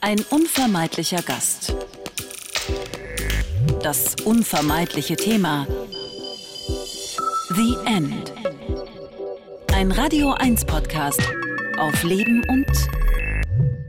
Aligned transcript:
Ein 0.00 0.24
unvermeidlicher 0.30 1.22
Gast. 1.22 1.74
Das 3.82 4.14
unvermeidliche 4.24 5.16
Thema. 5.16 5.66
The 7.50 7.76
End. 7.84 8.32
Ein 9.74 9.90
Radio 9.90 10.32
1 10.32 10.66
Podcast 10.66 11.20
auf 11.78 12.04
Leben 12.04 12.44
und 12.48 12.66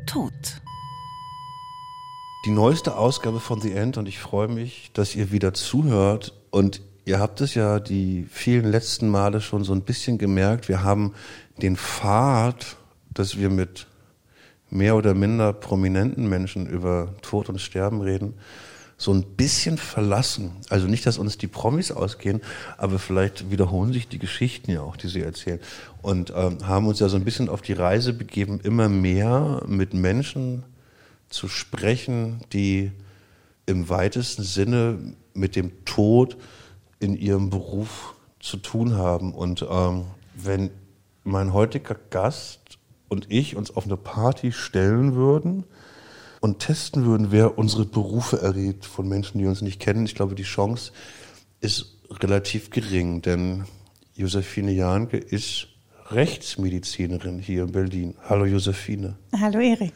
Tod. 0.08 0.34
Die 2.46 2.52
neueste 2.52 2.96
Ausgabe 2.96 3.40
von 3.40 3.62
The 3.62 3.74
End 3.74 3.98
und 3.98 4.08
ich 4.08 4.18
freue 4.18 4.48
mich, 4.48 4.90
dass 4.94 5.16
ihr 5.16 5.32
wieder 5.32 5.54
zuhört 5.54 6.34
und 6.50 6.82
ihr 7.06 7.20
habt 7.20 7.40
es 7.42 7.54
ja 7.54 7.80
die 7.80 8.26
vielen 8.32 8.66
letzten 8.72 9.10
Male 9.10 9.42
schon 9.42 9.64
so 9.64 9.74
ein 9.74 9.82
bisschen 9.82 10.18
gemerkt. 10.18 10.70
Wir 10.70 10.82
haben 10.82 11.14
den 11.62 11.78
Pfad, 11.78 12.78
dass 13.14 13.38
wir 13.38 13.52
mit 13.52 13.86
mehr 14.70 14.96
oder 14.96 15.14
minder 15.14 15.54
prominenten 15.54 16.30
Menschen 16.30 16.68
über 16.68 17.16
Tod 17.22 17.50
und 17.50 17.60
Sterben 17.60 18.02
reden, 18.02 18.36
so 18.98 19.14
ein 19.14 19.24
bisschen 19.24 19.78
verlassen. 19.78 20.52
Also 20.70 20.88
nicht, 20.88 21.06
dass 21.06 21.18
uns 21.18 21.38
die 21.38 21.48
Promis 21.48 21.92
ausgehen, 21.92 22.42
aber 22.78 23.00
vielleicht 23.00 23.50
wiederholen 23.50 23.94
sich 23.94 24.10
die 24.10 24.20
Geschichten 24.20 24.72
ja 24.72 24.82
auch, 24.82 24.98
die 24.98 25.08
sie 25.08 25.22
erzählen. 25.22 25.60
Und 26.02 26.34
ähm, 26.36 26.68
haben 26.68 26.86
uns 26.86 27.00
ja 27.00 27.08
so 27.08 27.16
ein 27.16 27.24
bisschen 27.24 27.48
auf 27.48 27.62
die 27.62 27.74
Reise 27.74 28.12
begeben, 28.12 28.60
immer 28.62 28.90
mehr 28.90 29.64
mit 29.66 29.94
Menschen 29.94 30.64
zu 31.30 31.48
sprechen, 31.48 32.42
die 32.52 32.92
im 33.66 33.88
weitesten 33.88 34.44
Sinne 34.44 34.98
mit 35.34 35.56
dem 35.56 35.86
Tod 35.86 36.36
in 37.00 37.16
ihrem 37.16 37.50
Beruf 37.50 38.16
zu 38.42 38.58
tun 38.58 38.98
haben. 38.98 39.34
Und 39.34 39.66
ähm, 39.70 40.08
wenn 40.36 40.72
mein 41.24 41.54
heutiger 41.54 41.96
Gast 42.10 42.59
und 43.10 43.32
ich 43.32 43.56
uns 43.56 43.76
auf 43.76 43.86
eine 43.86 43.98
Party 43.98 44.52
stellen 44.52 45.16
würden 45.16 45.66
und 46.40 46.60
testen 46.60 47.06
würden, 47.06 47.32
wer 47.32 47.58
unsere 47.58 47.86
Berufe 47.86 48.42
errät 48.42 48.86
von 48.86 49.08
Menschen, 49.08 49.40
die 49.40 49.46
uns 49.46 49.62
nicht 49.62 49.80
kennen, 49.80 50.06
ich 50.06 50.16
glaube, 50.16 50.36
die 50.36 50.44
Chance 50.44 50.92
ist 51.60 51.98
relativ 52.10 52.70
gering, 52.70 53.22
denn 53.22 53.66
Josephine 54.16 54.72
Jahnke 54.72 55.18
ist 55.18 55.68
Rechtsmedizinerin 56.12 57.40
hier 57.40 57.64
in 57.64 57.72
Berlin. 57.72 58.16
Hallo 58.28 58.46
Josephine. 58.46 59.16
Hallo 59.40 59.60
Erik. 59.60 59.94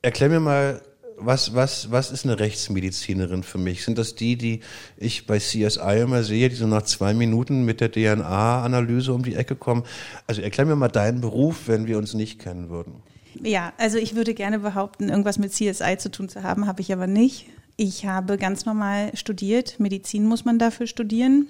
Erklär 0.00 0.28
mir 0.30 0.40
mal, 0.40 0.82
was, 1.24 1.54
was, 1.54 1.90
was 1.90 2.10
ist 2.10 2.24
eine 2.24 2.38
Rechtsmedizinerin 2.38 3.42
für 3.42 3.58
mich? 3.58 3.84
Sind 3.84 3.98
das 3.98 4.14
die, 4.14 4.36
die 4.36 4.60
ich 4.96 5.26
bei 5.26 5.38
CSI 5.38 6.00
immer 6.02 6.22
sehe, 6.22 6.48
die 6.48 6.56
so 6.56 6.66
nach 6.66 6.82
zwei 6.82 7.14
Minuten 7.14 7.64
mit 7.64 7.80
der 7.80 7.90
DNA-Analyse 7.90 9.12
um 9.12 9.22
die 9.22 9.34
Ecke 9.34 9.56
kommen? 9.56 9.84
Also 10.26 10.42
erklär 10.42 10.66
mir 10.66 10.76
mal 10.76 10.88
deinen 10.88 11.20
Beruf, 11.20 11.68
wenn 11.68 11.86
wir 11.86 11.98
uns 11.98 12.14
nicht 12.14 12.38
kennen 12.38 12.68
würden. 12.68 12.94
Ja, 13.40 13.72
also 13.78 13.98
ich 13.98 14.14
würde 14.14 14.34
gerne 14.34 14.58
behaupten, 14.58 15.08
irgendwas 15.08 15.38
mit 15.38 15.52
CSI 15.52 15.96
zu 15.98 16.10
tun 16.10 16.28
zu 16.28 16.42
haben, 16.42 16.66
habe 16.66 16.80
ich 16.80 16.92
aber 16.92 17.06
nicht. 17.06 17.46
Ich 17.76 18.06
habe 18.06 18.36
ganz 18.36 18.66
normal 18.66 19.16
studiert. 19.16 19.80
Medizin 19.80 20.26
muss 20.26 20.44
man 20.44 20.58
dafür 20.58 20.86
studieren. 20.86 21.46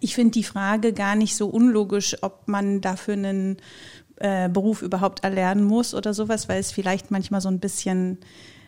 Ich 0.00 0.14
finde 0.14 0.32
die 0.32 0.44
Frage 0.44 0.92
gar 0.92 1.16
nicht 1.16 1.36
so 1.36 1.48
unlogisch, 1.48 2.16
ob 2.22 2.46
man 2.46 2.80
dafür 2.80 3.14
einen 3.14 3.56
äh, 4.16 4.48
Beruf 4.48 4.82
überhaupt 4.82 5.24
erlernen 5.24 5.64
muss 5.64 5.94
oder 5.94 6.14
sowas, 6.14 6.48
weil 6.48 6.60
es 6.60 6.70
vielleicht 6.70 7.10
manchmal 7.10 7.40
so 7.40 7.48
ein 7.48 7.60
bisschen 7.60 8.18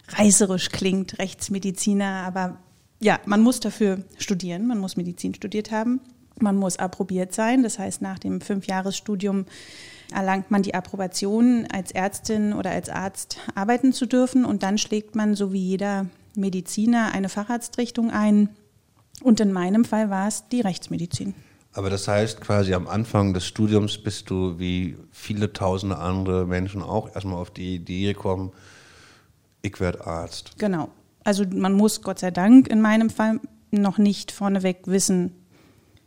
reißerisch 0.08 0.70
klingt, 0.70 1.18
Rechtsmediziner, 1.18 2.24
aber 2.26 2.58
ja, 3.00 3.20
man 3.26 3.40
muss 3.40 3.60
dafür 3.60 4.04
studieren, 4.18 4.66
man 4.66 4.78
muss 4.78 4.96
Medizin 4.96 5.34
studiert 5.34 5.70
haben, 5.70 6.00
man 6.40 6.56
muss 6.56 6.78
approbiert 6.78 7.34
sein, 7.34 7.62
das 7.62 7.78
heißt, 7.78 8.02
nach 8.02 8.18
dem 8.18 8.40
Fünfjahresstudium 8.40 9.46
erlangt 10.12 10.50
man 10.50 10.62
die 10.62 10.74
Approbation, 10.74 11.66
als 11.72 11.92
Ärztin 11.92 12.52
oder 12.52 12.70
als 12.70 12.88
Arzt 12.88 13.38
arbeiten 13.54 13.92
zu 13.92 14.06
dürfen 14.06 14.44
und 14.44 14.62
dann 14.62 14.78
schlägt 14.78 15.14
man, 15.14 15.34
so 15.34 15.52
wie 15.52 15.62
jeder 15.62 16.06
Mediziner, 16.34 17.12
eine 17.12 17.28
Facharztrichtung 17.28 18.10
ein. 18.10 18.48
Und 19.22 19.40
in 19.40 19.52
meinem 19.52 19.84
Fall 19.84 20.10
war 20.10 20.28
es 20.28 20.44
die 20.48 20.60
Rechtsmedizin. 20.60 21.34
Aber 21.72 21.90
das 21.90 22.08
heißt 22.08 22.40
quasi 22.40 22.72
am 22.72 22.86
Anfang 22.86 23.34
des 23.34 23.46
Studiums 23.46 23.98
bist 23.98 24.30
du 24.30 24.58
wie 24.58 24.96
viele 25.10 25.52
tausende 25.52 25.98
andere 25.98 26.46
Menschen 26.46 26.82
auch 26.82 27.14
erstmal 27.14 27.40
auf 27.40 27.50
die 27.50 27.74
Idee 27.74 28.14
gekommen, 28.14 28.52
ich 29.62 29.80
werde 29.80 30.06
Arzt. 30.06 30.52
Genau. 30.58 30.88
Also 31.24 31.44
man 31.46 31.72
muss 31.72 32.02
Gott 32.02 32.18
sei 32.18 32.30
Dank 32.30 32.68
in 32.68 32.80
meinem 32.80 33.10
Fall 33.10 33.40
noch 33.70 33.98
nicht 33.98 34.32
vorneweg 34.32 34.86
wissen, 34.86 35.32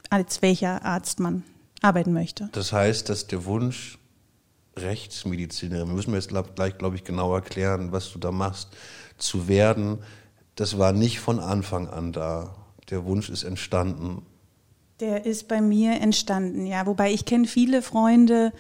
als 0.10 0.42
welcher 0.42 0.84
Arzt 0.84 1.20
man 1.20 1.44
arbeiten 1.82 2.14
möchte. 2.14 2.50
Das 2.54 2.74
heißt, 2.74 3.10
dass 3.10 3.28
der 3.28 3.46
Wunsch 3.46 3.98
Rechtsmedizinerin, 4.78 5.88
wir 5.88 5.96
müssen 5.96 6.12
wir 6.12 6.20
jetzt 6.20 6.32
gleich, 6.56 6.78
glaube 6.78 6.96
ich, 6.96 7.04
genau 7.04 7.34
erklären, 7.36 7.92
was 7.92 8.12
du 8.14 8.20
da 8.20 8.32
machst, 8.32 8.70
zu 9.18 9.48
werden, 9.48 10.00
das 10.56 10.78
war 10.78 10.94
nicht 10.94 11.20
von 11.20 11.40
Anfang 11.40 11.88
an 11.88 12.14
da. 12.14 12.56
Der 12.90 13.06
Wunsch 13.06 13.30
ist 13.30 13.44
entstanden. 13.44 14.26
Der 15.00 15.26
ist 15.26 15.48
bei 15.48 15.62
mir 15.62 16.00
entstanden, 16.02 16.66
ja. 16.66 16.86
Wobei 16.86 17.12
ich 17.12 17.26
kenne 17.26 17.48
viele 17.48 17.82
Freunde 17.82 18.54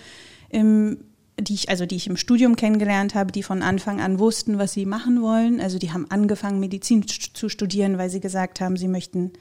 im 0.49 1.03
die 1.39 1.53
ich, 1.53 1.69
also 1.69 1.85
die 1.85 1.95
ich 1.95 2.07
im 2.07 2.17
Studium 2.17 2.55
kennengelernt 2.55 3.15
habe, 3.15 3.31
die 3.31 3.43
von 3.43 3.63
Anfang 3.63 4.01
an 4.01 4.19
wussten, 4.19 4.57
was 4.57 4.73
sie 4.73 4.85
machen 4.85 5.21
wollen. 5.21 5.59
Also 5.59 5.79
die 5.79 5.91
haben 5.91 6.09
angefangen, 6.09 6.59
Medizin 6.59 7.05
zu 7.07 7.49
studieren, 7.49 7.97
weil 7.97 8.09
sie 8.09 8.19
gesagt 8.19 8.61
haben, 8.61 8.77
sie 8.77 8.87
möchten 8.87 9.31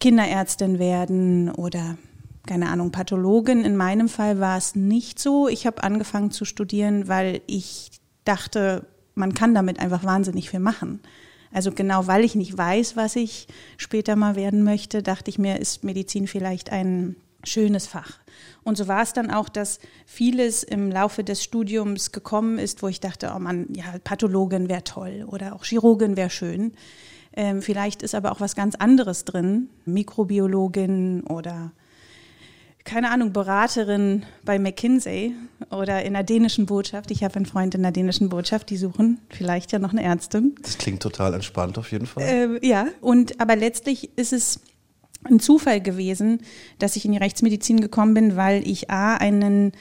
Kinderärztin 0.00 0.78
werden 0.78 1.50
oder 1.50 1.96
keine 2.46 2.68
Ahnung, 2.70 2.90
Pathologin. 2.90 3.64
In 3.64 3.76
meinem 3.76 4.08
Fall 4.08 4.40
war 4.40 4.56
es 4.56 4.74
nicht 4.74 5.18
so. 5.18 5.46
Ich 5.48 5.66
habe 5.66 5.82
angefangen 5.82 6.30
zu 6.30 6.44
studieren, 6.44 7.06
weil 7.06 7.42
ich 7.46 7.90
dachte, 8.24 8.86
man 9.14 9.34
kann 9.34 9.54
damit 9.54 9.78
einfach 9.78 10.04
wahnsinnig 10.04 10.50
viel 10.50 10.60
machen. 10.60 11.00
Also 11.52 11.72
genau 11.72 12.06
weil 12.06 12.24
ich 12.24 12.34
nicht 12.34 12.56
weiß, 12.56 12.96
was 12.96 13.16
ich 13.16 13.48
später 13.76 14.16
mal 14.16 14.36
werden 14.36 14.62
möchte, 14.62 15.02
dachte 15.02 15.30
ich 15.30 15.38
mir, 15.38 15.58
ist 15.58 15.84
Medizin 15.84 16.26
vielleicht 16.26 16.70
ein 16.70 17.16
schönes 17.44 17.86
Fach. 17.86 18.18
Und 18.62 18.76
so 18.76 18.88
war 18.88 19.02
es 19.02 19.12
dann 19.12 19.30
auch, 19.30 19.48
dass 19.48 19.78
vieles 20.06 20.62
im 20.62 20.90
Laufe 20.90 21.24
des 21.24 21.42
Studiums 21.42 22.12
gekommen 22.12 22.58
ist, 22.58 22.82
wo 22.82 22.88
ich 22.88 23.00
dachte, 23.00 23.32
oh 23.34 23.38
man, 23.38 23.66
ja, 23.74 23.84
Pathologin 24.04 24.68
wäre 24.68 24.84
toll 24.84 25.24
oder 25.26 25.54
auch 25.54 25.64
Chirurgin 25.64 26.16
wäre 26.16 26.30
schön. 26.30 26.72
Ähm, 27.32 27.62
vielleicht 27.62 28.02
ist 28.02 28.14
aber 28.14 28.32
auch 28.32 28.40
was 28.40 28.56
ganz 28.56 28.74
anderes 28.74 29.24
drin, 29.24 29.70
Mikrobiologin 29.86 31.22
oder 31.22 31.72
keine 32.84 33.10
Ahnung, 33.10 33.32
Beraterin 33.32 34.24
bei 34.44 34.58
McKinsey 34.58 35.34
oder 35.70 36.02
in 36.02 36.14
der 36.14 36.22
dänischen 36.22 36.66
Botschaft. 36.66 37.10
Ich 37.10 37.22
habe 37.22 37.36
einen 37.36 37.46
Freund 37.46 37.74
in 37.74 37.82
der 37.82 37.92
dänischen 37.92 38.30
Botschaft, 38.30 38.70
die 38.70 38.76
suchen 38.76 39.20
vielleicht 39.28 39.70
ja 39.70 39.78
noch 39.78 39.92
eine 39.92 40.02
Ärztin. 40.02 40.54
Das 40.62 40.78
klingt 40.78 41.02
total 41.02 41.34
entspannt 41.34 41.78
auf 41.78 41.92
jeden 41.92 42.06
Fall. 42.06 42.22
Äh, 42.24 42.66
ja, 42.66 42.86
und 43.00 43.40
aber 43.40 43.54
letztlich 43.54 44.16
ist 44.16 44.32
es 44.32 44.60
ein 45.24 45.40
Zufall 45.40 45.80
gewesen, 45.80 46.40
dass 46.78 46.96
ich 46.96 47.04
in 47.04 47.12
die 47.12 47.18
Rechtsmedizin 47.18 47.80
gekommen 47.80 48.14
bin, 48.14 48.36
weil 48.36 48.66
ich 48.66 48.90
A, 48.90 49.16
einen 49.16 49.72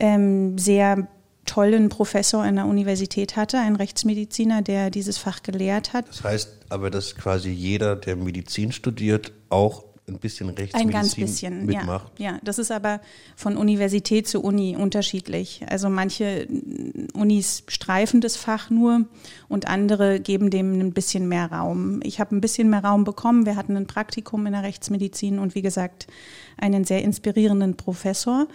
ähm, 0.00 0.58
sehr 0.58 1.08
tollen 1.44 1.88
Professor 1.88 2.42
an 2.42 2.56
der 2.56 2.66
Universität 2.66 3.36
hatte, 3.36 3.58
einen 3.58 3.76
Rechtsmediziner, 3.76 4.62
der 4.62 4.90
dieses 4.90 5.18
Fach 5.18 5.42
gelehrt 5.42 5.92
hat. 5.92 6.08
Das 6.08 6.24
heißt 6.24 6.50
aber, 6.70 6.90
dass 6.90 7.14
quasi 7.14 7.50
jeder, 7.50 7.96
der 7.96 8.16
Medizin 8.16 8.72
studiert, 8.72 9.32
auch 9.50 9.84
ein 10.06 10.18
bisschen 10.18 10.48
Rechtsmedizin 10.50 10.80
ein 10.80 10.90
ganz 10.90 11.14
bisschen, 11.14 11.66
mitmacht. 11.66 12.12
Ja, 12.18 12.32
ja, 12.32 12.38
das 12.42 12.58
ist 12.58 12.70
aber 12.70 13.00
von 13.36 13.56
Universität 13.56 14.28
zu 14.28 14.42
Uni 14.42 14.76
unterschiedlich. 14.76 15.62
Also 15.68 15.88
manche 15.88 16.46
Unis 17.14 17.62
streifen 17.68 18.20
das 18.20 18.36
Fach 18.36 18.68
nur 18.68 19.06
und 19.48 19.66
andere 19.66 20.20
geben 20.20 20.50
dem 20.50 20.78
ein 20.78 20.92
bisschen 20.92 21.26
mehr 21.28 21.50
Raum. 21.50 22.00
Ich 22.02 22.20
habe 22.20 22.36
ein 22.36 22.42
bisschen 22.42 22.68
mehr 22.68 22.84
Raum 22.84 23.04
bekommen. 23.04 23.46
Wir 23.46 23.56
hatten 23.56 23.76
ein 23.76 23.86
Praktikum 23.86 24.44
in 24.46 24.52
der 24.52 24.62
Rechtsmedizin 24.62 25.38
und 25.38 25.54
wie 25.54 25.62
gesagt 25.62 26.06
einen 26.58 26.84
sehr 26.84 27.02
inspirierenden 27.02 27.76
Professor. 27.76 28.46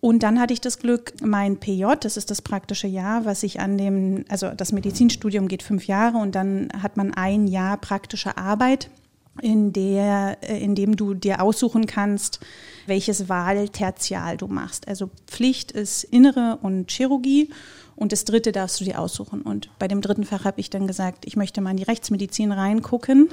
Und 0.00 0.22
dann 0.22 0.38
hatte 0.38 0.52
ich 0.52 0.60
das 0.60 0.78
Glück, 0.78 1.14
mein 1.22 1.56
PJ, 1.56 1.86
das 1.98 2.18
ist 2.18 2.30
das 2.30 2.42
praktische 2.42 2.86
Jahr, 2.86 3.24
was 3.24 3.42
ich 3.42 3.60
an 3.60 3.78
dem, 3.78 4.26
also 4.28 4.50
das 4.50 4.70
Medizinstudium 4.70 5.48
geht 5.48 5.62
fünf 5.62 5.86
Jahre 5.86 6.18
und 6.18 6.34
dann 6.34 6.68
hat 6.82 6.98
man 6.98 7.14
ein 7.14 7.46
Jahr 7.46 7.78
praktische 7.78 8.36
Arbeit 8.36 8.90
in, 9.40 9.72
der, 9.72 10.38
äh, 10.42 10.62
in 10.62 10.74
dem 10.74 10.96
du 10.96 11.14
dir 11.14 11.42
aussuchen 11.42 11.86
kannst, 11.86 12.40
welches 12.86 13.28
Wahltertial 13.28 14.36
du 14.36 14.46
machst. 14.46 14.88
Also 14.88 15.10
Pflicht 15.26 15.72
ist 15.72 16.04
Innere 16.04 16.58
und 16.62 16.90
Chirurgie 16.90 17.50
und 17.96 18.12
das 18.12 18.24
dritte 18.24 18.52
darfst 18.52 18.80
du 18.80 18.84
dir 18.84 18.98
aussuchen. 19.00 19.42
Und 19.42 19.70
bei 19.78 19.88
dem 19.88 20.00
dritten 20.00 20.24
Fach 20.24 20.44
habe 20.44 20.60
ich 20.60 20.70
dann 20.70 20.86
gesagt, 20.86 21.24
ich 21.26 21.36
möchte 21.36 21.60
mal 21.60 21.70
in 21.70 21.76
die 21.76 21.84
Rechtsmedizin 21.84 22.52
reingucken 22.52 23.28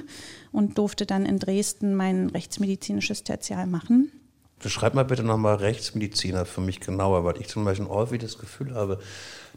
und 0.51 0.77
durfte 0.77 1.05
dann 1.05 1.25
in 1.25 1.39
Dresden 1.39 1.95
mein 1.95 2.29
rechtsmedizinisches 2.29 3.23
Tertial 3.23 3.67
machen. 3.67 4.11
Beschreib 4.59 4.93
mal 4.93 5.05
bitte 5.05 5.23
nochmal 5.23 5.55
Rechtsmediziner 5.55 6.45
für 6.45 6.61
mich 6.61 6.79
genauer, 6.79 7.23
weil 7.25 7.41
ich 7.41 7.47
zum 7.47 7.65
Beispiel 7.65 7.87
häufig 7.87 8.19
das 8.19 8.37
Gefühl 8.37 8.75
habe, 8.75 8.99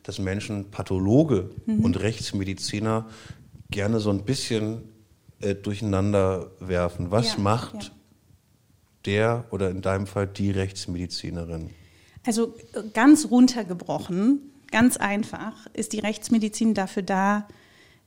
dass 0.02 0.18
Menschen 0.18 0.70
Pathologe 0.70 1.50
mhm. 1.66 1.80
und 1.80 2.00
Rechtsmediziner 2.00 3.06
gerne 3.70 4.00
so 4.00 4.10
ein 4.10 4.24
bisschen 4.24 4.93
äh, 5.44 5.54
durcheinander 5.54 6.50
werfen. 6.60 7.10
Was 7.10 7.34
ja, 7.34 7.40
macht 7.40 7.74
ja. 7.74 7.90
der 9.06 9.44
oder 9.50 9.70
in 9.70 9.82
deinem 9.82 10.06
Fall 10.06 10.26
die 10.26 10.50
Rechtsmedizinerin? 10.50 11.70
Also 12.24 12.54
ganz 12.92 13.28
runtergebrochen 13.30 14.50
Ganz 14.74 14.96
einfach 14.96 15.68
ist 15.72 15.92
die 15.92 16.00
Rechtsmedizin 16.00 16.74
dafür 16.74 17.04
da, 17.04 17.46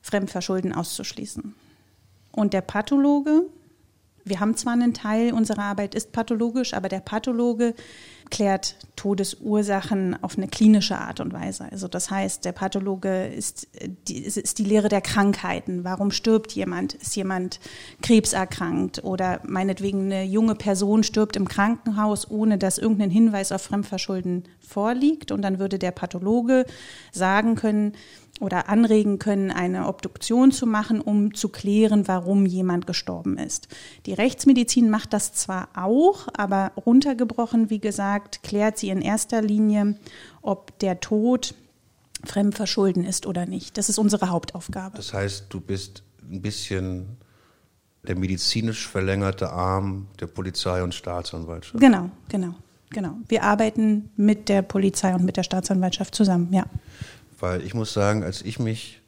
Fremdverschulden 0.02 0.74
auszuschließen. 0.74 1.56
Und 2.34 2.52
der 2.52 2.60
Pathologe, 2.60 3.44
wir 4.26 4.42
haben 4.42 4.58
zwar 4.58 4.74
einen 4.74 4.94
Teil 4.94 5.32
unserer 5.32 5.64
Arbeit 5.64 5.96
ist 5.96 6.12
pathologisch, 6.12 6.74
aber 6.74 6.90
der 6.90 7.00
Pathologe 7.00 7.74
klärt 8.30 8.76
Todesursachen 8.96 10.22
auf 10.24 10.38
eine 10.38 10.48
klinische 10.48 10.98
Art 10.98 11.20
und 11.20 11.34
Weise. 11.34 11.68
Also 11.72 11.88
das 11.88 12.10
heißt, 12.10 12.46
der 12.46 12.52
Pathologe 12.52 13.28
ist 13.28 13.68
die, 14.08 14.18
ist 14.18 14.58
die 14.58 14.64
Lehre 14.64 14.90
der 14.90 15.02
Krankheiten. 15.02 15.84
Warum 15.84 16.12
stirbt 16.12 16.52
jemand? 16.54 16.96
Ist 16.96 17.16
jemand 17.16 17.60
krebserkrankt 18.02 19.04
oder 19.04 19.42
meinetwegen 19.46 20.06
eine 20.06 20.24
junge 20.24 20.56
Person 20.56 21.04
stirbt 21.04 21.36
im 21.36 21.48
Krankenhaus, 21.48 22.30
ohne 22.30 22.58
dass 22.58 22.78
irgendein 22.78 23.12
Hinweis 23.12 23.52
auf 23.52 23.62
Fremdverschulden 23.62 24.44
vorliegt? 24.60 25.32
Und 25.32 25.42
dann 25.44 25.60
würde 25.60 25.80
der 25.80 25.92
Pathologe 25.92 26.66
sagen 27.12 27.56
können, 27.56 27.94
oder 28.40 28.70
anregen 28.70 29.20
können, 29.20 29.52
eine 29.52 29.88
Obduktion 29.88 30.52
zu 30.52 30.68
machen, 30.68 31.02
um 31.02 31.34
zu 31.34 31.50
klären, 31.50 32.08
warum 32.08 32.46
jemand 32.46 32.88
gestorben 32.88 33.38
ist. 33.38 33.68
Die 34.06 34.14
Rechtsmedizin 34.14 34.90
macht 34.90 35.14
das 35.14 35.34
zwar 35.34 35.70
auch, 35.74 36.28
aber 36.36 36.72
runtergebrochen, 36.76 37.70
wie 37.70 37.80
gesagt, 37.80 38.44
klärt 38.44 38.78
sie 38.78 38.90
in 38.90 39.02
erster 39.02 39.42
Linie, 39.42 39.98
ob 40.42 40.78
der 40.80 41.00
Tod 41.00 41.56
fremdverschulden 42.24 43.04
ist 43.04 43.26
oder 43.26 43.46
nicht. 43.46 43.78
Das 43.78 43.90
ist 43.90 43.98
unsere 43.98 44.30
Hauptaufgabe. 44.30 44.98
Das 44.98 45.14
heißt, 45.14 45.46
du 45.50 45.60
bist 45.60 46.04
ein 46.30 46.42
bisschen 46.42 47.18
der 48.08 48.18
medizinisch 48.18 48.88
verlängerte 48.88 49.52
Arm 49.52 50.08
der 50.20 50.28
Polizei 50.28 50.82
und 50.82 50.94
Staatsanwaltschaft. 50.94 51.80
Genau, 51.80 52.10
genau, 52.30 52.56
genau. 52.90 53.16
Wir 53.28 53.44
arbeiten 53.44 54.10
mit 54.16 54.50
der 54.50 54.62
Polizei 54.62 55.14
und 55.14 55.26
mit 55.26 55.38
der 55.38 55.44
Staatsanwaltschaft 55.44 56.16
zusammen, 56.16 56.54
ja. 56.54 56.66
Weil 57.40 57.64
ich 57.64 57.74
muss 57.74 57.94
sagen, 57.94 58.24
als 58.24 58.42
ich 58.42 58.60
mich, 58.60 59.02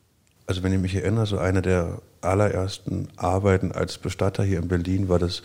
also 0.45 0.63
wenn 0.63 0.73
ich 0.73 0.79
mich 0.79 0.95
erinnere, 0.95 1.25
so 1.25 1.37
eine 1.37 1.61
der 1.61 2.01
allerersten 2.21 3.07
Arbeiten 3.15 3.71
als 3.71 3.97
Bestatter 3.97 4.43
hier 4.43 4.59
in 4.59 4.67
Berlin 4.67 5.09
war 5.09 5.19
das 5.19 5.41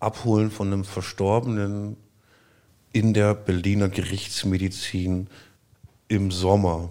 Abholen 0.00 0.50
von 0.50 0.68
einem 0.68 0.84
Verstorbenen 0.84 1.96
in 2.92 3.14
der 3.14 3.34
Berliner 3.34 3.88
Gerichtsmedizin 3.88 5.28
im 6.08 6.30
Sommer. 6.30 6.90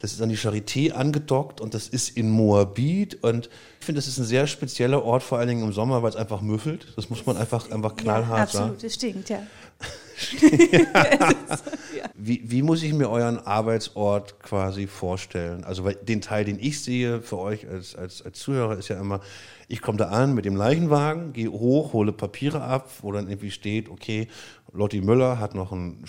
Das 0.00 0.12
ist 0.12 0.22
an 0.22 0.30
die 0.30 0.38
Charité 0.38 0.92
angedockt 0.92 1.60
und 1.60 1.74
das 1.74 1.86
ist 1.86 2.16
in 2.16 2.30
Moabit. 2.30 3.22
Und 3.22 3.50
ich 3.80 3.86
finde, 3.86 3.98
das 3.98 4.08
ist 4.08 4.18
ein 4.18 4.24
sehr 4.24 4.46
spezieller 4.46 5.04
Ort, 5.04 5.22
vor 5.22 5.38
allen 5.38 5.48
Dingen 5.48 5.62
im 5.62 5.72
Sommer, 5.74 6.02
weil 6.02 6.08
es 6.08 6.16
einfach 6.16 6.40
müffelt. 6.40 6.86
Das 6.96 7.10
muss 7.10 7.26
man 7.26 7.36
einfach, 7.36 7.70
einfach 7.70 7.96
knallhart 7.96 8.38
ja, 8.38 8.46
sagen. 8.46 8.64
Absolut, 8.70 8.84
das 8.84 8.94
stinkt, 8.94 9.28
ja. 9.28 9.42
wie, 12.14 12.42
wie 12.44 12.62
muss 12.62 12.82
ich 12.82 12.92
mir 12.92 13.08
euren 13.08 13.38
Arbeitsort 13.38 14.40
quasi 14.40 14.86
vorstellen? 14.86 15.64
Also 15.64 15.84
weil 15.84 15.94
den 15.94 16.20
Teil, 16.20 16.44
den 16.44 16.58
ich 16.58 16.82
sehe 16.82 17.22
für 17.22 17.38
euch 17.38 17.68
als, 17.68 17.94
als, 17.94 18.22
als 18.22 18.38
Zuhörer, 18.38 18.76
ist 18.78 18.88
ja 18.88 19.00
immer, 19.00 19.20
ich 19.68 19.80
komme 19.80 19.98
da 19.98 20.08
an 20.08 20.34
mit 20.34 20.44
dem 20.44 20.56
Leichenwagen, 20.56 21.32
gehe 21.32 21.50
hoch, 21.50 21.92
hole 21.92 22.12
Papiere 22.12 22.62
ab, 22.62 22.90
wo 23.02 23.12
dann 23.12 23.28
irgendwie 23.28 23.50
steht, 23.50 23.88
okay, 23.88 24.28
Lotti 24.72 25.00
Müller 25.00 25.38
hat 25.38 25.54
noch 25.54 25.72
einen 25.72 26.04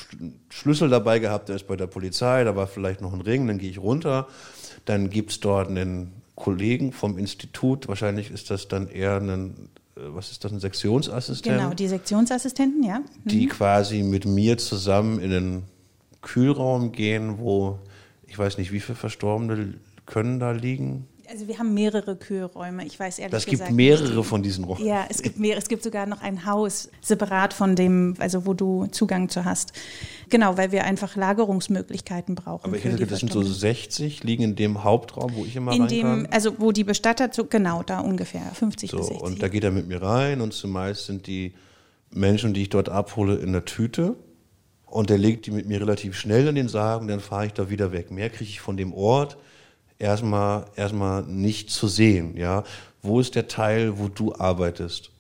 Schlüssel 0.49 0.89
dabei 0.89 1.19
gehabt, 1.19 1.49
der 1.49 1.55
ist 1.55 1.67
bei 1.67 1.75
der 1.75 1.87
Polizei, 1.87 2.43
da 2.43 2.55
war 2.55 2.67
vielleicht 2.67 3.01
noch 3.01 3.13
ein 3.13 3.21
Ring, 3.21 3.47
dann 3.47 3.57
gehe 3.57 3.69
ich 3.69 3.79
runter, 3.79 4.27
dann 4.85 5.09
gibt 5.09 5.31
es 5.31 5.39
dort 5.39 5.69
einen 5.69 6.21
Kollegen 6.35 6.91
vom 6.91 7.17
Institut, 7.17 7.87
wahrscheinlich 7.87 8.31
ist 8.31 8.49
das 8.49 8.67
dann 8.67 8.87
eher 8.87 9.17
ein 9.17 9.69
was 10.09 10.31
ist 10.31 10.43
das, 10.43 10.51
ein 10.51 10.59
Sektionsassistent? 10.59 11.57
Genau, 11.57 11.73
die 11.73 11.87
Sektionsassistenten, 11.87 12.83
ja. 12.83 12.99
Mhm. 12.99 13.29
Die 13.29 13.47
quasi 13.47 14.03
mit 14.03 14.25
mir 14.25 14.57
zusammen 14.57 15.19
in 15.19 15.29
den 15.29 15.63
Kühlraum 16.21 16.91
gehen, 16.91 17.39
wo 17.39 17.79
ich 18.27 18.39
weiß 18.39 18.57
nicht, 18.57 18.71
wie 18.71 18.79
viele 18.79 18.95
Verstorbene 18.95 19.73
können 20.05 20.39
da 20.39 20.51
liegen. 20.51 21.07
Also 21.31 21.47
wir 21.47 21.57
haben 21.59 21.73
mehrere 21.73 22.17
Kühlräume. 22.17 22.85
Ich 22.85 22.99
weiß 22.99 23.19
ehrlich 23.19 23.31
das 23.31 23.45
gesagt. 23.45 23.61
Es 23.61 23.67
gibt 23.67 23.77
mehrere 23.77 24.21
von 24.23 24.43
diesen 24.43 24.65
Räumen. 24.65 24.85
Ja, 24.85 25.05
es 25.09 25.21
gibt 25.21 25.39
mehrere. 25.39 25.59
Es 25.59 25.69
gibt 25.69 25.81
sogar 25.81 26.05
noch 26.05 26.21
ein 26.21 26.45
Haus 26.45 26.89
separat 26.99 27.53
von 27.53 27.77
dem, 27.77 28.15
also 28.19 28.45
wo 28.45 28.53
du 28.53 28.87
Zugang 28.87 29.29
zu 29.29 29.45
hast. 29.45 29.71
Genau, 30.29 30.57
weil 30.57 30.73
wir 30.73 30.83
einfach 30.83 31.15
Lagerungsmöglichkeiten 31.15 32.35
brauchen. 32.35 32.65
Aber 32.65 32.75
ich 32.75 32.83
hätte, 32.83 33.07
das 33.07 33.19
sind 33.19 33.31
so 33.31 33.41
60 33.43 34.25
liegen 34.25 34.43
in 34.43 34.55
dem 34.57 34.83
Hauptraum, 34.83 35.33
wo 35.35 35.45
ich 35.45 35.55
immer 35.55 35.71
in 35.71 35.83
rein 35.83 35.89
dem. 35.89 36.27
Also 36.31 36.59
wo 36.59 36.73
die 36.73 36.83
Bestatter 36.83 37.31
zu, 37.31 37.45
genau 37.45 37.81
da 37.81 38.01
ungefähr 38.01 38.43
50 38.53 38.91
so, 38.91 38.97
bis 38.97 39.07
60. 39.07 39.25
Und 39.25 39.41
da 39.41 39.47
geht 39.47 39.63
er 39.63 39.71
mit 39.71 39.87
mir 39.87 40.01
rein 40.01 40.41
und 40.41 40.53
zumeist 40.53 41.05
sind 41.05 41.27
die 41.27 41.53
Menschen, 42.09 42.53
die 42.53 42.63
ich 42.63 42.69
dort 42.69 42.89
abhole, 42.89 43.35
in 43.35 43.53
der 43.53 43.63
Tüte. 43.63 44.15
Und 44.85 45.09
der 45.09 45.17
legt 45.17 45.45
die 45.45 45.51
mit 45.51 45.65
mir 45.65 45.79
relativ 45.79 46.17
schnell 46.17 46.49
in 46.49 46.55
den 46.55 46.67
Sarg 46.67 46.99
und 46.99 47.07
dann 47.07 47.21
fahre 47.21 47.45
ich 47.45 47.53
da 47.53 47.69
wieder 47.69 47.93
weg. 47.93 48.11
Mehr 48.11 48.29
kriege 48.29 48.49
ich 48.49 48.59
von 48.59 48.75
dem 48.75 48.93
Ort 48.93 49.37
erstmal 50.01 50.65
erstmal 50.75 51.23
nicht 51.23 51.69
zu 51.69 51.87
sehen. 51.87 52.35
Ja, 52.35 52.63
wo 53.01 53.19
ist 53.19 53.35
der 53.35 53.47
Teil, 53.47 53.97
wo 53.99 54.07
du 54.07 54.33
arbeitest? 54.35 55.11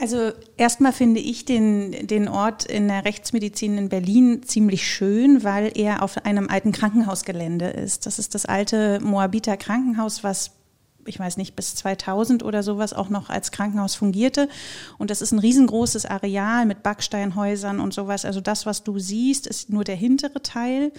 Also 0.00 0.30
erstmal 0.56 0.92
finde 0.92 1.18
ich 1.18 1.44
den, 1.44 2.06
den 2.06 2.28
Ort 2.28 2.64
in 2.64 2.86
der 2.86 3.04
Rechtsmedizin 3.04 3.76
in 3.76 3.88
Berlin 3.88 4.44
ziemlich 4.44 4.86
schön, 4.86 5.42
weil 5.42 5.72
er 5.74 6.02
auf 6.02 6.24
einem 6.24 6.48
alten 6.48 6.70
Krankenhausgelände 6.70 7.66
ist. 7.66 8.06
Das 8.06 8.20
ist 8.20 8.36
das 8.36 8.46
alte 8.46 9.00
Moabiter 9.00 9.56
Krankenhaus, 9.56 10.22
was 10.22 10.52
ich 11.08 11.18
weiß 11.18 11.36
nicht, 11.36 11.56
bis 11.56 11.74
2000 11.74 12.42
oder 12.42 12.62
sowas 12.62 12.92
auch 12.92 13.08
noch 13.08 13.30
als 13.30 13.50
Krankenhaus 13.50 13.94
fungierte. 13.94 14.48
Und 14.98 15.10
das 15.10 15.22
ist 15.22 15.32
ein 15.32 15.38
riesengroßes 15.38 16.06
Areal 16.06 16.66
mit 16.66 16.82
Backsteinhäusern 16.82 17.80
und 17.80 17.94
sowas. 17.94 18.24
Also 18.24 18.40
das, 18.40 18.66
was 18.66 18.84
du 18.84 18.98
siehst, 18.98 19.46
ist 19.46 19.70
nur 19.70 19.84
der 19.84 19.96
hintere 19.96 20.42
Teil. 20.42 20.92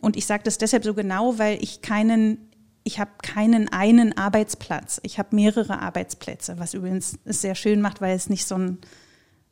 Und 0.00 0.16
ich 0.16 0.26
sage 0.26 0.42
das 0.44 0.58
deshalb 0.58 0.84
so 0.84 0.94
genau, 0.94 1.38
weil 1.38 1.62
ich 1.62 1.82
keinen 1.82 2.48
ich 2.84 2.98
habe 2.98 3.12
keinen 3.22 3.68
einen 3.68 4.16
Arbeitsplatz. 4.16 5.00
Ich 5.04 5.18
habe 5.18 5.36
mehrere 5.36 5.80
Arbeitsplätze, 5.80 6.58
was 6.58 6.74
übrigens 6.74 7.16
es 7.24 7.40
sehr 7.40 7.54
schön 7.54 7.80
macht, 7.80 8.00
weil 8.00 8.16
es 8.16 8.28
nicht 8.28 8.44
so 8.44 8.56
ein, 8.56 8.78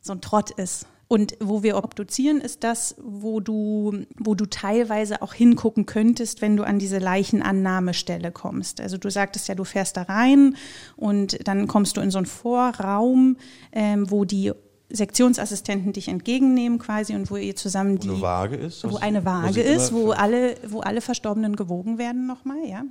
so 0.01 0.13
ein 0.13 0.19
Trott 0.19 0.51
ist. 0.51 0.85
Und 1.11 1.35
wo 1.41 1.61
wir 1.61 1.75
obduzieren, 1.75 2.39
ist 2.39 2.63
das, 2.63 2.95
wo 3.03 3.41
du, 3.41 4.05
wo 4.17 4.33
du 4.33 4.45
teilweise 4.45 5.21
auch 5.21 5.33
hingucken 5.33 5.85
könntest, 5.85 6.41
wenn 6.41 6.55
du 6.55 6.63
an 6.63 6.79
diese 6.79 6.99
Leichenannahmestelle 6.99 8.31
kommst. 8.31 8.79
Also 8.79 8.97
du 8.97 9.11
sagtest 9.11 9.49
ja, 9.49 9.55
du 9.55 9.65
fährst 9.65 9.97
da 9.97 10.03
rein 10.03 10.55
und 10.95 11.45
dann 11.45 11.67
kommst 11.67 11.97
du 11.97 12.01
in 12.01 12.11
so 12.11 12.17
einen 12.17 12.27
Vorraum, 12.27 13.35
ähm, 13.73 14.09
wo 14.09 14.23
die 14.23 14.53
Sektionsassistenten 14.89 15.91
dich 15.91 16.07
entgegennehmen 16.07 16.79
quasi 16.79 17.13
und 17.13 17.29
wo 17.29 17.35
ihr 17.35 17.57
zusammen 17.57 17.99
die 17.99 18.07
wo 18.07 18.13
eine 18.13 18.21
Waage 18.21 18.55
ist, 18.55 18.89
wo 18.89 18.95
eine 18.95 19.25
Waage 19.25 19.61
ist, 19.61 19.91
wo 19.91 20.11
alle 20.11 20.55
wo 20.65 20.79
alle 20.79 21.01
Verstorbenen 21.01 21.57
gewogen 21.57 21.97
werden 21.97 22.25
nochmal, 22.25 22.65
ja. 22.65 22.85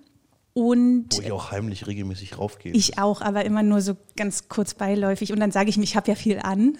Und 0.53 1.17
wo 1.17 1.23
ich 1.23 1.33
auch 1.33 1.53
heimlich 1.53 1.87
regelmäßig 1.87 2.37
raufgehe. 2.37 2.73
Ich 2.73 2.99
auch, 2.99 3.23
aber 3.23 3.47
immer 3.47 3.63
nur 3.63 3.81
so 3.81 3.97
ganz 4.17 4.51
kurz 4.51 4.75
beiläufig 4.75 5.33
und 5.33 5.41
dann 5.41 5.53
sage 5.53 5.71
ich 5.71 5.79
mir, 5.79 5.85
ich 5.85 5.97
habe 5.97 6.11
ja 6.11 6.15
viel 6.15 6.39
an. 6.39 6.77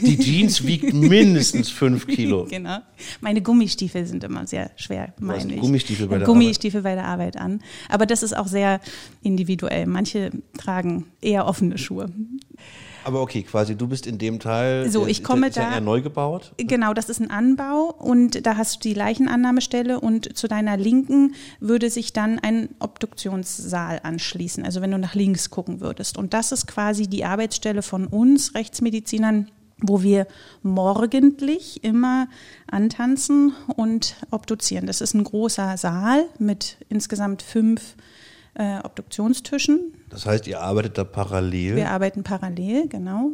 Die 0.00 0.18
Jeans 0.18 0.66
wiegt 0.66 0.92
mindestens 0.92 1.70
fünf 1.70 2.06
Kilo. 2.06 2.46
Genau. 2.52 2.78
Meine 3.20 3.40
Gummistiefel 3.40 4.04
sind 4.06 4.24
immer 4.24 4.46
sehr 4.46 4.70
schwer, 4.76 5.14
meine 5.18 5.54
ich. 5.54 5.60
Gummistiefel 5.60 6.06
bei 6.06 6.18
der 6.18 6.26
Gummistiefel 6.26 6.82
bei 6.82 6.94
der 6.94 7.04
Arbeit 7.04 7.36
an. 7.36 7.62
Aber 7.88 8.04
das 8.04 8.22
ist 8.22 8.36
auch 8.36 8.46
sehr 8.46 8.80
individuell. 9.22 9.86
Manche 9.86 10.30
tragen 10.58 11.06
eher 11.22 11.46
offene 11.46 11.78
Schuhe. 11.78 12.10
Aber 13.04 13.20
okay, 13.22 13.42
quasi 13.42 13.74
du 13.76 13.86
bist 13.86 14.06
in 14.06 14.18
dem 14.18 14.38
Teil. 14.40 14.88
So, 14.90 15.00
der- 15.00 15.08
ich 15.08 15.24
komme 15.24 15.48
ist 15.48 15.56
ja 15.56 15.64
da- 15.64 15.74
eher 15.74 15.80
neu 15.80 16.02
gebaut. 16.02 16.52
Genau, 16.56 16.94
das 16.94 17.08
ist 17.08 17.20
ein 17.20 17.30
Anbau 17.30 17.94
und 17.98 18.46
da 18.46 18.56
hast 18.56 18.76
du 18.84 18.88
die 18.88 18.94
Leichenannahmestelle 18.94 20.00
und 20.00 20.36
zu 20.36 20.48
deiner 20.48 20.76
Linken 20.76 21.34
würde 21.60 21.90
sich 21.90 22.12
dann 22.12 22.38
ein 22.38 22.68
Obduktionssaal 22.78 24.00
anschließen, 24.02 24.64
also 24.64 24.80
wenn 24.80 24.90
du 24.90 24.98
nach 24.98 25.14
links 25.14 25.50
gucken 25.50 25.80
würdest. 25.80 26.16
Und 26.18 26.34
das 26.34 26.52
ist 26.52 26.66
quasi 26.66 27.06
die 27.08 27.24
Arbeitsstelle 27.24 27.82
von 27.82 28.06
uns 28.06 28.54
Rechtsmedizinern, 28.54 29.48
wo 29.84 30.02
wir 30.02 30.26
morgendlich 30.62 31.82
immer 31.84 32.28
antanzen 32.70 33.52
und 33.76 34.16
obduzieren. 34.30 34.86
Das 34.86 35.00
ist 35.00 35.14
ein 35.14 35.24
großer 35.24 35.76
Saal 35.76 36.26
mit 36.38 36.76
insgesamt 36.88 37.42
fünf 37.42 37.94
äh, 38.54 38.78
Obduktionstischen. 38.82 39.94
Das 40.10 40.26
heißt, 40.26 40.46
ihr 40.46 40.60
arbeitet 40.60 40.98
da 40.98 41.04
parallel 41.04 41.76
Wir 41.76 41.90
arbeiten 41.90 42.22
parallel, 42.22 42.88
genau. 42.88 43.32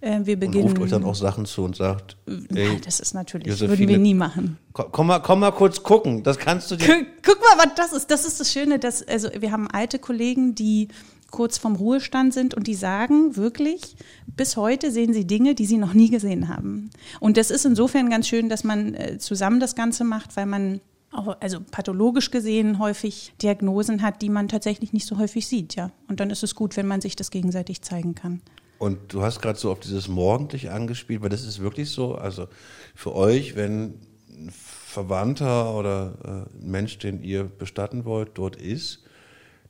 Äh, 0.00 0.20
wir 0.24 0.34
und 0.34 0.40
beginnen. 0.40 0.64
ruft 0.64 0.78
euch 0.78 0.90
dann 0.90 1.04
auch 1.04 1.14
Sachen 1.14 1.44
zu 1.46 1.62
und 1.64 1.76
sagt, 1.76 2.16
ey, 2.26 2.38
Nein, 2.50 2.80
das 2.84 3.00
ist 3.00 3.14
natürlich, 3.14 3.46
Josephine- 3.48 3.70
würden 3.78 3.88
wir 3.88 3.98
nie 3.98 4.14
machen. 4.14 4.58
komm, 4.72 5.06
mal, 5.06 5.20
komm 5.20 5.40
mal 5.40 5.50
kurz 5.52 5.82
gucken. 5.82 6.22
Das 6.22 6.38
kannst 6.38 6.70
du 6.70 6.76
dir. 6.76 7.06
Guck, 7.22 7.38
mal, 7.40 7.64
was 7.66 7.74
das 7.76 7.92
ist. 7.92 8.10
Das 8.10 8.24
ist 8.26 8.40
das 8.40 8.52
Schöne, 8.52 8.78
dass, 8.78 9.06
also 9.06 9.28
wir 9.38 9.50
haben 9.52 9.68
alte 9.70 9.98
Kollegen, 9.98 10.54
die 10.54 10.88
kurz 11.30 11.58
vom 11.58 11.74
Ruhestand 11.76 12.32
sind 12.32 12.54
und 12.54 12.66
die 12.68 12.74
sagen 12.74 13.36
wirklich, 13.36 13.96
bis 14.36 14.56
heute 14.56 14.90
sehen 14.92 15.12
sie 15.12 15.26
Dinge, 15.26 15.54
die 15.54 15.66
sie 15.66 15.78
noch 15.78 15.92
nie 15.92 16.08
gesehen 16.08 16.48
haben. 16.48 16.90
Und 17.18 17.36
das 17.36 17.50
ist 17.50 17.64
insofern 17.66 18.08
ganz 18.08 18.28
schön, 18.28 18.48
dass 18.48 18.62
man 18.62 18.94
äh, 18.94 19.18
zusammen 19.18 19.58
das 19.58 19.74
Ganze 19.74 20.04
macht, 20.04 20.36
weil 20.36 20.46
man 20.46 20.80
also 21.14 21.60
pathologisch 21.60 22.30
gesehen 22.30 22.78
häufig 22.78 23.32
Diagnosen 23.40 24.02
hat, 24.02 24.22
die 24.22 24.28
man 24.28 24.48
tatsächlich 24.48 24.92
nicht 24.92 25.06
so 25.06 25.18
häufig 25.18 25.46
sieht, 25.46 25.76
ja. 25.76 25.90
Und 26.08 26.20
dann 26.20 26.30
ist 26.30 26.42
es 26.42 26.54
gut, 26.54 26.76
wenn 26.76 26.86
man 26.86 27.00
sich 27.00 27.16
das 27.16 27.30
gegenseitig 27.30 27.82
zeigen 27.82 28.14
kann. 28.14 28.40
Und 28.78 29.12
du 29.12 29.22
hast 29.22 29.40
gerade 29.40 29.58
so 29.58 29.70
auf 29.70 29.80
dieses 29.80 30.08
morgendlich 30.08 30.70
angespielt, 30.70 31.22
weil 31.22 31.28
das 31.30 31.44
ist 31.44 31.60
wirklich 31.60 31.90
so. 31.90 32.16
Also 32.16 32.48
für 32.94 33.14
euch, 33.14 33.56
wenn 33.56 33.94
ein 34.28 34.50
Verwandter 34.50 35.74
oder 35.74 36.14
äh, 36.24 36.62
ein 36.62 36.70
Mensch, 36.70 36.98
den 36.98 37.22
ihr 37.22 37.44
bestatten 37.44 38.04
wollt, 38.04 38.32
dort 38.34 38.56
ist, 38.56 39.04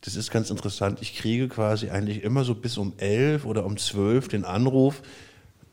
das 0.01 0.17
ist 0.17 0.31
ganz 0.31 0.51
interessant. 0.51 0.99
Ich 1.01 1.17
kriege 1.17 1.49
quasi 1.49 1.91
eigentlich 1.91 2.23
immer 2.23 2.45
so 2.45 2.55
bis 2.55 2.77
um 2.77 2.93
elf 2.99 3.47
oder 3.47 3.65
um 3.65 3.77
zwölf 3.77 4.29
den 4.29 4.45
Anruf, 4.45 5.03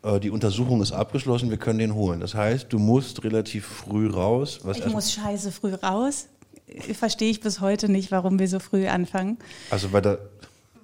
die 0.03 0.31
Untersuchung 0.31 0.81
ist 0.81 0.91
abgeschlossen, 0.91 1.49
wir 1.49 1.57
können 1.57 1.79
den 1.79 1.93
holen. 1.93 2.19
Das 2.19 2.33
heißt, 2.33 2.73
du 2.73 2.79
musst 2.79 3.23
relativ 3.23 3.65
früh 3.65 4.09
raus. 4.09 4.59
ich 4.75 4.85
muss 4.87 5.13
scheiße 5.13 5.51
früh 5.51 5.73
raus. 5.73 6.27
Verstehe 6.93 7.29
ich 7.29 7.41
bis 7.41 7.59
heute 7.59 7.89
nicht, 7.89 8.11
warum 8.11 8.39
wir 8.39 8.47
so 8.47 8.59
früh 8.59 8.87
anfangen. 8.87 9.37
Also 9.69 9.91
weil 9.91 10.01
da 10.01 10.17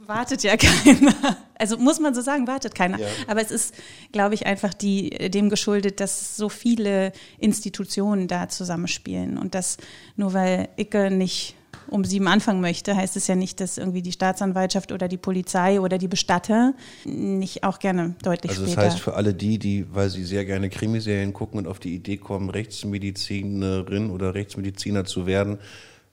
wartet 0.05 0.43
ja 0.43 0.55
keiner. 0.57 1.15
Also 1.57 1.77
muss 1.77 1.99
man 1.99 2.13
so 2.13 2.21
sagen, 2.21 2.47
wartet 2.47 2.75
keiner. 2.75 2.99
Ja. 2.99 3.07
Aber 3.27 3.41
es 3.41 3.51
ist, 3.51 3.73
glaube 4.11 4.35
ich, 4.35 4.45
einfach 4.45 4.73
die, 4.73 5.09
dem 5.09 5.49
geschuldet, 5.49 5.99
dass 5.99 6.37
so 6.37 6.49
viele 6.49 7.11
Institutionen 7.39 8.27
da 8.27 8.49
zusammenspielen 8.49 9.37
und 9.37 9.55
dass 9.55 9.77
nur 10.15 10.33
weil 10.33 10.69
Icke 10.77 11.09
nicht 11.09 11.55
um 11.87 12.03
sieben 12.03 12.27
anfangen 12.27 12.61
möchte, 12.61 12.95
heißt 12.95 13.15
es 13.15 13.27
ja 13.27 13.35
nicht, 13.35 13.59
dass 13.59 13.77
irgendwie 13.77 14.01
die 14.01 14.11
Staatsanwaltschaft 14.11 14.91
oder 14.91 15.07
die 15.07 15.17
Polizei 15.17 15.79
oder 15.79 15.97
die 15.97 16.07
Bestatter 16.07 16.73
nicht 17.05 17.63
auch 17.63 17.79
gerne 17.79 18.15
deutlich 18.23 18.51
also 18.51 18.65
später. 18.65 18.81
Also 18.81 18.87
das 18.87 18.95
heißt 18.95 19.03
für 19.03 19.13
alle 19.15 19.33
die, 19.33 19.59
die, 19.59 19.85
weil 19.93 20.09
sie 20.09 20.23
sehr 20.23 20.45
gerne 20.45 20.69
Krimiserien 20.69 21.33
gucken 21.33 21.59
und 21.59 21.67
auf 21.67 21.79
die 21.79 21.95
Idee 21.95 22.17
kommen, 22.17 22.49
Rechtsmedizinerin 22.49 24.09
oder 24.09 24.33
Rechtsmediziner 24.33 25.05
zu 25.05 25.25
werden, 25.25 25.57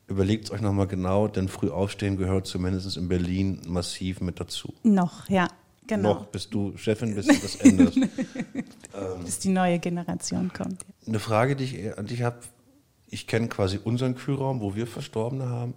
überlegt 0.06 0.50
euch 0.50 0.60
nochmal 0.60 0.86
genau, 0.86 1.28
denn 1.28 1.48
früh 1.48 1.70
aufstehen 1.70 2.16
gehört 2.16 2.46
zumindest 2.46 2.96
in 2.96 3.08
Berlin 3.08 3.60
massiv 3.66 4.20
mit 4.20 4.40
dazu. 4.40 4.74
Noch, 4.82 5.28
ja. 5.28 5.48
Genau. 5.86 6.14
Noch, 6.14 6.26
bis 6.26 6.48
du 6.48 6.76
Chefin 6.76 7.14
bist, 7.14 7.28
das 7.28 7.56
ändert. 7.56 7.94
ähm, 7.96 8.08
bis 9.24 9.38
die 9.38 9.50
neue 9.50 9.78
Generation 9.78 10.50
kommt. 10.50 10.84
Eine 11.06 11.18
Frage, 11.18 11.56
die 11.56 11.64
ich 11.64 11.98
an 11.98 12.06
dich 12.06 12.22
habe, 12.22 12.38
ich 13.14 13.26
kenne 13.28 13.48
quasi 13.48 13.78
unseren 13.82 14.16
Kühlraum, 14.16 14.60
wo 14.60 14.74
wir 14.74 14.86
Verstorbene 14.86 15.48
haben. 15.48 15.74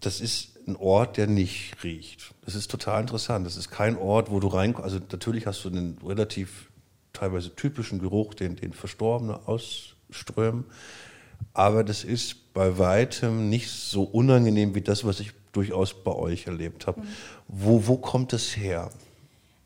Das 0.00 0.20
ist 0.20 0.58
ein 0.68 0.76
Ort, 0.76 1.16
der 1.16 1.26
nicht 1.26 1.82
riecht. 1.82 2.34
Das 2.44 2.54
ist 2.54 2.70
total 2.70 3.00
interessant. 3.00 3.46
Das 3.46 3.56
ist 3.56 3.70
kein 3.70 3.96
Ort, 3.96 4.30
wo 4.30 4.38
du 4.38 4.48
reinkommst. 4.48 4.84
Also 4.84 4.98
natürlich 5.10 5.46
hast 5.46 5.64
du 5.64 5.70
einen 5.70 5.98
relativ 6.04 6.70
teilweise 7.14 7.54
typischen 7.56 7.98
Geruch, 7.98 8.34
den, 8.34 8.56
den 8.56 8.74
Verstorbene 8.74 9.40
ausströmen. 9.48 10.66
Aber 11.54 11.82
das 11.82 12.04
ist 12.04 12.52
bei 12.52 12.78
weitem 12.78 13.48
nicht 13.48 13.70
so 13.70 14.02
unangenehm 14.02 14.74
wie 14.74 14.82
das, 14.82 15.04
was 15.04 15.20
ich 15.20 15.32
durchaus 15.52 15.94
bei 15.94 16.12
euch 16.12 16.46
erlebt 16.46 16.86
habe. 16.86 17.00
Mhm. 17.00 17.06
Wo, 17.48 17.86
wo 17.86 17.96
kommt 17.96 18.34
es 18.34 18.56
her? 18.56 18.90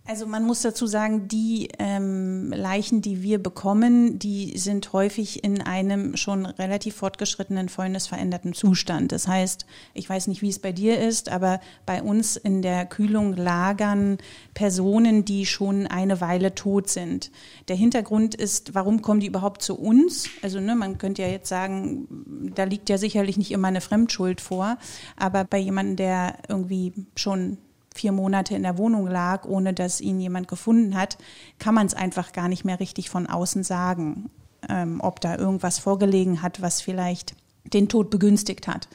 Also 0.04 0.26
man 0.26 0.42
muss 0.42 0.62
dazu 0.62 0.88
sagen, 0.88 1.28
die 1.28 1.68
ähm, 1.78 2.50
Leichen, 2.50 3.02
die 3.02 3.22
wir 3.22 3.40
bekommen, 3.40 4.18
die 4.18 4.58
sind 4.58 4.92
häufig 4.92 5.44
in 5.44 5.62
einem 5.62 6.16
schon 6.16 6.44
relativ 6.44 6.96
fortgeschrittenen, 6.96 7.68
fäulnisveränderten 7.68 8.52
Zustand. 8.52 9.12
Das 9.12 9.28
heißt, 9.28 9.64
ich 9.94 10.10
weiß 10.10 10.26
nicht, 10.26 10.42
wie 10.42 10.48
es 10.48 10.58
bei 10.58 10.72
dir 10.72 10.98
ist, 10.98 11.30
aber 11.30 11.60
bei 11.86 12.02
uns 12.02 12.36
in 12.36 12.62
der 12.62 12.84
Kühlung 12.84 13.36
lagern 13.36 14.18
Personen, 14.54 15.24
die 15.24 15.46
schon 15.46 15.86
eine 15.86 16.20
Weile 16.20 16.56
tot 16.56 16.90
sind. 16.90 17.30
Der 17.68 17.76
Hintergrund 17.76 18.34
ist, 18.34 18.74
warum 18.74 19.02
kommen 19.02 19.20
die 19.20 19.28
überhaupt 19.28 19.62
zu 19.62 19.78
uns? 19.78 20.28
Also 20.42 20.58
ne, 20.58 20.74
man 20.74 20.98
könnte 20.98 21.22
ja 21.22 21.28
jetzt 21.28 21.48
sagen, 21.48 22.50
da 22.56 22.64
liegt 22.64 22.88
ja 22.88 22.98
sicherlich 22.98 23.36
nicht 23.36 23.52
immer 23.52 23.68
eine 23.68 23.80
Fremdschuld 23.80 24.40
vor, 24.40 24.78
aber 25.16 25.44
bei 25.44 25.58
jemandem, 25.58 25.94
der 25.94 26.38
irgendwie 26.48 26.92
schon 27.14 27.58
vier 27.94 28.12
Monate 28.12 28.54
in 28.54 28.62
der 28.62 28.78
Wohnung 28.78 29.06
lag, 29.06 29.44
ohne 29.44 29.72
dass 29.72 30.00
ihn 30.00 30.20
jemand 30.20 30.48
gefunden 30.48 30.96
hat, 30.96 31.18
kann 31.58 31.74
man 31.74 31.86
es 31.86 31.94
einfach 31.94 32.32
gar 32.32 32.48
nicht 32.48 32.64
mehr 32.64 32.80
richtig 32.80 33.10
von 33.10 33.26
außen 33.26 33.64
sagen, 33.64 34.30
ähm, 34.68 35.00
ob 35.02 35.20
da 35.20 35.36
irgendwas 35.36 35.78
vorgelegen 35.78 36.42
hat, 36.42 36.62
was 36.62 36.80
vielleicht 36.80 37.34
den 37.64 37.88
Tod 37.88 38.10
begünstigt 38.10 38.66
hat. 38.66 38.88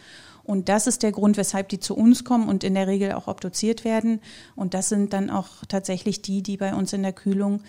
Und 0.44 0.70
das 0.70 0.88
ist 0.88 1.04
der 1.04 1.12
Grund, 1.12 1.36
weshalb 1.36 1.68
die 1.70 1.80
zu 1.80 1.96
uns 1.96 2.24
kommen 2.24 2.48
und 2.48 2.63
in 2.63 2.74
der 2.74 2.88
Regel 2.88 3.12
auch 3.12 3.27
obduziert 3.27 3.84
werden. 3.84 4.22
Und 4.56 4.74
das 4.74 4.88
sind 4.88 5.12
dann 5.12 5.30
auch 5.30 5.66
tatsächlich 5.68 6.22
die, 6.22 6.42
die 6.42 6.56
bei 6.56 6.74
uns 6.74 6.94
in 6.94 7.04
der 7.04 7.12
Kühlung 7.12 7.62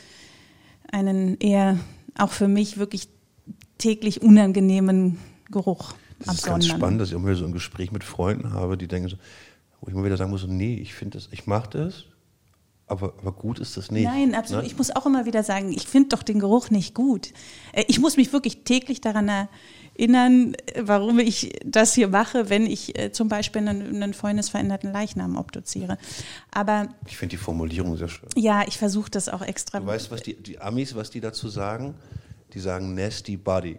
einen 0.91 1.37
eher 1.39 1.79
auch 2.17 2.31
für 2.31 2.49
mich 2.49 2.79
wirklich 2.79 3.09
täglich 3.79 4.23
unangenehmen 4.23 5.19
Geruch 5.51 5.95
das 6.25 6.37
ist 6.37 6.47
ganz 6.47 6.67
spannend, 6.67 7.01
dass 7.01 7.09
ich 7.11 7.15
immer 7.15 7.35
so 7.35 7.45
ein 7.45 7.53
Gespräch 7.53 7.93
mit 7.93 8.03
Freunden 8.03 8.53
habe, 8.53 8.77
die 8.77 8.89
denken 8.89 9.09
so, 9.09 9.17
wo 9.81 9.89
ich 9.89 9.95
immer 9.95 10.05
wieder 10.05 10.17
sagen 10.17 10.31
muss, 10.31 10.47
nee, 10.47 10.75
ich 10.77 10.95
finde 10.95 11.19
das, 11.19 11.29
ich 11.33 11.47
mache 11.47 11.71
das, 11.71 12.05
aber, 12.89 13.13
aber 13.19 13.33
gut 13.33 13.59
ist 13.59 13.77
das 13.77 13.91
nicht. 13.91 14.05
Nein, 14.05 14.35
absolut. 14.35 14.65
Ne? 14.65 14.71
Ich 14.71 14.77
muss 14.77 14.91
auch 14.95 15.05
immer 15.05 15.27
wieder 15.27 15.43
sagen, 15.43 15.73
ich 15.73 15.87
finde 15.87 16.09
doch 16.09 16.23
den 16.23 16.41
Geruch 16.41 16.71
nicht 16.71 16.95
gut. 16.95 17.33
Äh, 17.73 17.85
ich 17.87 18.01
muss 18.01 18.17
mich 18.17 18.33
wirklich 18.33 18.65
täglich 18.65 19.03
daran 19.03 19.31
erinnern, 19.95 20.57
warum 20.81 21.19
ich 21.19 21.61
das 21.65 21.93
hier 21.95 22.09
mache, 22.09 22.49
wenn 22.49 22.67
ich 22.67 22.99
äh, 22.99 23.13
zum 23.13 23.29
Beispiel 23.29 23.69
einen, 23.69 24.03
einen 24.03 24.15
freundesveränderten 24.15 24.91
Leichnam 24.91 25.37
obduziere. 25.37 25.99
Aber 26.51 26.89
ich 27.07 27.19
finde 27.19 27.37
die 27.37 27.43
Formulierung 27.43 27.97
sehr 27.99 28.09
schön. 28.09 28.29
Ja, 28.37 28.67
ich 28.67 28.79
versuche 28.79 29.11
das 29.11 29.29
auch 29.29 29.43
extra. 29.43 29.81
Du 29.81 29.87
weißt, 29.87 30.11
was 30.11 30.23
die, 30.23 30.35
die 30.35 30.59
Amis, 30.59 30.95
was 30.95 31.11
die 31.11 31.21
dazu 31.21 31.49
sagen? 31.49 31.95
Die 32.55 32.61
sagen 32.61 32.95
nasty 32.95 33.37
body. 33.37 33.79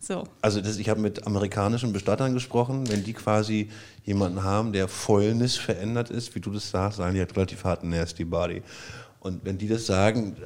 So. 0.00 0.24
Also 0.40 0.62
das, 0.62 0.78
ich 0.78 0.88
habe 0.88 1.00
mit 1.00 1.26
amerikanischen 1.26 1.92
Bestattern 1.92 2.32
gesprochen, 2.32 2.88
wenn 2.90 3.04
die 3.04 3.12
quasi 3.12 3.68
jemanden 4.04 4.42
haben, 4.42 4.72
der 4.72 4.88
Fäulnis 4.88 5.56
verändert 5.56 6.08
ist, 6.08 6.34
wie 6.34 6.40
du 6.40 6.50
das 6.50 6.70
sagst, 6.70 6.96
sagen 6.98 7.14
die 7.14 7.20
halt 7.20 7.36
relativ 7.36 7.64
hart 7.64 7.84
nasty 7.84 8.24
body. 8.24 8.62
Und 9.20 9.44
wenn 9.44 9.58
die 9.58 9.68
das 9.68 9.84
sagen, 9.84 10.36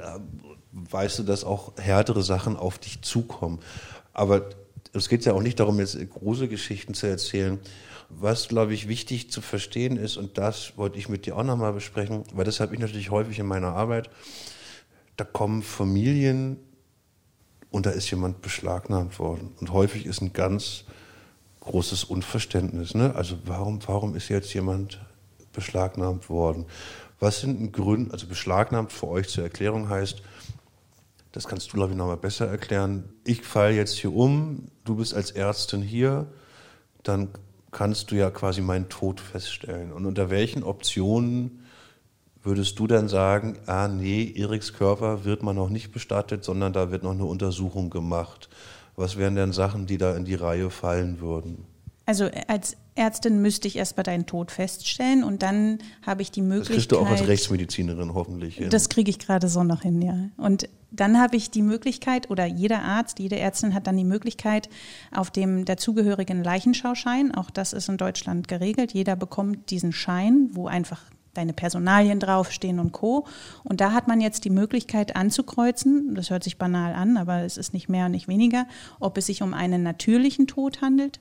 weißt 0.73 1.19
du, 1.19 1.23
dass 1.23 1.45
auch 1.45 1.71
härtere 1.77 2.21
Sachen 2.21 2.57
auf 2.57 2.77
dich 2.77 3.01
zukommen. 3.01 3.59
Aber 4.11 4.49
es 4.91 5.07
geht 5.07 5.23
ja 5.23 5.31
auch 5.31 5.41
nicht 5.41 5.59
darum, 5.61 5.79
jetzt 5.79 5.97
große 6.09 6.49
Geschichten 6.49 6.93
zu 6.93 7.07
erzählen. 7.07 7.59
Was, 8.09 8.49
glaube 8.49 8.73
ich, 8.73 8.89
wichtig 8.89 9.31
zu 9.31 9.39
verstehen 9.39 9.95
ist, 9.95 10.17
und 10.17 10.37
das 10.37 10.77
wollte 10.77 10.99
ich 10.99 11.07
mit 11.07 11.25
dir 11.25 11.37
auch 11.37 11.43
nochmal 11.43 11.71
besprechen, 11.71 12.23
weil 12.33 12.45
das 12.45 12.59
habe 12.59 12.73
ich 12.73 12.81
natürlich 12.81 13.09
häufig 13.09 13.39
in 13.39 13.45
meiner 13.45 13.73
Arbeit, 13.73 14.09
da 15.15 15.23
kommen 15.23 15.63
Familien 15.63 16.57
und 17.75 17.85
da 17.85 17.89
ist 17.89 18.09
jemand 18.09 18.41
beschlagnahmt 18.41 19.19
worden. 19.19 19.51
Und 19.59 19.73
häufig 19.73 20.05
ist 20.05 20.21
ein 20.21 20.31
ganz 20.31 20.85
großes 21.59 22.05
Unverständnis. 22.05 22.95
Ne? 22.95 23.13
Also 23.13 23.37
warum, 23.43 23.85
warum 23.85 24.15
ist 24.15 24.29
jetzt 24.29 24.53
jemand 24.53 25.01
beschlagnahmt 25.51 26.29
worden? 26.29 26.67
Was 27.19 27.41
sind 27.41 27.73
Gründe, 27.73 28.13
also 28.13 28.27
beschlagnahmt 28.27 28.93
für 28.93 29.09
euch 29.09 29.27
zur 29.27 29.43
Erklärung 29.43 29.89
heißt, 29.89 30.21
das 31.33 31.47
kannst 31.47 31.67
du, 31.67 31.73
glaube 31.73 31.91
ich, 31.91 31.97
nochmal 31.97 32.15
besser 32.15 32.47
erklären. 32.47 33.09
Ich 33.25 33.41
falle 33.41 33.75
jetzt 33.75 33.97
hier 33.97 34.15
um, 34.15 34.69
du 34.85 34.95
bist 34.95 35.13
als 35.13 35.31
Ärztin 35.31 35.81
hier, 35.81 36.27
dann 37.03 37.27
kannst 37.71 38.09
du 38.09 38.15
ja 38.15 38.31
quasi 38.31 38.61
meinen 38.61 38.87
Tod 38.87 39.19
feststellen. 39.19 39.91
Und 39.91 40.05
unter 40.05 40.29
welchen 40.29 40.63
Optionen 40.63 41.64
würdest 42.45 42.79
du 42.79 42.87
dann 42.87 43.07
sagen, 43.07 43.57
ah 43.65 43.87
nee, 43.87 44.33
Eriks 44.35 44.73
Körper 44.73 45.25
wird 45.25 45.43
man 45.43 45.55
noch 45.55 45.69
nicht 45.69 45.91
bestattet, 45.91 46.43
sondern 46.43 46.73
da 46.73 46.91
wird 46.91 47.03
noch 47.03 47.11
eine 47.11 47.25
Untersuchung 47.25 47.89
gemacht? 47.89 48.49
Was 48.95 49.17
wären 49.17 49.35
denn 49.35 49.51
Sachen, 49.51 49.87
die 49.87 49.97
da 49.97 50.15
in 50.15 50.25
die 50.25 50.35
Reihe 50.35 50.69
fallen 50.69 51.19
würden? 51.19 51.65
Also 52.05 52.29
als 52.47 52.77
Ärztin 52.93 53.41
müsste 53.41 53.67
ich 53.67 53.75
erstmal 53.75 54.03
deinen 54.03 54.27
Tod 54.27 54.51
feststellen 54.51 55.23
und 55.23 55.41
dann 55.41 55.79
habe 56.05 56.21
ich 56.21 56.31
die 56.31 56.43
Möglichkeit. 56.43 56.77
Das 56.77 56.87
kriegst 56.87 56.91
du 56.91 56.99
auch 56.99 57.09
als 57.09 57.27
Rechtsmedizinerin 57.27 58.13
hoffentlich 58.13 58.57
hin. 58.57 58.69
Das 58.69 58.89
kriege 58.89 59.09
ich 59.09 59.17
gerade 59.17 59.49
so 59.49 59.63
noch 59.63 59.81
hin, 59.81 60.01
ja. 60.01 60.29
Und 60.37 60.69
dann 60.91 61.19
habe 61.19 61.35
ich 61.35 61.49
die 61.49 61.63
Möglichkeit, 61.63 62.29
oder 62.29 62.45
jeder 62.45 62.83
Arzt, 62.83 63.19
jede 63.19 63.37
Ärztin 63.37 63.73
hat 63.73 63.87
dann 63.87 63.97
die 63.97 64.05
Möglichkeit, 64.05 64.69
auf 65.11 65.31
dem 65.31 65.65
dazugehörigen 65.65 66.43
Leichenschauschein, 66.43 67.33
auch 67.33 67.49
das 67.49 67.73
ist 67.73 67.89
in 67.89 67.97
Deutschland 67.97 68.47
geregelt, 68.47 68.93
jeder 68.93 69.15
bekommt 69.15 69.71
diesen 69.71 69.91
Schein, 69.91 70.49
wo 70.53 70.67
einfach 70.67 71.01
deine 71.35 71.53
Personalien 71.53 72.19
draufstehen 72.19 72.79
und 72.79 72.91
Co. 72.91 73.25
Und 73.63 73.81
da 73.81 73.91
hat 73.91 74.07
man 74.07 74.21
jetzt 74.21 74.45
die 74.45 74.49
Möglichkeit 74.49 75.15
anzukreuzen, 75.15 76.15
das 76.15 76.29
hört 76.29 76.43
sich 76.43 76.57
banal 76.57 76.93
an, 76.93 77.17
aber 77.17 77.41
es 77.41 77.57
ist 77.57 77.73
nicht 77.73 77.89
mehr 77.89 78.05
und 78.05 78.11
nicht 78.11 78.27
weniger, 78.27 78.67
ob 78.99 79.17
es 79.17 79.27
sich 79.27 79.41
um 79.41 79.53
einen 79.53 79.83
natürlichen 79.83 80.47
Tod 80.47 80.81
handelt, 80.81 81.19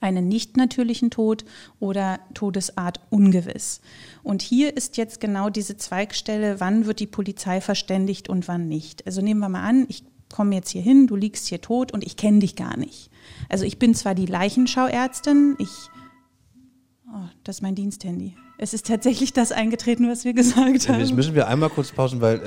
einen 0.00 0.28
nicht 0.28 0.56
natürlichen 0.56 1.10
Tod 1.10 1.44
oder 1.80 2.20
Todesart 2.34 3.00
ungewiss. 3.10 3.80
Und 4.22 4.42
hier 4.42 4.76
ist 4.76 4.96
jetzt 4.96 5.20
genau 5.20 5.50
diese 5.50 5.76
Zweigstelle, 5.76 6.60
wann 6.60 6.86
wird 6.86 7.00
die 7.00 7.06
Polizei 7.06 7.60
verständigt 7.60 8.28
und 8.28 8.48
wann 8.48 8.68
nicht. 8.68 9.06
Also 9.06 9.20
nehmen 9.20 9.40
wir 9.40 9.48
mal 9.48 9.62
an, 9.62 9.86
ich 9.88 10.04
komme 10.32 10.54
jetzt 10.56 10.70
hier 10.70 10.82
hin, 10.82 11.06
du 11.06 11.16
liegst 11.16 11.46
hier 11.46 11.60
tot 11.60 11.92
und 11.92 12.04
ich 12.04 12.16
kenne 12.16 12.40
dich 12.40 12.56
gar 12.56 12.76
nicht. 12.76 13.10
Also 13.48 13.64
ich 13.64 13.78
bin 13.78 13.94
zwar 13.94 14.14
die 14.14 14.26
Leichenschauärztin, 14.26 15.54
ich, 15.58 15.70
oh, 17.14 17.28
das 17.44 17.56
ist 17.56 17.62
mein 17.62 17.74
Diensthandy. 17.74 18.36
Es 18.58 18.74
ist 18.74 18.86
tatsächlich 18.86 19.32
das 19.32 19.52
eingetreten, 19.52 20.08
was 20.08 20.24
wir 20.24 20.32
gesagt 20.34 20.88
haben. 20.88 21.00
Jetzt 21.00 21.14
müssen 21.14 21.34
wir 21.34 21.48
einmal 21.48 21.70
kurz 21.70 21.92
pausen, 21.92 22.20
weil 22.20 22.40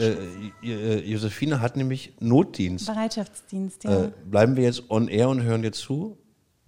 äh, 0.63 0.67
äh, 0.67 1.11
Josephine 1.11 1.61
hat 1.61 1.77
nämlich 1.77 2.13
Notdienst. 2.19 2.87
Bereitschaftsdienst, 2.87 3.83
ja. 3.83 4.05
Äh, 4.05 4.11
bleiben 4.25 4.55
wir 4.55 4.63
jetzt 4.63 4.89
on 4.89 5.07
air 5.07 5.29
und 5.29 5.41
hören 5.41 5.61
dir 5.61 5.71
zu? 5.71 6.17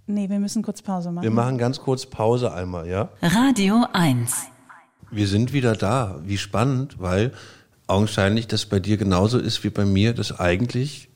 Nee, 0.07 0.29
wir 0.29 0.39
müssen 0.39 0.63
kurz 0.63 0.81
Pause 0.81 1.11
machen. 1.11 1.23
Wir 1.23 1.31
machen 1.31 1.57
ganz 1.57 1.79
kurz 1.79 2.05
Pause 2.05 2.51
einmal, 2.51 2.87
ja? 2.87 3.09
Radio 3.21 3.85
1. 3.93 4.47
Wir 5.11 5.27
sind 5.27 5.53
wieder 5.53 5.75
da. 5.75 6.19
Wie 6.23 6.37
spannend, 6.37 6.99
weil 6.99 7.31
augenscheinlich 7.87 8.47
das 8.47 8.65
bei 8.65 8.79
dir 8.79 8.97
genauso 8.97 9.37
ist 9.37 9.63
wie 9.63 9.69
bei 9.69 9.85
mir, 9.85 10.13
dass 10.13 10.39
eigentlich 10.39 11.09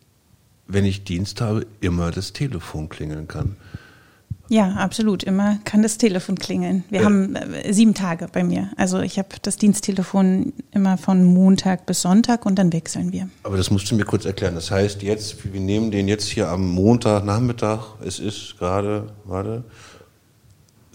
wenn 0.68 0.86
ich 0.86 1.04
Dienst 1.04 1.42
habe, 1.42 1.66
immer 1.82 2.12
das 2.12 2.34
Telefon 2.34 2.90
klingeln 2.90 3.28
kann. 3.28 3.58
Ja, 4.54 4.74
absolut. 4.74 5.24
Immer 5.24 5.58
kann 5.66 5.82
das 5.82 5.98
Telefon 5.98 6.36
klingeln. 6.38 6.84
Wir 6.92 7.00
ja. 7.00 7.06
haben 7.06 7.36
äh, 7.36 7.74
sieben 7.74 7.96
Tage 7.96 8.28
bei 8.32 8.44
mir. 8.44 8.70
Also 8.78 9.00
ich 9.00 9.18
habe 9.18 9.30
das 9.42 9.58
Diensttelefon 9.58 10.54
immer 10.70 11.00
von 11.00 11.24
Montag 11.24 11.88
bis 11.88 12.04
Sonntag 12.04 12.46
und 12.46 12.60
dann 12.60 12.72
wechseln 12.72 13.12
wir. 13.12 13.30
Aber 13.42 13.58
das 13.58 13.72
musst 13.72 13.90
du 13.90 13.96
mir 13.96 14.06
kurz 14.06 14.26
erklären. 14.26 14.54
Das 14.54 14.70
heißt, 14.70 15.02
jetzt, 15.02 15.52
wir 15.52 15.60
nehmen 15.60 15.90
den 15.90 16.08
jetzt 16.08 16.28
hier 16.28 16.50
am 16.50 16.70
Montagnachmittag. 16.70 17.96
Es 18.06 18.20
ist 18.20 18.60
gerade, 18.60 19.12
warte, 19.24 19.64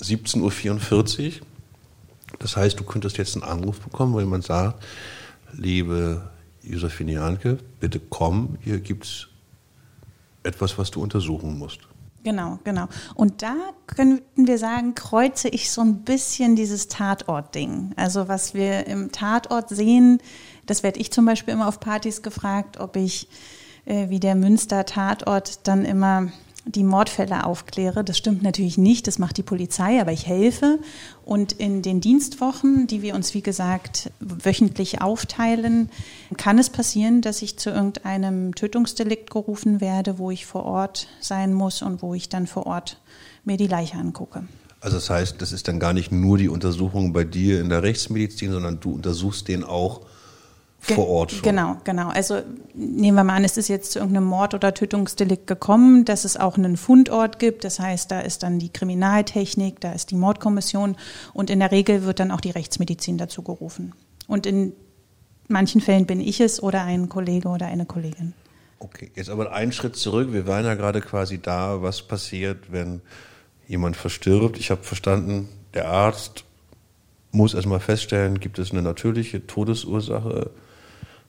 17.44 0.01 1.27
Uhr. 1.27 1.33
Das 2.39 2.57
heißt, 2.57 2.79
du 2.79 2.85
könntest 2.85 3.19
jetzt 3.19 3.35
einen 3.35 3.43
Anruf 3.43 3.81
bekommen, 3.81 4.15
weil 4.15 4.27
man 4.27 4.43
sagt, 4.43 4.85
liebe 5.53 6.31
Josephine 6.63 7.15
Janke, 7.15 7.59
bitte 7.81 7.99
komm, 7.99 8.57
hier 8.61 8.79
gibt 8.79 9.05
es 9.05 9.27
etwas, 10.45 10.79
was 10.79 10.93
du 10.93 11.03
untersuchen 11.03 11.59
musst. 11.59 11.81
Genau, 12.25 12.59
genau. 12.65 12.87
Und 13.15 13.43
da 13.43 13.55
könnten 13.87 14.47
wir 14.47 14.59
sagen, 14.59 14.95
kreuze 14.95 15.49
ich 15.49 15.71
so 15.71 15.81
ein 15.81 16.03
bisschen 16.03 16.57
dieses 16.57 16.89
Tatort-Ding. 16.89 17.93
Also 17.97 18.29
was 18.29 18.55
wir 18.55 18.87
im 18.87 19.13
Tatort 19.13 19.69
sehen, 19.69 20.21
das 20.67 20.83
werde 20.83 21.01
ich 21.01 21.13
zum 21.13 21.25
Beispiel 21.25 21.55
immer 21.55 21.69
auf 21.69 21.81
Partys 21.81 22.23
gefragt, 22.23 22.81
ob 22.81 22.97
ich 22.97 23.29
äh, 23.85 24.11
wie 24.11 24.21
der 24.21 24.35
Münster-Tatort 24.35 25.67
dann 25.67 25.85
immer 25.85 26.29
die 26.75 26.85
Mordfälle 26.85 27.45
aufkläre. 27.45 28.05
Das 28.05 28.19
stimmt 28.19 28.43
natürlich 28.43 28.79
nicht, 28.79 29.07
das 29.07 29.19
macht 29.19 29.37
die 29.37 29.43
Polizei, 29.43 30.01
aber 30.01 30.13
ich 30.13 30.27
helfe. 30.27 30.79
Und 31.25 31.53
in 31.53 31.83
den 31.83 32.01
Dienstwochen, 32.01 32.87
die 32.87 33.03
wir 33.03 33.15
uns, 33.15 33.35
wie 33.35 33.43
gesagt, 33.43 34.11
wöchentlich 34.21 35.01
aufteilen, 35.01 35.91
kann 36.37 36.59
es 36.59 36.71
passieren, 36.71 37.21
dass 37.21 37.43
ich 37.43 37.59
zu 37.59 37.71
irgendeinem 37.71 38.55
Tötungsdelikt 38.55 39.31
gerufen 39.31 39.81
werde, 39.81 40.19
wo 40.19 40.31
ich 40.31 40.47
vor 40.47 40.65
Ort 40.65 41.09
sein 41.21 41.55
muss 41.55 41.83
und 41.83 42.03
wo 42.03 42.15
ich 42.15 42.29
dann 42.29 42.47
vor 42.47 42.67
Ort 42.67 43.01
mir 43.45 43.57
die 43.57 43.67
Leiche 43.67 43.97
angucke. 43.97 44.45
Also 44.81 44.97
das 44.97 45.11
heißt, 45.11 45.43
das 45.43 45.53
ist 45.53 45.67
dann 45.67 45.81
gar 45.81 45.93
nicht 45.93 46.13
nur 46.13 46.39
die 46.39 46.49
Untersuchung 46.49 47.13
bei 47.13 47.25
dir 47.25 47.61
in 47.61 47.69
der 47.69 47.83
Rechtsmedizin, 47.83 48.53
sondern 48.53 48.79
du 48.79 48.93
untersuchst 48.93 49.49
den 49.49 49.65
auch 49.65 50.03
vor 50.81 51.09
Ort 51.09 51.33
schon. 51.33 51.43
Genau, 51.43 51.77
genau. 51.85 52.09
Also 52.09 52.41
nehmen 52.75 53.17
wir 53.17 53.25
mal 53.25 53.37
an, 53.37 53.45
es 53.45 53.57
ist 53.57 53.69
jetzt 53.69 53.93
zu 53.93 53.99
irgendeinem 53.99 54.27
Mord- 54.27 54.55
oder 54.55 54.73
Tötungsdelikt 54.73 55.47
gekommen, 55.47 56.05
dass 56.05 56.25
es 56.25 56.37
auch 56.37 56.57
einen 56.57 56.77
Fundort 56.77 57.39
gibt. 57.39 57.65
Das 57.65 57.81
heißt, 57.81 58.11
da 58.11 58.21
ist 58.21 58.43
dann 58.43 58.59
die 58.59 58.73
Kriminaltechnik, 58.73 59.81
da 59.81 59.93
ist 59.93 60.11
die 60.11 60.17
Mordkommission 60.17 60.97
und 61.35 61.51
in 61.51 61.59
der 61.59 61.73
Regel 61.73 62.05
wird 62.05 62.21
dann 62.21 62.31
auch 62.31 62.41
die 62.41 62.51
Rechtsmedizin 62.51 63.19
dazu 63.19 63.43
gerufen. 63.43 63.93
Und 64.29 64.47
in 64.47 64.73
manchen 65.49 65.81
Fällen 65.81 66.07
bin 66.07 66.21
ich 66.21 66.41
es 66.41 66.63
oder 66.63 66.85
ein 66.85 67.09
Kollege 67.09 67.49
oder 67.49 67.67
eine 67.67 67.85
Kollegin. 67.85 68.35
Okay, 68.79 69.11
jetzt 69.17 69.31
aber 69.31 69.53
einen 69.53 69.73
Schritt 69.73 69.97
zurück. 69.97 70.33
Wir 70.33 70.47
waren 70.47 70.65
ja 70.65 70.75
gerade 70.75 71.01
quasi 71.01 71.41
da, 71.41 71.83
was 71.83 72.03
passiert, 72.03 72.71
wenn 72.71 73.01
jemand 73.67 73.97
verstirbt. 73.97 74.59
Ich 74.59 74.71
habe 74.71 74.85
verstanden, 74.85 75.49
der 75.75 75.89
Arzt 75.89 76.45
muss 77.33 77.55
erstmal 77.55 77.81
feststellen, 77.81 78.39
gibt 78.39 78.59
es 78.59 78.71
eine 78.71 78.83
natürliche 78.83 79.47
Todesursache 79.47 80.51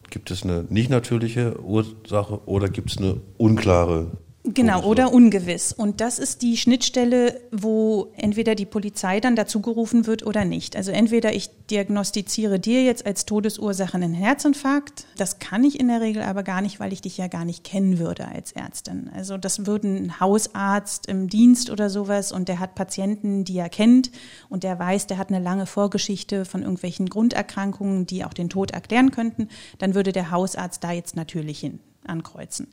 Gibt 0.10 0.32
es 0.32 0.44
eine 0.44 0.66
nicht 0.70 0.89
natürliche 0.89 1.62
Ursache 1.62 2.42
oder 2.48 2.70
gibt 2.70 2.92
es 2.92 2.98
eine 2.98 3.22
unklare 3.38 4.12
Genau, 4.46 4.84
oder 4.84 5.12
ungewiss. 5.13 5.74
Und 5.74 6.00
das 6.00 6.17
ist 6.17 6.41
die 6.41 6.55
Schnittstelle, 6.55 7.41
wo 7.51 8.13
entweder 8.15 8.55
die 8.55 8.65
Polizei 8.65 9.19
dann 9.19 9.36
dazu 9.36 9.62
gerufen 9.62 10.08
wird 10.08 10.25
oder 10.25 10.46
nicht. 10.46 10.77
Also 10.77 10.91
entweder 10.91 11.34
ich 11.34 11.50
diagnostiziere 11.69 12.58
dir 12.58 12.84
jetzt 12.84 13.05
als 13.05 13.25
Todesursache 13.25 13.96
einen 13.96 14.13
Herzinfarkt. 14.13 15.05
Das 15.17 15.39
kann 15.39 15.65
ich 15.65 15.77
in 15.77 15.89
der 15.89 16.00
Regel 16.00 16.24
aber 16.24 16.43
gar 16.43 16.62
nicht, 16.62 16.79
weil 16.79 16.93
ich 16.93 17.01
dich 17.01 17.17
ja 17.17 17.27
gar 17.27 17.43
nicht 17.43 17.65
kennen 17.65 18.00
würde 18.00 18.29
als 18.29 18.53
Ärztin. 18.53 19.11
Also 19.14 19.37
das 19.37 19.66
würde 19.66 19.90
ein 19.90 20.20
Hausarzt 20.22 21.07
im 21.07 21.27
Dienst 21.27 21.70
oder 21.70 21.90
sowas 21.90 22.31
und 22.31 22.48
der 22.48 22.59
hat 22.59 22.75
Patienten, 22.75 23.44
die 23.44 23.57
er 23.57 23.70
kennt 23.70 24.09
und 24.48 24.64
der 24.64 24.79
weiß, 24.79 25.07
der 25.07 25.18
hat 25.18 25.29
eine 25.29 25.44
lange 25.44 25.66
Vorgeschichte 25.66 26.46
von 26.46 26.61
irgendwelchen 26.61 27.09
Grunderkrankungen, 27.09 28.05
die 28.05 28.24
auch 28.24 28.33
den 28.33 28.50
Tod 28.50 28.72
erklären 28.72 29.11
könnten. 29.11 29.50
Dann 29.79 29.96
würde 29.96 30.14
der 30.14 30.31
Hausarzt 30.31 30.81
da 30.81 30.94
jetzt 30.94 31.18
natürlich 31.18 31.59
hin 31.59 31.79
ankreuzen. 32.05 32.68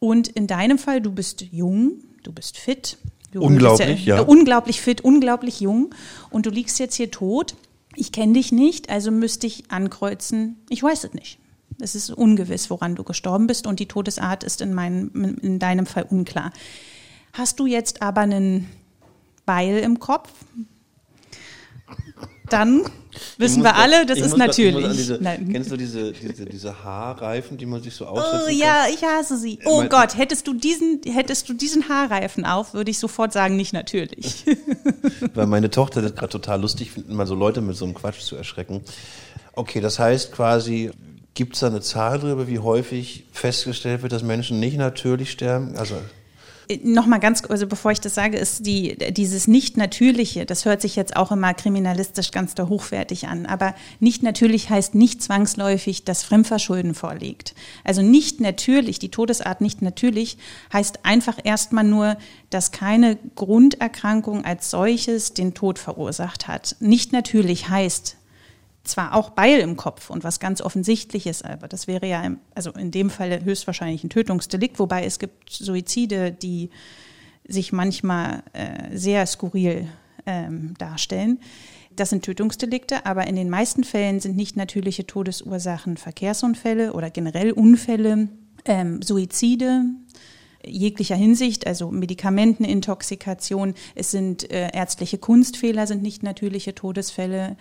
Und 0.00 0.28
in 0.28 0.46
deinem 0.46 0.78
Fall, 0.78 1.00
du 1.00 1.12
bist 1.12 1.42
jung, 1.52 1.92
du 2.22 2.32
bist 2.32 2.56
fit. 2.56 2.98
Du 3.32 3.42
unglaublich, 3.42 4.06
ja, 4.06 4.16
ja. 4.16 4.22
Äh, 4.22 4.24
unglaublich 4.24 4.80
fit, 4.80 5.02
unglaublich 5.02 5.60
jung. 5.60 5.94
Und 6.30 6.46
du 6.46 6.50
liegst 6.50 6.78
jetzt 6.78 6.94
hier 6.94 7.10
tot. 7.10 7.56
Ich 7.94 8.12
kenne 8.12 8.34
dich 8.34 8.52
nicht, 8.52 8.90
also 8.90 9.10
müsste 9.10 9.46
ich 9.46 9.70
ankreuzen. 9.70 10.56
Ich 10.68 10.82
weiß 10.82 11.04
es 11.04 11.14
nicht. 11.14 11.38
Es 11.80 11.94
ist 11.94 12.10
ungewiss, 12.10 12.70
woran 12.70 12.94
du 12.94 13.04
gestorben 13.04 13.46
bist 13.46 13.66
und 13.66 13.80
die 13.80 13.86
Todesart 13.86 14.44
ist 14.44 14.60
in, 14.60 14.74
meinem, 14.74 15.36
in 15.42 15.58
deinem 15.58 15.86
Fall 15.86 16.04
unklar. 16.08 16.52
Hast 17.32 17.60
du 17.60 17.66
jetzt 17.66 18.02
aber 18.02 18.22
einen 18.22 18.68
Beil 19.46 19.78
im 19.78 20.00
Kopf? 20.00 20.30
Dann 22.48 22.84
Wissen 23.36 23.62
wir 23.62 23.76
alle, 23.76 24.06
das 24.06 24.18
ist 24.18 24.36
natürlich. 24.36 24.88
Diese, 24.96 25.18
kennst 25.18 25.70
du 25.70 25.76
diese, 25.76 26.12
diese, 26.12 26.44
diese 26.44 26.84
Haarreifen, 26.84 27.56
die 27.56 27.66
man 27.66 27.82
sich 27.82 27.94
so 27.94 28.06
aufsetzt? 28.06 28.44
Oh 28.46 28.50
ja, 28.50 28.86
ich 28.92 29.02
hasse 29.02 29.36
sie. 29.38 29.58
Oh 29.64 29.78
mein, 29.78 29.88
Gott, 29.88 30.16
hättest 30.16 30.46
du 30.46 30.54
diesen, 30.54 31.00
hättest 31.04 31.48
du 31.48 31.54
diesen 31.54 31.88
Haarreifen 31.88 32.44
auf, 32.44 32.74
würde 32.74 32.90
ich 32.90 32.98
sofort 32.98 33.32
sagen, 33.32 33.56
nicht 33.56 33.72
natürlich. 33.72 34.44
Weil 35.34 35.46
meine 35.46 35.70
Tochter 35.70 36.02
das 36.02 36.14
gerade 36.14 36.30
total 36.30 36.60
lustig 36.60 36.90
findet, 36.92 37.12
mal 37.12 37.26
so 37.26 37.34
Leute 37.34 37.60
mit 37.60 37.76
so 37.76 37.84
einem 37.84 37.94
Quatsch 37.94 38.20
zu 38.20 38.36
erschrecken. 38.36 38.82
Okay, 39.54 39.80
das 39.80 39.98
heißt 39.98 40.32
quasi, 40.32 40.90
gibt 41.34 41.54
es 41.54 41.60
da 41.60 41.68
eine 41.68 41.80
Zahl 41.80 42.20
drüber, 42.20 42.46
wie 42.46 42.58
häufig 42.58 43.24
festgestellt 43.32 44.02
wird, 44.02 44.12
dass 44.12 44.22
Menschen 44.22 44.60
nicht 44.60 44.76
natürlich 44.76 45.30
sterben? 45.30 45.76
Also 45.76 45.96
Nochmal 46.82 47.18
ganz, 47.18 47.42
also 47.48 47.66
bevor 47.66 47.92
ich 47.92 48.00
das 48.00 48.14
sage, 48.14 48.36
ist 48.36 48.66
die, 48.66 48.96
dieses 49.10 49.48
Nicht-Natürliche, 49.48 50.44
das 50.44 50.66
hört 50.66 50.82
sich 50.82 50.96
jetzt 50.96 51.16
auch 51.16 51.32
immer 51.32 51.54
kriminalistisch 51.54 52.30
ganz 52.30 52.54
da 52.54 52.68
hochwertig 52.68 53.26
an, 53.26 53.46
aber 53.46 53.74
nicht 54.00 54.22
natürlich 54.22 54.68
heißt 54.68 54.94
nicht 54.94 55.22
zwangsläufig, 55.22 56.04
dass 56.04 56.24
Fremdverschulden 56.24 56.94
vorliegt. 56.94 57.54
Also 57.84 58.02
nicht 58.02 58.40
natürlich, 58.40 58.98
die 58.98 59.10
Todesart 59.10 59.62
nicht 59.62 59.80
natürlich, 59.80 60.36
heißt 60.72 61.06
einfach 61.06 61.38
erstmal 61.42 61.84
nur, 61.84 62.18
dass 62.50 62.70
keine 62.70 63.16
Grunderkrankung 63.34 64.44
als 64.44 64.70
solches 64.70 65.32
den 65.32 65.54
Tod 65.54 65.78
verursacht 65.78 66.48
hat. 66.48 66.76
Nicht 66.80 67.12
natürlich 67.12 67.70
heißt, 67.70 68.16
zwar 68.88 69.14
auch 69.14 69.30
Beil 69.30 69.60
im 69.60 69.76
Kopf 69.76 70.10
und 70.10 70.24
was 70.24 70.40
ganz 70.40 70.60
offensichtliches, 70.60 71.42
aber 71.42 71.68
das 71.68 71.86
wäre 71.86 72.06
ja, 72.06 72.22
im, 72.22 72.38
also 72.54 72.70
in 72.72 72.90
dem 72.90 73.10
Fall 73.10 73.44
höchstwahrscheinlich 73.44 74.04
ein 74.04 74.10
Tötungsdelikt, 74.10 74.78
wobei 74.78 75.04
es 75.04 75.18
gibt 75.18 75.50
Suizide, 75.50 76.32
die 76.32 76.70
sich 77.46 77.72
manchmal 77.72 78.42
äh, 78.52 78.96
sehr 78.96 79.26
skurril 79.26 79.88
ähm, 80.26 80.74
darstellen. 80.78 81.40
Das 81.96 82.10
sind 82.10 82.24
Tötungsdelikte, 82.24 83.06
aber 83.06 83.26
in 83.26 83.34
den 83.34 83.50
meisten 83.50 83.82
Fällen 83.82 84.20
sind 84.20 84.36
nicht 84.36 84.56
natürliche 84.56 85.06
Todesursachen 85.06 85.96
Verkehrsunfälle 85.96 86.92
oder 86.92 87.10
generell 87.10 87.50
Unfälle, 87.50 88.28
ähm, 88.64 89.02
Suizide, 89.02 89.84
jeglicher 90.64 91.16
Hinsicht, 91.16 91.66
also 91.66 91.90
Medikamentenintoxikation, 91.90 93.74
es 93.94 94.10
sind 94.10 94.50
äh, 94.50 94.70
ärztliche 94.72 95.18
Kunstfehler, 95.18 95.86
sind 95.86 96.02
nicht 96.02 96.22
natürliche 96.22 96.74
Todesfälle, 96.74 97.56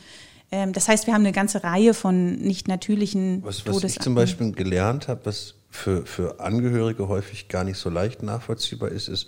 das 0.49 0.87
heißt, 0.87 1.07
wir 1.07 1.13
haben 1.13 1.21
eine 1.21 1.33
ganze 1.33 1.63
Reihe 1.63 1.93
von 1.93 2.35
nicht 2.35 2.67
natürlichen 2.67 3.43
was, 3.43 3.65
was 3.65 3.83
ich 3.83 3.99
zum 3.99 4.15
Beispiel 4.15 4.53
gelernt 4.53 5.07
habe, 5.07 5.25
was 5.25 5.55
für, 5.69 6.05
für 6.05 6.39
Angehörige 6.39 7.07
häufig 7.07 7.49
gar 7.49 7.63
nicht 7.63 7.77
so 7.77 7.89
leicht 7.89 8.23
nachvollziehbar 8.23 8.89
ist, 8.89 9.09
ist, 9.09 9.27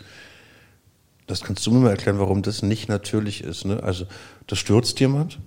das 1.27 1.41
kannst 1.41 1.65
du 1.65 1.71
mir 1.71 1.79
mal 1.79 1.91
erklären, 1.91 2.19
warum 2.19 2.41
das 2.41 2.63
nicht 2.63 2.89
natürlich 2.89 3.43
ist. 3.43 3.65
Ne? 3.65 3.83
Also, 3.83 4.05
da 4.47 4.55
stürzt 4.55 4.99
jemand, 4.99 5.39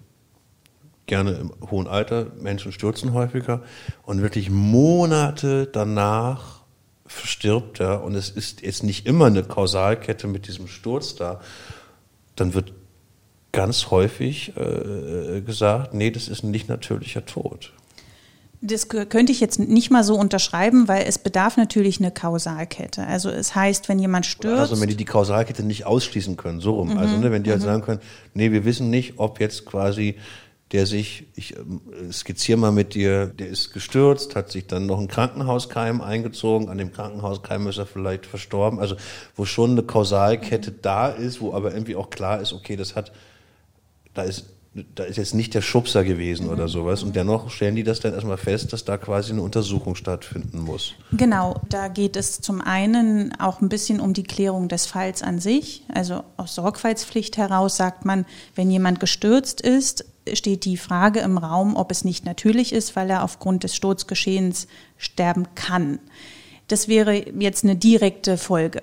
gerne 1.06 1.32
im 1.32 1.52
hohen 1.70 1.88
Alter, 1.88 2.26
Menschen 2.38 2.70
stürzen 2.70 3.12
häufiger 3.12 3.62
und 4.04 4.22
wirklich 4.22 4.50
Monate 4.50 5.66
danach 5.66 6.62
verstirbt 7.06 7.80
er 7.80 8.04
und 8.04 8.14
es 8.14 8.30
ist 8.30 8.62
jetzt 8.62 8.84
nicht 8.84 9.06
immer 9.06 9.26
eine 9.26 9.42
Kausalkette 9.42 10.26
mit 10.26 10.46
diesem 10.46 10.68
Sturz 10.68 11.16
da, 11.16 11.40
dann 12.36 12.54
wird 12.54 12.72
ganz 13.52 13.90
häufig 13.90 14.52
äh, 14.56 15.40
gesagt, 15.42 15.94
nee, 15.94 16.10
das 16.10 16.28
ist 16.28 16.42
ein 16.42 16.50
nicht 16.50 16.68
natürlicher 16.68 17.24
Tod. 17.24 17.72
Das 18.64 18.88
könnte 18.88 19.32
ich 19.32 19.40
jetzt 19.40 19.58
nicht 19.58 19.90
mal 19.90 20.04
so 20.04 20.14
unterschreiben, 20.14 20.86
weil 20.86 21.04
es 21.08 21.18
bedarf 21.18 21.56
natürlich 21.56 21.98
eine 21.98 22.12
Kausalkette. 22.12 23.04
Also 23.04 23.28
es 23.28 23.56
heißt, 23.56 23.88
wenn 23.88 23.98
jemand 23.98 24.24
stürzt. 24.24 24.60
Also 24.60 24.80
wenn 24.80 24.88
die 24.88 24.94
die 24.94 25.04
Kausalkette 25.04 25.64
nicht 25.64 25.84
ausschließen 25.84 26.36
können, 26.36 26.60
so 26.60 26.74
rum. 26.74 26.90
Mhm. 26.90 26.98
Also 26.98 27.16
ne, 27.16 27.32
wenn 27.32 27.42
die 27.42 27.50
halt 27.50 27.60
mhm. 27.60 27.66
sagen 27.66 27.82
können, 27.82 28.00
nee, 28.34 28.52
wir 28.52 28.64
wissen 28.64 28.88
nicht, 28.88 29.14
ob 29.16 29.40
jetzt 29.40 29.66
quasi 29.66 30.16
der 30.70 30.86
sich, 30.86 31.26
ich 31.34 31.56
ähm, 31.56 31.80
skizziere 32.10 32.56
mal 32.56 32.72
mit 32.72 32.94
dir, 32.94 33.26
der 33.26 33.48
ist 33.48 33.72
gestürzt, 33.72 34.36
hat 34.36 34.50
sich 34.50 34.68
dann 34.68 34.86
noch 34.86 34.98
ein 34.98 35.08
Krankenhauskeim 35.08 36.00
eingezogen, 36.00 36.68
an 36.68 36.78
dem 36.78 36.92
Krankenhauskeim 36.92 37.66
ist 37.66 37.78
er 37.78 37.86
vielleicht 37.86 38.26
verstorben. 38.26 38.78
Also 38.78 38.94
wo 39.34 39.44
schon 39.44 39.72
eine 39.72 39.82
Kausalkette 39.82 40.70
mhm. 40.70 40.76
da 40.82 41.08
ist, 41.08 41.40
wo 41.40 41.52
aber 41.52 41.72
irgendwie 41.72 41.96
auch 41.96 42.10
klar 42.10 42.40
ist, 42.40 42.52
okay, 42.52 42.76
das 42.76 42.94
hat 42.94 43.12
da 44.14 44.22
ist 44.22 44.46
da 44.94 45.04
ist 45.04 45.18
jetzt 45.18 45.34
nicht 45.34 45.52
der 45.52 45.60
Schubser 45.60 46.02
gewesen 46.02 46.48
oder 46.48 46.66
sowas. 46.66 47.02
Und 47.02 47.14
dennoch 47.14 47.50
stellen 47.50 47.76
die 47.76 47.82
das 47.82 48.00
dann 48.00 48.14
erstmal 48.14 48.38
fest, 48.38 48.72
dass 48.72 48.84
da 48.84 48.96
quasi 48.96 49.32
eine 49.32 49.42
Untersuchung 49.42 49.94
stattfinden 49.96 50.60
muss. 50.60 50.94
Genau, 51.12 51.60
da 51.68 51.88
geht 51.88 52.16
es 52.16 52.40
zum 52.40 52.62
einen 52.62 53.38
auch 53.38 53.60
ein 53.60 53.68
bisschen 53.68 54.00
um 54.00 54.14
die 54.14 54.22
Klärung 54.22 54.68
des 54.68 54.86
Falls 54.86 55.22
an 55.22 55.40
sich. 55.40 55.84
Also 55.92 56.24
aus 56.38 56.54
Sorgfaltspflicht 56.54 57.36
heraus 57.36 57.76
sagt 57.76 58.06
man, 58.06 58.24
wenn 58.54 58.70
jemand 58.70 58.98
gestürzt 58.98 59.60
ist, 59.60 60.06
steht 60.32 60.64
die 60.64 60.78
Frage 60.78 61.20
im 61.20 61.36
Raum, 61.36 61.76
ob 61.76 61.90
es 61.90 62.04
nicht 62.04 62.24
natürlich 62.24 62.72
ist, 62.72 62.96
weil 62.96 63.10
er 63.10 63.24
aufgrund 63.24 63.64
des 63.64 63.74
Sturzgeschehens 63.74 64.68
sterben 64.96 65.48
kann. 65.54 65.98
Das 66.68 66.88
wäre 66.88 67.30
jetzt 67.38 67.64
eine 67.64 67.76
direkte 67.76 68.38
Folge. 68.38 68.82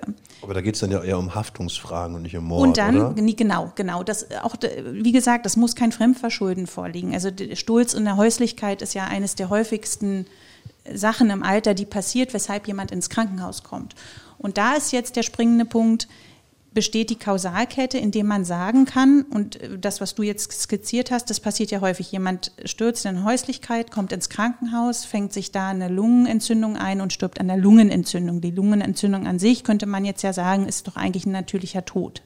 Aber 0.50 0.56
da 0.56 0.62
geht 0.62 0.74
es 0.74 0.80
dann 0.80 0.90
ja 0.90 1.00
eher 1.00 1.16
um 1.16 1.36
Haftungsfragen 1.36 2.16
und 2.16 2.22
nicht 2.22 2.36
um 2.36 2.42
Mord, 2.42 2.66
Und 2.66 2.76
dann, 2.76 3.12
oder? 3.12 3.22
genau, 3.34 3.70
genau. 3.76 4.02
Das 4.02 4.32
auch, 4.42 4.56
wie 4.84 5.12
gesagt, 5.12 5.46
das 5.46 5.56
muss 5.56 5.76
kein 5.76 5.92
Fremdverschulden 5.92 6.66
vorliegen. 6.66 7.14
Also 7.14 7.30
Sturz 7.54 7.94
in 7.94 8.04
der 8.04 8.16
Häuslichkeit 8.16 8.82
ist 8.82 8.92
ja 8.94 9.04
eines 9.04 9.36
der 9.36 9.48
häufigsten 9.48 10.26
Sachen 10.92 11.30
im 11.30 11.44
Alter, 11.44 11.74
die 11.74 11.86
passiert, 11.86 12.34
weshalb 12.34 12.66
jemand 12.66 12.90
ins 12.90 13.08
Krankenhaus 13.10 13.62
kommt. 13.62 13.94
Und 14.38 14.58
da 14.58 14.74
ist 14.74 14.90
jetzt 14.90 15.14
der 15.14 15.22
springende 15.22 15.66
Punkt, 15.66 16.08
besteht 16.72 17.10
die 17.10 17.18
Kausalkette, 17.18 17.98
indem 17.98 18.26
man 18.26 18.44
sagen 18.44 18.84
kann, 18.84 19.22
und 19.22 19.58
das, 19.78 20.00
was 20.00 20.14
du 20.14 20.22
jetzt 20.22 20.52
skizziert 20.52 21.10
hast, 21.10 21.28
das 21.28 21.40
passiert 21.40 21.70
ja 21.70 21.80
häufig. 21.80 22.12
Jemand 22.12 22.52
stürzt 22.64 23.04
in 23.06 23.24
Häuslichkeit, 23.24 23.90
kommt 23.90 24.12
ins 24.12 24.28
Krankenhaus, 24.28 25.04
fängt 25.04 25.32
sich 25.32 25.50
da 25.50 25.70
eine 25.70 25.88
Lungenentzündung 25.88 26.76
ein 26.76 27.00
und 27.00 27.12
stirbt 27.12 27.40
an 27.40 27.48
der 27.48 27.56
Lungenentzündung. 27.56 28.40
Die 28.40 28.52
Lungenentzündung 28.52 29.26
an 29.26 29.38
sich, 29.38 29.64
könnte 29.64 29.86
man 29.86 30.04
jetzt 30.04 30.22
ja 30.22 30.32
sagen, 30.32 30.66
ist 30.66 30.86
doch 30.86 30.96
eigentlich 30.96 31.26
ein 31.26 31.32
natürlicher 31.32 31.84
Tod. 31.84 32.22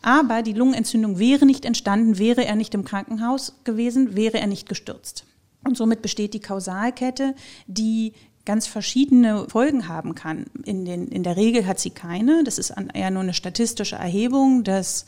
Aber 0.00 0.42
die 0.42 0.52
Lungenentzündung 0.52 1.18
wäre 1.18 1.44
nicht 1.44 1.64
entstanden, 1.64 2.18
wäre 2.18 2.44
er 2.44 2.56
nicht 2.56 2.74
im 2.74 2.84
Krankenhaus 2.84 3.60
gewesen, 3.64 4.16
wäre 4.16 4.38
er 4.38 4.46
nicht 4.46 4.68
gestürzt. 4.68 5.24
Und 5.64 5.76
somit 5.76 6.00
besteht 6.00 6.32
die 6.32 6.40
Kausalkette, 6.40 7.34
die 7.66 8.12
ganz 8.46 8.66
verschiedene 8.66 9.46
Folgen 9.50 9.88
haben 9.88 10.14
kann. 10.14 10.46
In, 10.64 10.86
den, 10.86 11.08
in 11.08 11.22
der 11.22 11.36
Regel 11.36 11.66
hat 11.66 11.78
sie 11.78 11.90
keine. 11.90 12.42
Das 12.44 12.56
ist 12.58 12.72
eher 12.94 13.10
nur 13.10 13.22
eine 13.22 13.34
statistische 13.34 13.96
Erhebung, 13.96 14.64
dass 14.64 15.04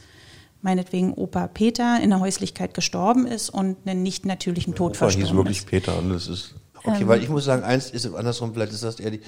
meinetwegen 0.60 1.14
Opa 1.14 1.46
Peter 1.46 2.00
in 2.02 2.10
der 2.10 2.20
Häuslichkeit 2.20 2.74
gestorben 2.74 3.26
ist 3.26 3.48
und 3.48 3.76
einen 3.86 4.02
nicht 4.02 4.26
natürlichen 4.26 4.74
Tod 4.74 4.90
Opa 4.90 4.98
verstorben 4.98 5.28
hieß 5.28 5.36
wirklich 5.36 5.58
ist. 5.58 5.66
Peter 5.68 5.98
und 5.98 6.10
das 6.10 6.26
ist 6.28 6.54
okay, 6.84 7.02
Ähm. 7.02 7.08
weil 7.08 7.22
ich 7.22 7.28
muss 7.28 7.44
sagen, 7.44 7.62
eins 7.62 7.90
ist 7.90 8.12
andersrum, 8.12 8.52
vielleicht 8.52 8.72
ist 8.72 8.82
das 8.82 8.98
eher 9.00 9.12
die, 9.12 9.20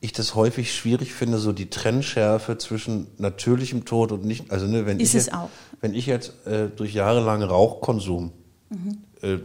ich 0.00 0.12
das 0.12 0.34
häufig 0.34 0.74
schwierig 0.74 1.14
finde, 1.14 1.38
so 1.38 1.52
die 1.52 1.70
Trennschärfe 1.70 2.58
zwischen 2.58 3.06
natürlichem 3.16 3.86
Tod 3.86 4.12
und 4.12 4.26
nicht, 4.26 4.50
also 4.50 4.66
ne, 4.66 4.84
wenn 4.84 5.00
Ist 5.00 5.14
ich 5.14 5.20
es 5.20 5.26
jetzt, 5.26 5.34
auch. 5.34 5.48
wenn 5.80 5.94
ich 5.94 6.04
jetzt 6.04 6.46
äh, 6.46 6.68
durch 6.68 6.92
jahrelangen 6.92 7.48
Rauchkonsum, 7.48 8.32
Mhm. 8.68 8.98
äh, 9.22 9.38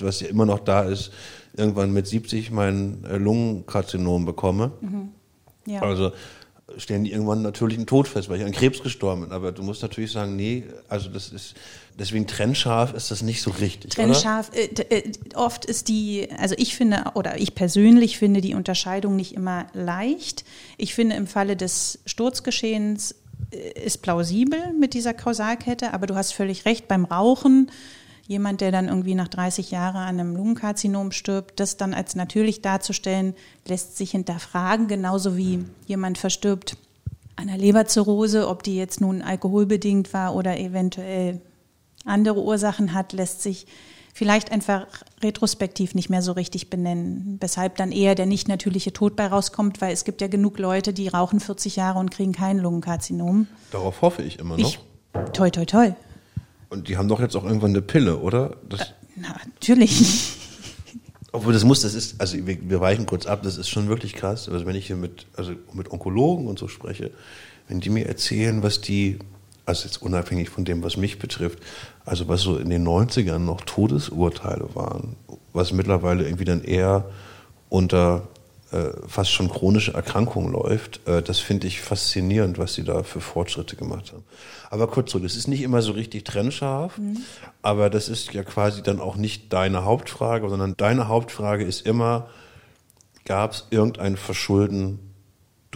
was 0.00 0.20
ja 0.20 0.28
immer 0.28 0.46
noch 0.46 0.60
da 0.60 0.82
ist, 0.82 1.10
irgendwann 1.56 1.92
mit 1.92 2.06
70 2.06 2.50
mein 2.50 3.04
äh, 3.04 3.16
Lungenkarzinom 3.16 4.24
bekomme, 4.24 4.72
Ja. 5.66 5.82
also 5.82 6.12
stellen 6.78 7.04
die 7.04 7.12
irgendwann 7.12 7.42
natürlich 7.42 7.78
einen 7.78 7.86
Tod 7.86 8.08
fest, 8.08 8.28
weil 8.28 8.38
ich 8.40 8.44
an 8.44 8.52
Krebs 8.52 8.82
gestorben 8.82 9.22
bin. 9.22 9.32
Aber 9.32 9.52
du 9.52 9.62
musst 9.62 9.82
natürlich 9.82 10.12
sagen, 10.12 10.36
nee, 10.36 10.64
also 10.88 11.08
das 11.08 11.30
ist, 11.30 11.54
deswegen 11.98 12.26
trennscharf 12.26 12.92
ist 12.92 13.10
das 13.10 13.22
nicht 13.22 13.40
so 13.40 13.50
richtig. 13.50 13.92
Trennscharf, 13.92 14.50
äh, 14.54 14.64
äh, 14.90 15.12
oft 15.34 15.64
ist 15.64 15.88
die, 15.88 16.28
also 16.36 16.54
ich 16.58 16.74
finde, 16.76 17.04
oder 17.14 17.38
ich 17.40 17.54
persönlich 17.54 18.18
finde 18.18 18.40
die 18.40 18.54
Unterscheidung 18.54 19.16
nicht 19.16 19.32
immer 19.34 19.66
leicht. 19.74 20.44
Ich 20.76 20.94
finde 20.94 21.16
im 21.16 21.26
Falle 21.26 21.56
des 21.56 22.00
Sturzgeschehens 22.04 23.14
äh, 23.52 23.84
ist 23.84 24.02
plausibel 24.02 24.72
mit 24.78 24.92
dieser 24.94 25.14
Kausalkette, 25.14 25.94
aber 25.94 26.06
du 26.06 26.14
hast 26.16 26.32
völlig 26.32 26.64
recht, 26.66 26.88
beim 26.88 27.04
Rauchen, 27.04 27.70
jemand, 28.28 28.60
der 28.60 28.72
dann 28.72 28.88
irgendwie 28.88 29.14
nach 29.14 29.28
30 29.28 29.70
Jahren 29.70 29.96
an 29.96 30.20
einem 30.20 30.36
Lungenkarzinom 30.36 31.12
stirbt, 31.12 31.60
das 31.60 31.76
dann 31.76 31.94
als 31.94 32.16
natürlich 32.16 32.62
darzustellen, 32.62 33.34
lässt 33.66 33.96
sich 33.96 34.10
hinterfragen, 34.12 34.88
genauso 34.88 35.36
wie 35.36 35.64
jemand 35.86 36.18
verstirbt 36.18 36.76
an 37.36 37.48
einer 37.48 37.58
Leberzirrhose, 37.58 38.48
ob 38.48 38.62
die 38.62 38.76
jetzt 38.76 39.00
nun 39.00 39.22
alkoholbedingt 39.22 40.12
war 40.14 40.34
oder 40.34 40.58
eventuell 40.58 41.40
andere 42.04 42.42
Ursachen 42.42 42.94
hat, 42.94 43.12
lässt 43.12 43.42
sich 43.42 43.66
vielleicht 44.14 44.50
einfach 44.50 44.86
retrospektiv 45.22 45.94
nicht 45.94 46.08
mehr 46.08 46.22
so 46.22 46.32
richtig 46.32 46.70
benennen, 46.70 47.36
weshalb 47.40 47.76
dann 47.76 47.92
eher 47.92 48.14
der 48.14 48.24
nicht 48.24 48.48
natürliche 48.48 48.94
Tod 48.94 49.14
bei 49.14 49.26
rauskommt, 49.26 49.82
weil 49.82 49.92
es 49.92 50.04
gibt 50.04 50.22
ja 50.22 50.28
genug 50.28 50.58
Leute, 50.58 50.94
die 50.94 51.08
rauchen 51.08 51.38
40 51.38 51.76
Jahre 51.76 51.98
und 51.98 52.10
kriegen 52.10 52.32
kein 52.32 52.58
Lungenkarzinom. 52.58 53.46
Darauf 53.70 54.00
hoffe 54.00 54.22
ich 54.22 54.38
immer 54.38 54.56
noch. 54.56 54.66
Ich, 54.66 54.78
toi, 55.34 55.50
toi, 55.50 55.66
toi. 55.66 55.92
Und 56.76 56.88
die 56.88 56.98
haben 56.98 57.08
doch 57.08 57.20
jetzt 57.20 57.34
auch 57.36 57.44
irgendwann 57.44 57.70
eine 57.70 57.80
Pille, 57.80 58.18
oder? 58.18 58.56
Das, 58.68 58.92
Na, 59.16 59.28
natürlich. 59.54 60.34
obwohl 61.32 61.54
das 61.54 61.64
muss, 61.64 61.80
das 61.80 61.94
ist, 61.94 62.20
also 62.20 62.46
wir, 62.46 62.58
wir 62.68 62.80
weichen 62.80 63.06
kurz 63.06 63.24
ab, 63.24 63.42
das 63.42 63.56
ist 63.56 63.70
schon 63.70 63.88
wirklich 63.88 64.12
krass. 64.12 64.46
Also 64.50 64.66
wenn 64.66 64.76
ich 64.76 64.86
hier 64.86 64.96
mit, 64.96 65.26
also 65.36 65.52
mit 65.72 65.90
Onkologen 65.90 66.46
und 66.46 66.58
so 66.58 66.68
spreche, 66.68 67.12
wenn 67.66 67.80
die 67.80 67.88
mir 67.88 68.06
erzählen, 68.06 68.62
was 68.62 68.82
die, 68.82 69.18
also 69.64 69.86
jetzt 69.86 70.02
unabhängig 70.02 70.50
von 70.50 70.66
dem, 70.66 70.82
was 70.82 70.98
mich 70.98 71.18
betrifft, 71.18 71.60
also 72.04 72.28
was 72.28 72.42
so 72.42 72.58
in 72.58 72.68
den 72.68 72.86
90ern 72.86 73.38
noch 73.38 73.62
Todesurteile 73.62 74.74
waren, 74.74 75.16
was 75.54 75.72
mittlerweile 75.72 76.24
irgendwie 76.24 76.44
dann 76.44 76.62
eher 76.62 77.06
unter 77.70 78.28
äh, 78.34 78.35
fast 79.06 79.30
schon 79.30 79.48
chronische 79.48 79.94
Erkrankungen 79.94 80.52
läuft, 80.52 81.06
äh, 81.06 81.22
das 81.22 81.38
finde 81.38 81.66
ich 81.66 81.80
faszinierend, 81.80 82.58
was 82.58 82.74
sie 82.74 82.84
da 82.84 83.02
für 83.02 83.20
Fortschritte 83.20 83.76
gemacht 83.76 84.12
haben. 84.12 84.24
Aber 84.70 84.88
kurz 84.88 85.12
so, 85.12 85.18
das 85.18 85.36
ist 85.36 85.46
nicht 85.46 85.62
immer 85.62 85.82
so 85.82 85.92
richtig 85.92 86.24
trennscharf, 86.24 86.98
aber 87.62 87.90
das 87.90 88.08
ist 88.08 88.32
ja 88.32 88.42
quasi 88.42 88.82
dann 88.82 89.00
auch 89.00 89.16
nicht 89.16 89.52
deine 89.52 89.84
Hauptfrage, 89.84 90.48
sondern 90.48 90.74
deine 90.76 91.08
Hauptfrage 91.08 91.64
ist 91.64 91.86
immer, 91.86 92.28
gab 93.24 93.52
es 93.52 93.66
irgendein 93.70 94.16
Verschulden 94.16 95.05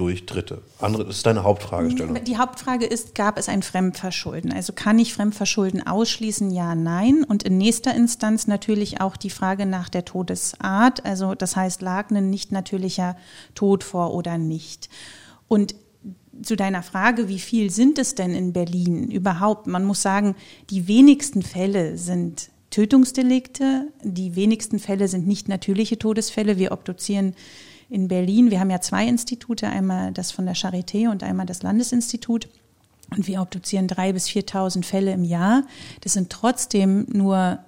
durch 0.01 0.25
Dritte? 0.25 0.63
Andere, 0.81 1.05
das 1.05 1.19
ist 1.19 1.27
deine 1.27 1.45
Hauptfragestellung. 1.45 2.25
Die 2.25 2.39
Hauptfrage 2.39 2.87
ist, 2.87 3.15
gab 3.15 3.39
es 3.39 3.51
ein 3.51 3.63
Fremdverschulden? 3.63 4.51
Also 4.51 4.73
kann 4.73 4.99
ich 4.99 5.13
Fremdverschulden 5.13 5.87
ausschließen? 5.87 6.51
Ja, 6.51 6.75
nein. 6.75 7.23
Und 7.23 7.43
in 7.43 7.59
nächster 7.59 7.95
Instanz 7.95 8.47
natürlich 8.47 9.03
auch 9.03 9.19
die 9.19 9.29
Frage 9.29 9.67
nach 9.67 9.91
der 9.91 10.07
Todesart. 10.07 11.05
Also 11.05 11.35
das 11.35 11.55
heißt, 11.55 11.83
lag 11.83 12.11
ein 12.11 12.31
nicht 12.31 12.51
natürlicher 12.51 13.15
Tod 13.55 13.85
vor 13.85 14.15
oder 14.15 14.39
nicht? 14.39 14.89
Und 15.49 15.75
zu 16.43 16.57
deiner 16.57 16.83
Frage, 16.83 17.29
wie 17.29 17.39
viel 17.39 17.69
sind 17.69 17.99
es 17.99 18.15
denn 18.15 18.35
in 18.35 18.55
Berlin 18.55 19.11
überhaupt? 19.11 19.67
Man 19.67 19.85
muss 19.85 20.01
sagen, 20.01 20.35
die 20.71 20.89
wenigsten 20.89 21.43
Fälle 21.43 21.99
sind 21.99 22.49
Tötungsdelikte, 22.71 23.89
die 24.03 24.35
wenigsten 24.35 24.79
Fälle 24.79 25.09
sind 25.09 25.27
nicht 25.27 25.49
natürliche 25.49 25.99
Todesfälle. 25.99 26.57
Wir 26.57 26.73
obduzieren 26.73 27.35
in 27.91 28.09
Berlin, 28.09 28.51
wir 28.51 28.61
haben 28.61 28.71
ja 28.71 28.81
zwei 28.81 29.07
Institute, 29.07 29.67
einmal 29.67 30.13
das 30.13 30.31
von 30.31 30.47
der 30.47 30.55
Charité 30.55 31.11
und 31.11 31.23
einmal 31.23 31.47
das 31.47 31.63
Landesinstitut. 31.63 32.49
Und 33.15 33.27
wir 33.27 33.41
obduzieren 33.43 33.89
drei 33.89 34.13
bis 34.13 34.29
4.000 34.29 34.85
Fälle 34.85 35.13
im 35.13 35.25
Jahr. 35.25 35.65
Das 36.03 36.13
sind 36.13 36.31
trotzdem 36.31 37.07
nur 37.13 37.59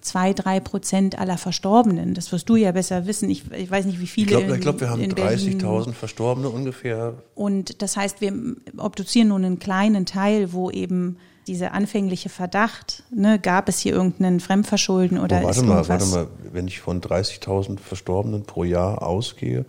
zwei, 0.00 0.32
drei 0.32 0.58
Prozent 0.58 1.18
aller 1.18 1.38
Verstorbenen. 1.38 2.14
Das 2.14 2.32
wirst 2.32 2.48
du 2.48 2.56
ja 2.56 2.72
besser 2.72 3.06
wissen. 3.06 3.30
Ich, 3.30 3.50
ich 3.52 3.70
weiß 3.70 3.84
nicht, 3.86 4.00
wie 4.00 4.04
Ich 4.04 4.12
viele. 4.12 4.26
glaube, 4.26 4.54
in- 4.54 4.60
glaub, 4.60 4.80
wir 4.80 4.90
haben 4.90 5.00
in 5.02 5.14
Berlin- 5.14 5.60
30.000 5.60 5.92
Verstorbene 5.92 6.48
ungefähr. 6.50 7.14
und 7.36 7.80
das 7.82 7.96
heißt, 7.96 8.20
wir 8.20 8.32
obduzieren 8.76 9.28
nur 9.28 9.36
einen 9.38 9.58
kleinen 9.60 10.04
Teil, 10.06 10.52
wo 10.52 10.70
eben 10.70 11.18
dieser 11.48 11.72
anfängliche 11.72 12.28
Verdacht, 12.28 13.02
ne, 13.10 13.38
gab 13.38 13.68
es 13.68 13.78
hier 13.80 13.92
irgendeinen 13.94 14.38
Fremdverschulden 14.40 15.18
oder 15.18 15.40
Oh, 15.40 15.44
warte 15.44 15.62
mal, 15.62 15.76
irgendwas. 15.78 15.88
warte 15.88 16.06
mal, 16.06 16.28
wenn 16.52 16.68
ich 16.68 16.80
von 16.80 17.00
30.000 17.00 17.80
Verstorbenen 17.80 18.44
pro 18.44 18.64
Jahr 18.64 19.02
ausgehe, 19.02 19.64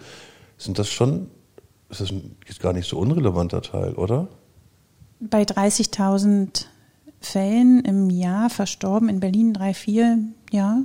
sind 0.57 0.77
das 0.77 0.89
schon, 0.89 1.29
ist 1.89 2.01
das 2.01 2.11
ein, 2.11 2.35
ist 2.47 2.59
gar 2.59 2.73
nicht 2.73 2.87
so 2.87 2.97
unrelevanter 2.99 3.61
Teil, 3.61 3.93
oder? 3.93 4.27
Bei 5.19 5.43
30.000 5.43 6.65
Fällen 7.21 7.83
im 7.83 8.09
Jahr 8.09 8.49
verstorben 8.49 9.09
in 9.09 9.19
Berlin 9.19 9.53
drei, 9.53 9.73
vier, 9.73 10.19
ja. 10.51 10.81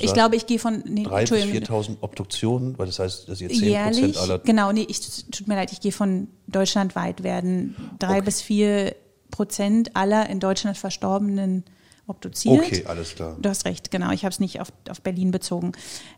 Ich 0.00 0.12
glaube, 0.12 0.36
ich 0.36 0.46
gehe 0.46 0.58
von 0.58 0.82
nee, 0.86 1.04
drei 1.04 1.22
bis 1.22 1.30
Entschuldigung, 1.40 1.76
4.000 1.76 1.96
Obduktionen, 2.02 2.78
weil 2.78 2.84
das 2.86 2.98
heißt, 2.98 3.28
dass 3.30 3.40
ihr 3.40 3.48
10 3.48 3.62
jährlich. 3.62 4.00
Prozent 4.02 4.16
aller 4.18 4.38
Genau, 4.40 4.72
nee, 4.72 4.84
ich 4.86 5.00
tut 5.30 5.48
mir 5.48 5.54
leid, 5.54 5.72
ich 5.72 5.80
gehe 5.80 5.92
von 5.92 6.28
deutschlandweit 6.48 7.22
werden 7.22 7.76
drei 7.98 8.16
Okay. 8.16 8.22
bis 8.26 8.42
vier 8.42 8.94
Prozent 9.30 9.96
aller 9.96 10.28
in 10.28 10.40
Deutschland 10.40 10.76
Verstorbenen 10.76 11.64
obduziert. 12.10 12.64
Okay, 12.64 12.84
alles 12.86 13.14
klar. 13.14 13.36
Du 13.40 13.48
hast 13.48 13.64
recht, 13.64 13.90
genau. 13.90 14.10
Ich 14.10 14.24
habe 14.24 14.32
es 14.32 14.40
nicht 14.40 14.60
auf, 14.60 14.72
auf 14.90 15.00
Berlin 15.00 15.30
bezogen. 15.30 15.72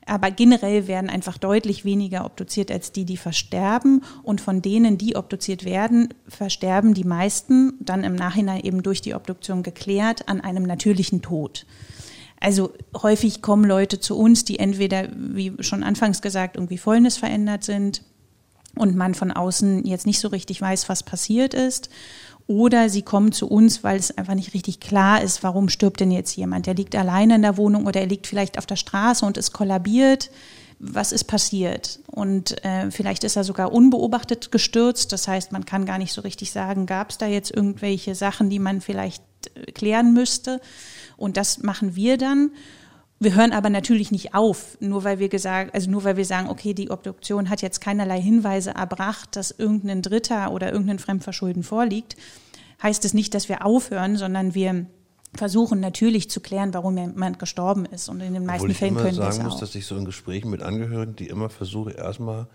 Aber 0.06 0.30
generell 0.30 0.88
werden 0.88 1.10
einfach 1.10 1.38
deutlich 1.38 1.84
weniger 1.84 2.24
obduziert 2.24 2.72
als 2.72 2.92
die, 2.92 3.04
die 3.04 3.18
versterben. 3.18 4.02
Und 4.22 4.40
von 4.40 4.62
denen, 4.62 4.98
die 4.98 5.14
obduziert 5.14 5.64
werden, 5.64 6.14
versterben 6.26 6.94
die 6.94 7.04
meisten 7.04 7.74
dann 7.80 8.02
im 8.02 8.16
Nachhinein 8.16 8.62
eben 8.62 8.82
durch 8.82 9.02
die 9.02 9.14
Obduktion 9.14 9.62
geklärt 9.62 10.28
an 10.28 10.40
einem 10.40 10.64
natürlichen 10.64 11.22
Tod. 11.22 11.66
Also 12.40 12.72
häufig 13.00 13.40
kommen 13.40 13.64
Leute 13.64 14.00
zu 14.00 14.18
uns, 14.18 14.44
die 14.44 14.58
entweder, 14.58 15.08
wie 15.14 15.52
schon 15.60 15.84
anfangs 15.84 16.22
gesagt, 16.22 16.56
irgendwie 16.56 16.78
fäulnisverändert 16.78 17.62
sind 17.62 18.02
und 18.74 18.96
man 18.96 19.14
von 19.14 19.30
außen 19.30 19.84
jetzt 19.84 20.06
nicht 20.06 20.18
so 20.18 20.28
richtig 20.28 20.60
weiß, 20.60 20.88
was 20.88 21.02
passiert 21.02 21.54
ist. 21.54 21.90
Oder 22.46 22.88
sie 22.88 23.02
kommen 23.02 23.32
zu 23.32 23.48
uns, 23.48 23.84
weil 23.84 23.98
es 23.98 24.16
einfach 24.16 24.34
nicht 24.34 24.54
richtig 24.54 24.80
klar 24.80 25.22
ist, 25.22 25.42
warum 25.42 25.68
stirbt 25.68 26.00
denn 26.00 26.10
jetzt 26.10 26.36
jemand? 26.36 26.66
Der 26.66 26.74
liegt 26.74 26.94
alleine 26.96 27.36
in 27.36 27.42
der 27.42 27.56
Wohnung 27.56 27.86
oder 27.86 28.00
er 28.00 28.06
liegt 28.06 28.26
vielleicht 28.26 28.58
auf 28.58 28.66
der 28.66 28.76
Straße 28.76 29.24
und 29.24 29.36
ist 29.36 29.52
kollabiert. 29.52 30.30
Was 30.78 31.12
ist 31.12 31.24
passiert? 31.24 32.00
Und 32.06 32.64
äh, 32.64 32.90
vielleicht 32.90 33.22
ist 33.22 33.36
er 33.36 33.44
sogar 33.44 33.72
unbeobachtet 33.72 34.50
gestürzt. 34.50 35.12
Das 35.12 35.28
heißt, 35.28 35.52
man 35.52 35.64
kann 35.64 35.86
gar 35.86 35.98
nicht 35.98 36.12
so 36.12 36.22
richtig 36.22 36.50
sagen, 36.50 36.86
gab 36.86 37.10
es 37.10 37.18
da 37.18 37.26
jetzt 37.26 37.54
irgendwelche 37.54 38.16
Sachen, 38.16 38.50
die 38.50 38.58
man 38.58 38.80
vielleicht 38.80 39.22
äh, 39.54 39.70
klären 39.70 40.12
müsste. 40.12 40.60
Und 41.16 41.36
das 41.36 41.62
machen 41.62 41.94
wir 41.94 42.18
dann. 42.18 42.50
Wir 43.22 43.36
hören 43.36 43.52
aber 43.52 43.70
natürlich 43.70 44.10
nicht 44.10 44.34
auf, 44.34 44.76
nur 44.80 45.04
weil 45.04 45.20
wir 45.20 45.28
gesagt, 45.28 45.74
also 45.74 45.88
nur 45.88 46.02
weil 46.02 46.16
wir 46.16 46.24
sagen, 46.24 46.48
okay, 46.48 46.74
die 46.74 46.90
Obduktion 46.90 47.50
hat 47.50 47.62
jetzt 47.62 47.80
keinerlei 47.80 48.20
Hinweise 48.20 48.70
erbracht, 48.70 49.36
dass 49.36 49.52
irgendein 49.52 50.02
Dritter 50.02 50.50
oder 50.50 50.72
irgendein 50.72 50.98
Fremdverschulden 50.98 51.62
vorliegt, 51.62 52.16
heißt 52.82 53.04
es 53.04 53.14
nicht, 53.14 53.34
dass 53.34 53.48
wir 53.48 53.64
aufhören, 53.64 54.16
sondern 54.16 54.56
wir 54.56 54.86
versuchen 55.34 55.78
natürlich 55.78 56.30
zu 56.30 56.40
klären, 56.40 56.74
warum 56.74 56.98
jemand 56.98 57.38
gestorben 57.38 57.86
ist. 57.86 58.08
Und 58.08 58.20
in 58.22 58.34
den 58.34 58.44
meisten 58.44 58.62
Obwohl 58.62 58.70
ich 58.72 58.78
Fällen 58.78 58.96
können 58.96 59.16
wir 59.16 59.28
es 59.28 59.36
sagen 59.36 59.46
muss, 59.46 59.54
auch. 59.54 59.60
dass 59.60 59.74
ich 59.76 59.86
so 59.86 59.96
in 59.96 60.04
Gesprächen 60.04 60.50
mit 60.50 60.62
Angehörigen, 60.62 61.14
die 61.14 61.28
immer 61.28 61.48
versuche, 61.48 61.92
erstmal 61.92 62.48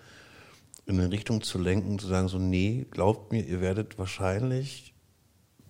in 0.86 1.00
eine 1.00 1.12
Richtung 1.12 1.42
zu 1.44 1.60
lenken, 1.60 1.98
zu 1.98 2.08
sagen, 2.08 2.28
so, 2.28 2.40
nee, 2.40 2.86
glaubt 2.92 3.32
mir, 3.32 3.46
ihr 3.46 3.62
werdet 3.62 3.98
wahrscheinlich 3.98 4.94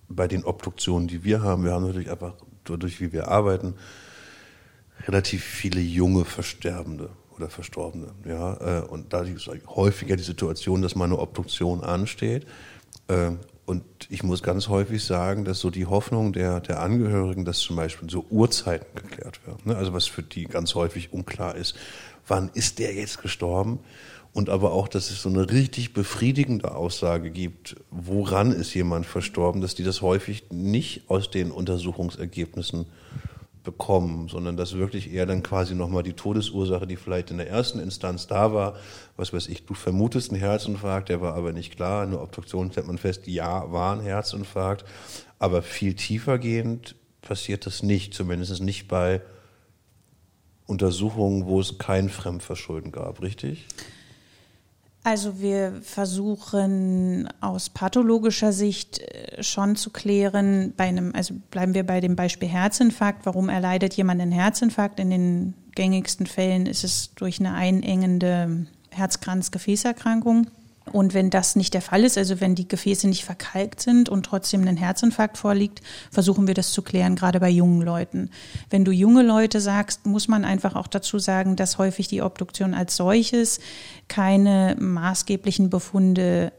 bei 0.08 0.26
den 0.26 0.44
Obduktionen, 0.44 1.06
die 1.06 1.22
wir 1.22 1.40
haben, 1.40 1.62
wir 1.62 1.72
haben 1.72 1.86
natürlich 1.86 2.10
einfach 2.10 2.34
dadurch, 2.64 3.00
wie 3.00 3.12
wir 3.12 3.28
arbeiten, 3.28 3.74
relativ 5.08 5.42
viele 5.42 5.80
junge 5.80 6.24
Versterbende 6.24 7.10
oder 7.34 7.48
Verstorbene. 7.48 8.08
Ja, 8.26 8.80
äh, 8.80 8.86
und 8.86 9.12
da 9.12 9.22
ist 9.22 9.50
häufiger 9.66 10.16
die 10.16 10.22
Situation, 10.22 10.82
dass 10.82 10.94
mal 10.94 11.06
eine 11.06 11.18
Obduktion 11.18 11.82
ansteht. 11.82 12.46
Äh, 13.08 13.32
Und 13.68 13.84
ich 14.08 14.22
muss 14.22 14.42
ganz 14.42 14.68
häufig 14.68 15.04
sagen, 15.04 15.44
dass 15.44 15.60
so 15.60 15.68
die 15.68 15.84
Hoffnung 15.84 16.32
der, 16.32 16.60
der 16.60 16.80
Angehörigen, 16.80 17.44
dass 17.44 17.58
zum 17.58 17.76
Beispiel 17.76 18.08
so 18.08 18.24
Uhrzeiten 18.30 18.86
geklärt 18.94 19.46
werden, 19.46 19.60
ne? 19.66 19.76
also 19.76 19.92
was 19.92 20.06
für 20.06 20.22
die 20.22 20.44
ganz 20.44 20.74
häufig 20.74 21.12
unklar 21.12 21.54
ist, 21.54 21.74
wann 22.26 22.50
ist 22.54 22.78
der 22.78 22.94
jetzt 22.94 23.20
gestorben? 23.20 23.80
Und 24.32 24.48
aber 24.48 24.72
auch, 24.72 24.88
dass 24.88 25.10
es 25.10 25.20
so 25.20 25.28
eine 25.28 25.50
richtig 25.50 25.92
befriedigende 25.92 26.74
Aussage 26.74 27.30
gibt, 27.30 27.76
woran 27.90 28.52
ist 28.52 28.72
jemand 28.74 29.04
verstorben, 29.04 29.60
dass 29.60 29.74
die 29.74 29.84
das 29.84 30.00
häufig 30.00 30.44
nicht 30.50 31.02
aus 31.10 31.30
den 31.30 31.50
Untersuchungsergebnissen 31.50 32.86
bekommen, 33.68 34.28
sondern 34.28 34.56
dass 34.56 34.78
wirklich 34.78 35.12
eher 35.12 35.26
dann 35.26 35.42
quasi 35.42 35.74
nochmal 35.74 36.02
die 36.02 36.14
Todesursache, 36.14 36.86
die 36.86 36.96
vielleicht 36.96 37.30
in 37.30 37.36
der 37.36 37.50
ersten 37.50 37.80
Instanz 37.80 38.26
da 38.26 38.54
war, 38.54 38.76
was 39.18 39.34
weiß 39.34 39.46
ich, 39.48 39.66
du 39.66 39.74
vermutest 39.74 40.30
einen 40.30 40.40
Herzinfarkt, 40.40 41.10
der 41.10 41.20
war 41.20 41.34
aber 41.34 41.52
nicht 41.52 41.76
klar, 41.76 42.02
in 42.02 42.12
der 42.12 42.22
Obduktion 42.22 42.72
stellt 42.72 42.86
man 42.86 42.96
fest, 42.96 43.26
ja, 43.26 43.70
war 43.70 43.94
ein 43.94 44.00
Herzinfarkt, 44.00 44.86
aber 45.38 45.60
viel 45.60 45.92
tiefergehend 45.92 46.94
passiert 47.20 47.66
das 47.66 47.82
nicht, 47.82 48.14
zumindest 48.14 48.62
nicht 48.62 48.88
bei 48.88 49.20
Untersuchungen, 50.66 51.44
wo 51.44 51.60
es 51.60 51.76
kein 51.76 52.08
Fremdverschulden 52.08 52.90
gab, 52.90 53.20
richtig? 53.20 53.66
Also 55.04 55.40
wir 55.40 55.80
versuchen 55.82 57.28
aus 57.40 57.70
pathologischer 57.70 58.52
Sicht 58.52 58.98
äh, 58.98 59.42
schon 59.42 59.76
zu 59.76 59.90
klären, 59.90 60.74
bei 60.76 60.84
einem, 60.84 61.14
also 61.14 61.34
bleiben 61.50 61.74
wir 61.74 61.84
bei 61.86 62.00
dem 62.00 62.16
Beispiel 62.16 62.48
Herzinfarkt, 62.48 63.24
warum 63.24 63.48
erleidet 63.48 63.94
jemand 63.94 64.20
einen 64.20 64.32
Herzinfarkt? 64.32 65.00
In 65.00 65.10
den 65.10 65.54
gängigsten 65.74 66.26
Fällen 66.26 66.66
ist 66.66 66.84
es 66.84 67.14
durch 67.14 67.40
eine 67.40 67.54
einengende 67.54 68.66
Herzkranzgefäßerkrankung. 68.90 70.48
Und 70.88 71.14
wenn 71.14 71.30
das 71.30 71.56
nicht 71.56 71.74
der 71.74 71.82
Fall 71.82 72.04
ist, 72.04 72.18
also 72.18 72.40
wenn 72.40 72.54
die 72.54 72.68
Gefäße 72.68 73.08
nicht 73.08 73.24
verkalkt 73.24 73.80
sind 73.80 74.08
und 74.08 74.24
trotzdem 74.24 74.66
ein 74.66 74.76
Herzinfarkt 74.76 75.38
vorliegt, 75.38 75.82
versuchen 76.10 76.46
wir 76.46 76.54
das 76.54 76.72
zu 76.72 76.82
klären, 76.82 77.16
gerade 77.16 77.40
bei 77.40 77.50
jungen 77.50 77.82
Leuten. 77.82 78.30
Wenn 78.70 78.84
du 78.84 78.92
junge 78.92 79.22
Leute 79.22 79.60
sagst, 79.60 80.06
muss 80.06 80.28
man 80.28 80.44
einfach 80.44 80.74
auch 80.74 80.86
dazu 80.86 81.18
sagen, 81.18 81.56
dass 81.56 81.78
häufig 81.78 82.08
die 82.08 82.22
Obduktion 82.22 82.74
als 82.74 82.96
solches 82.96 83.60
keine 84.08 84.76
maßgeblichen 84.78 85.70
Befunde 85.70 86.52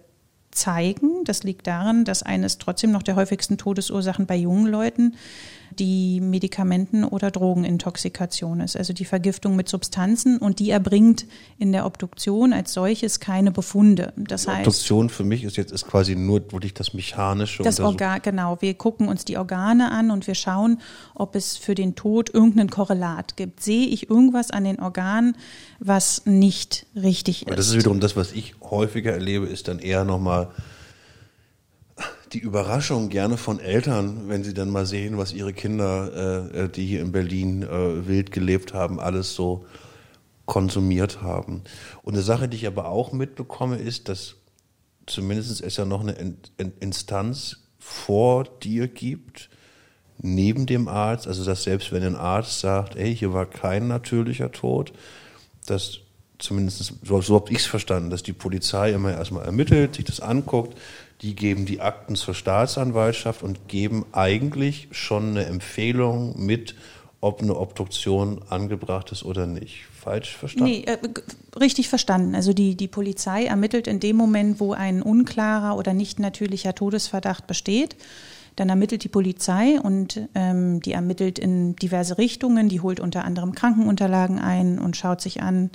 zeigen. 0.51 1.23
Das 1.25 1.43
liegt 1.43 1.67
daran, 1.67 2.05
dass 2.05 2.23
eines 2.23 2.57
trotzdem 2.57 2.91
noch 2.91 3.03
der 3.03 3.15
häufigsten 3.15 3.57
Todesursachen 3.57 4.25
bei 4.25 4.35
jungen 4.35 4.67
Leuten 4.67 5.15
die 5.79 6.19
Medikamenten- 6.21 7.03
oder 7.03 7.31
Drogenintoxikation 7.31 8.59
ist, 8.59 8.75
also 8.75 8.93
die 8.93 9.05
Vergiftung 9.05 9.55
mit 9.55 9.69
Substanzen 9.69 10.37
und 10.37 10.59
die 10.59 10.69
erbringt 10.69 11.25
in 11.57 11.71
der 11.71 11.85
Obduktion 11.85 12.53
als 12.53 12.73
solches 12.73 13.19
keine 13.19 13.51
Befunde. 13.51 14.13
Das 14.17 14.47
heißt, 14.47 14.67
Obduktion 14.67 15.09
für 15.09 15.23
mich 15.23 15.43
ist 15.43 15.57
jetzt 15.57 15.71
ist 15.71 15.87
quasi 15.87 16.15
nur 16.15 16.51
wirklich 16.51 16.73
das 16.73 16.93
mechanische 16.93 17.63
das 17.63 17.79
Organ, 17.79 18.19
genau, 18.21 18.57
wir 18.61 18.73
gucken 18.73 19.07
uns 19.07 19.25
die 19.25 19.37
Organe 19.37 19.91
an 19.91 20.11
und 20.11 20.27
wir 20.27 20.35
schauen, 20.35 20.79
ob 21.15 21.35
es 21.35 21.57
für 21.57 21.75
den 21.75 21.95
Tod 21.95 22.33
irgendein 22.33 22.69
Korrelat 22.69 23.37
gibt. 23.37 23.63
Sehe 23.63 23.87
ich 23.87 24.09
irgendwas 24.09 24.51
an 24.51 24.65
den 24.65 24.79
Organen, 24.79 25.35
was 25.79 26.25
nicht 26.25 26.85
richtig 26.95 27.43
Aber 27.43 27.51
ist? 27.51 27.59
das 27.59 27.67
ist 27.69 27.77
wiederum 27.77 27.99
das, 27.99 28.15
was 28.15 28.33
ich 28.33 28.55
häufiger 28.61 29.13
erlebe, 29.13 29.45
ist 29.47 29.67
dann 29.67 29.79
eher 29.79 30.03
nochmal 30.03 30.49
die 32.33 32.39
Überraschung 32.39 33.09
gerne 33.09 33.37
von 33.37 33.59
Eltern, 33.59 34.29
wenn 34.29 34.43
sie 34.43 34.53
dann 34.53 34.69
mal 34.69 34.85
sehen, 34.85 35.17
was 35.17 35.33
ihre 35.33 35.53
Kinder, 35.53 36.53
äh, 36.53 36.69
die 36.69 36.85
hier 36.85 37.01
in 37.01 37.11
Berlin 37.11 37.63
äh, 37.63 38.07
wild 38.07 38.31
gelebt 38.31 38.73
haben, 38.73 38.99
alles 38.99 39.33
so 39.33 39.65
konsumiert 40.45 41.21
haben. 41.21 41.63
Und 42.03 42.13
eine 42.13 42.23
Sache, 42.23 42.47
die 42.47 42.57
ich 42.57 42.67
aber 42.67 42.89
auch 42.89 43.11
mitbekomme, 43.11 43.77
ist, 43.77 44.09
dass 44.09 44.35
zumindest 45.05 45.61
es 45.61 45.77
ja 45.77 45.85
noch 45.85 46.01
eine 46.01 46.13
In 46.13 46.37
In 46.57 46.73
Instanz 46.79 47.57
vor 47.79 48.43
dir 48.61 48.87
gibt, 48.87 49.49
neben 50.21 50.65
dem 50.65 50.87
Arzt, 50.87 51.27
also 51.27 51.45
dass 51.45 51.63
selbst 51.63 51.91
wenn 51.91 52.03
ein 52.03 52.15
Arzt 52.15 52.59
sagt, 52.59 52.95
ey, 52.95 53.15
hier 53.15 53.33
war 53.33 53.45
kein 53.45 53.87
natürlicher 53.87 54.51
Tod, 54.51 54.91
dass 55.65 55.99
zumindest, 56.39 56.93
so, 57.03 57.21
so 57.21 57.35
habe 57.35 57.51
ich 57.51 57.59
es 57.59 57.65
verstanden, 57.65 58.09
dass 58.09 58.23
die 58.23 58.33
Polizei 58.33 58.91
immer 58.91 59.11
erstmal 59.11 59.45
ermittelt, 59.45 59.95
sich 59.95 60.05
das 60.05 60.19
anguckt, 60.19 60.77
die 61.21 61.35
geben 61.35 61.65
die 61.65 61.81
Akten 61.81 62.15
zur 62.15 62.33
Staatsanwaltschaft 62.33 63.43
und 63.43 63.67
geben 63.67 64.05
eigentlich 64.11 64.87
schon 64.91 65.31
eine 65.31 65.45
Empfehlung 65.45 66.43
mit, 66.43 66.75
ob 67.21 67.41
eine 67.41 67.57
Obduktion 67.57 68.41
angebracht 68.49 69.11
ist 69.11 69.23
oder 69.23 69.45
nicht. 69.45 69.85
Falsch 69.91 70.35
verstanden? 70.35 70.71
Nee, 70.71 70.83
äh, 70.85 70.97
richtig 71.59 71.89
verstanden. 71.89 72.35
Also 72.35 72.53
die, 72.53 72.75
die 72.75 72.87
Polizei 72.87 73.45
ermittelt 73.45 73.87
in 73.87 73.99
dem 73.99 74.15
Moment, 74.15 74.61
wo 74.61 74.71
ein 74.71 75.01
unklarer 75.01 75.77
oder 75.77 75.93
nicht 75.93 76.19
natürlicher 76.19 76.73
Todesverdacht 76.73 77.47
besteht. 77.47 77.97
Dann 78.55 78.69
ermittelt 78.69 79.03
die 79.03 79.09
Polizei 79.09 79.79
und 79.79 80.27
ähm, 80.35 80.81
die 80.81 80.93
ermittelt 80.93 81.37
in 81.37 81.75
diverse 81.75 82.17
Richtungen. 82.17 82.69
Die 82.69 82.79
holt 82.79 83.01
unter 83.01 83.25
anderem 83.25 83.53
Krankenunterlagen 83.53 84.39
ein 84.39 84.79
und 84.79 84.95
schaut 84.95 85.19
sich 85.21 85.41
an, 85.41 85.69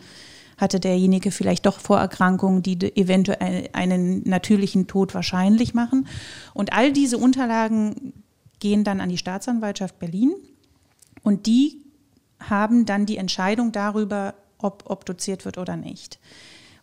hatte 0.56 0.80
derjenige 0.80 1.30
vielleicht 1.30 1.66
doch 1.66 1.80
Vorerkrankungen, 1.80 2.62
die 2.62 2.78
eventuell 2.96 3.68
einen 3.72 4.28
natürlichen 4.28 4.86
Tod 4.86 5.14
wahrscheinlich 5.14 5.74
machen. 5.74 6.06
Und 6.52 6.72
all 6.72 6.92
diese 6.92 7.18
Unterlagen 7.18 8.12
gehen 8.60 8.84
dann 8.84 9.00
an 9.00 9.08
die 9.08 9.18
Staatsanwaltschaft 9.18 9.98
Berlin 9.98 10.32
und 11.22 11.46
die 11.46 11.80
haben 12.40 12.86
dann 12.86 13.06
die 13.06 13.16
Entscheidung 13.16 13.72
darüber, 13.72 14.34
ob 14.58 14.88
obduziert 14.88 15.44
wird 15.44 15.58
oder 15.58 15.76
nicht. 15.76 16.18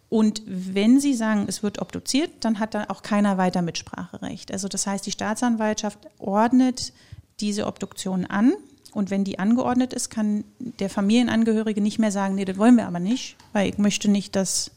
Und 0.10 0.42
wenn 0.46 1.00
Sie 1.00 1.14
sagen, 1.14 1.46
es 1.48 1.64
wird 1.64 1.82
obduziert, 1.82 2.32
dann 2.42 2.60
hat 2.60 2.74
da 2.74 2.86
auch 2.90 3.02
keiner 3.02 3.38
weiter 3.38 3.62
Mitspracherecht. 3.62 4.52
Also 4.52 4.68
das 4.68 4.86
heißt, 4.86 5.06
die 5.06 5.12
Staatsanwaltschaft 5.12 6.00
ordnet 6.20 6.92
diese 7.40 7.66
Obduktion 7.66 8.26
an. 8.26 8.54
Und 8.94 9.10
wenn 9.10 9.24
die 9.24 9.40
angeordnet 9.40 9.94
ist, 9.94 10.10
kann 10.10 10.44
der 10.60 10.90
Familienangehörige 10.90 11.82
nicht 11.82 12.00
mehr 12.00 12.12
sagen, 12.12 12.36
nee, 12.36 12.46
das 12.46 12.58
wollen 12.58 12.76
wir 12.76 12.88
aber 12.88 13.00
nicht, 13.00 13.38
weil 13.54 13.70
ich 13.70 13.78
möchte 13.78 14.10
nicht, 14.10 14.36
dass 14.36 14.72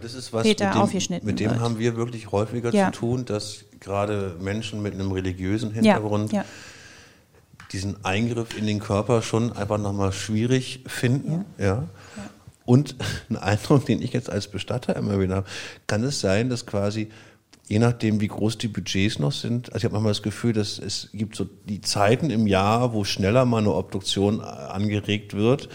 das 0.00 0.14
ist 0.14 0.32
was, 0.32 0.44
Peter 0.44 0.66
mit 0.66 0.74
dem, 0.74 0.80
aufgeschnitten 0.80 1.26
mit 1.26 1.40
dem 1.40 1.50
wird. 1.50 1.60
haben 1.60 1.78
wir 1.78 1.96
wirklich 1.96 2.30
häufiger 2.30 2.72
Ja. 2.72 2.92
zu 2.92 3.00
tun, 3.00 3.24
dass 3.24 3.64
gerade 3.80 4.36
Menschen 4.40 4.80
mit 4.80 4.94
einem 4.94 5.10
religiösen 5.10 5.72
Hintergrund 5.72 6.32
ja, 6.32 6.42
ja. 6.42 6.44
diesen 7.72 8.04
Eingriff 8.04 8.56
in 8.56 8.66
den 8.66 8.78
Körper 8.78 9.22
schon 9.22 9.52
einfach 9.52 9.78
nochmal 9.78 10.12
schwierig 10.12 10.84
finden. 10.86 11.44
Ja. 11.58 11.84
Und 12.64 12.94
ein 13.30 13.36
Eindruck, 13.36 13.86
den 13.86 14.00
ich 14.00 14.12
jetzt 14.12 14.30
als 14.30 14.48
Bestatter 14.48 14.94
immer 14.94 15.18
wieder 15.20 15.36
habe, 15.36 15.46
kann 15.86 16.04
es 16.04 16.20
sein, 16.20 16.48
dass 16.48 16.64
quasi, 16.64 17.08
je 17.68 17.78
nachdem, 17.78 18.20
wie 18.20 18.28
groß 18.28 18.58
die 18.58 18.68
Budgets 18.68 19.18
noch 19.18 19.32
sind, 19.32 19.68
also 19.68 19.78
ich 19.78 19.84
habe 19.84 19.92
manchmal 19.94 20.12
das 20.12 20.22
Gefühl, 20.22 20.52
dass 20.52 20.78
es 20.78 21.10
gibt 21.12 21.36
so 21.36 21.46
die 21.68 21.80
Zeiten 21.80 22.30
im 22.30 22.46
Jahr, 22.46 22.92
wo 22.94 23.04
schneller 23.04 23.44
mal 23.44 23.58
eine 23.58 23.74
Obduktion 23.74 24.40
äh, 24.40 24.42
angeregt 24.42 25.34
wird, 25.34 25.68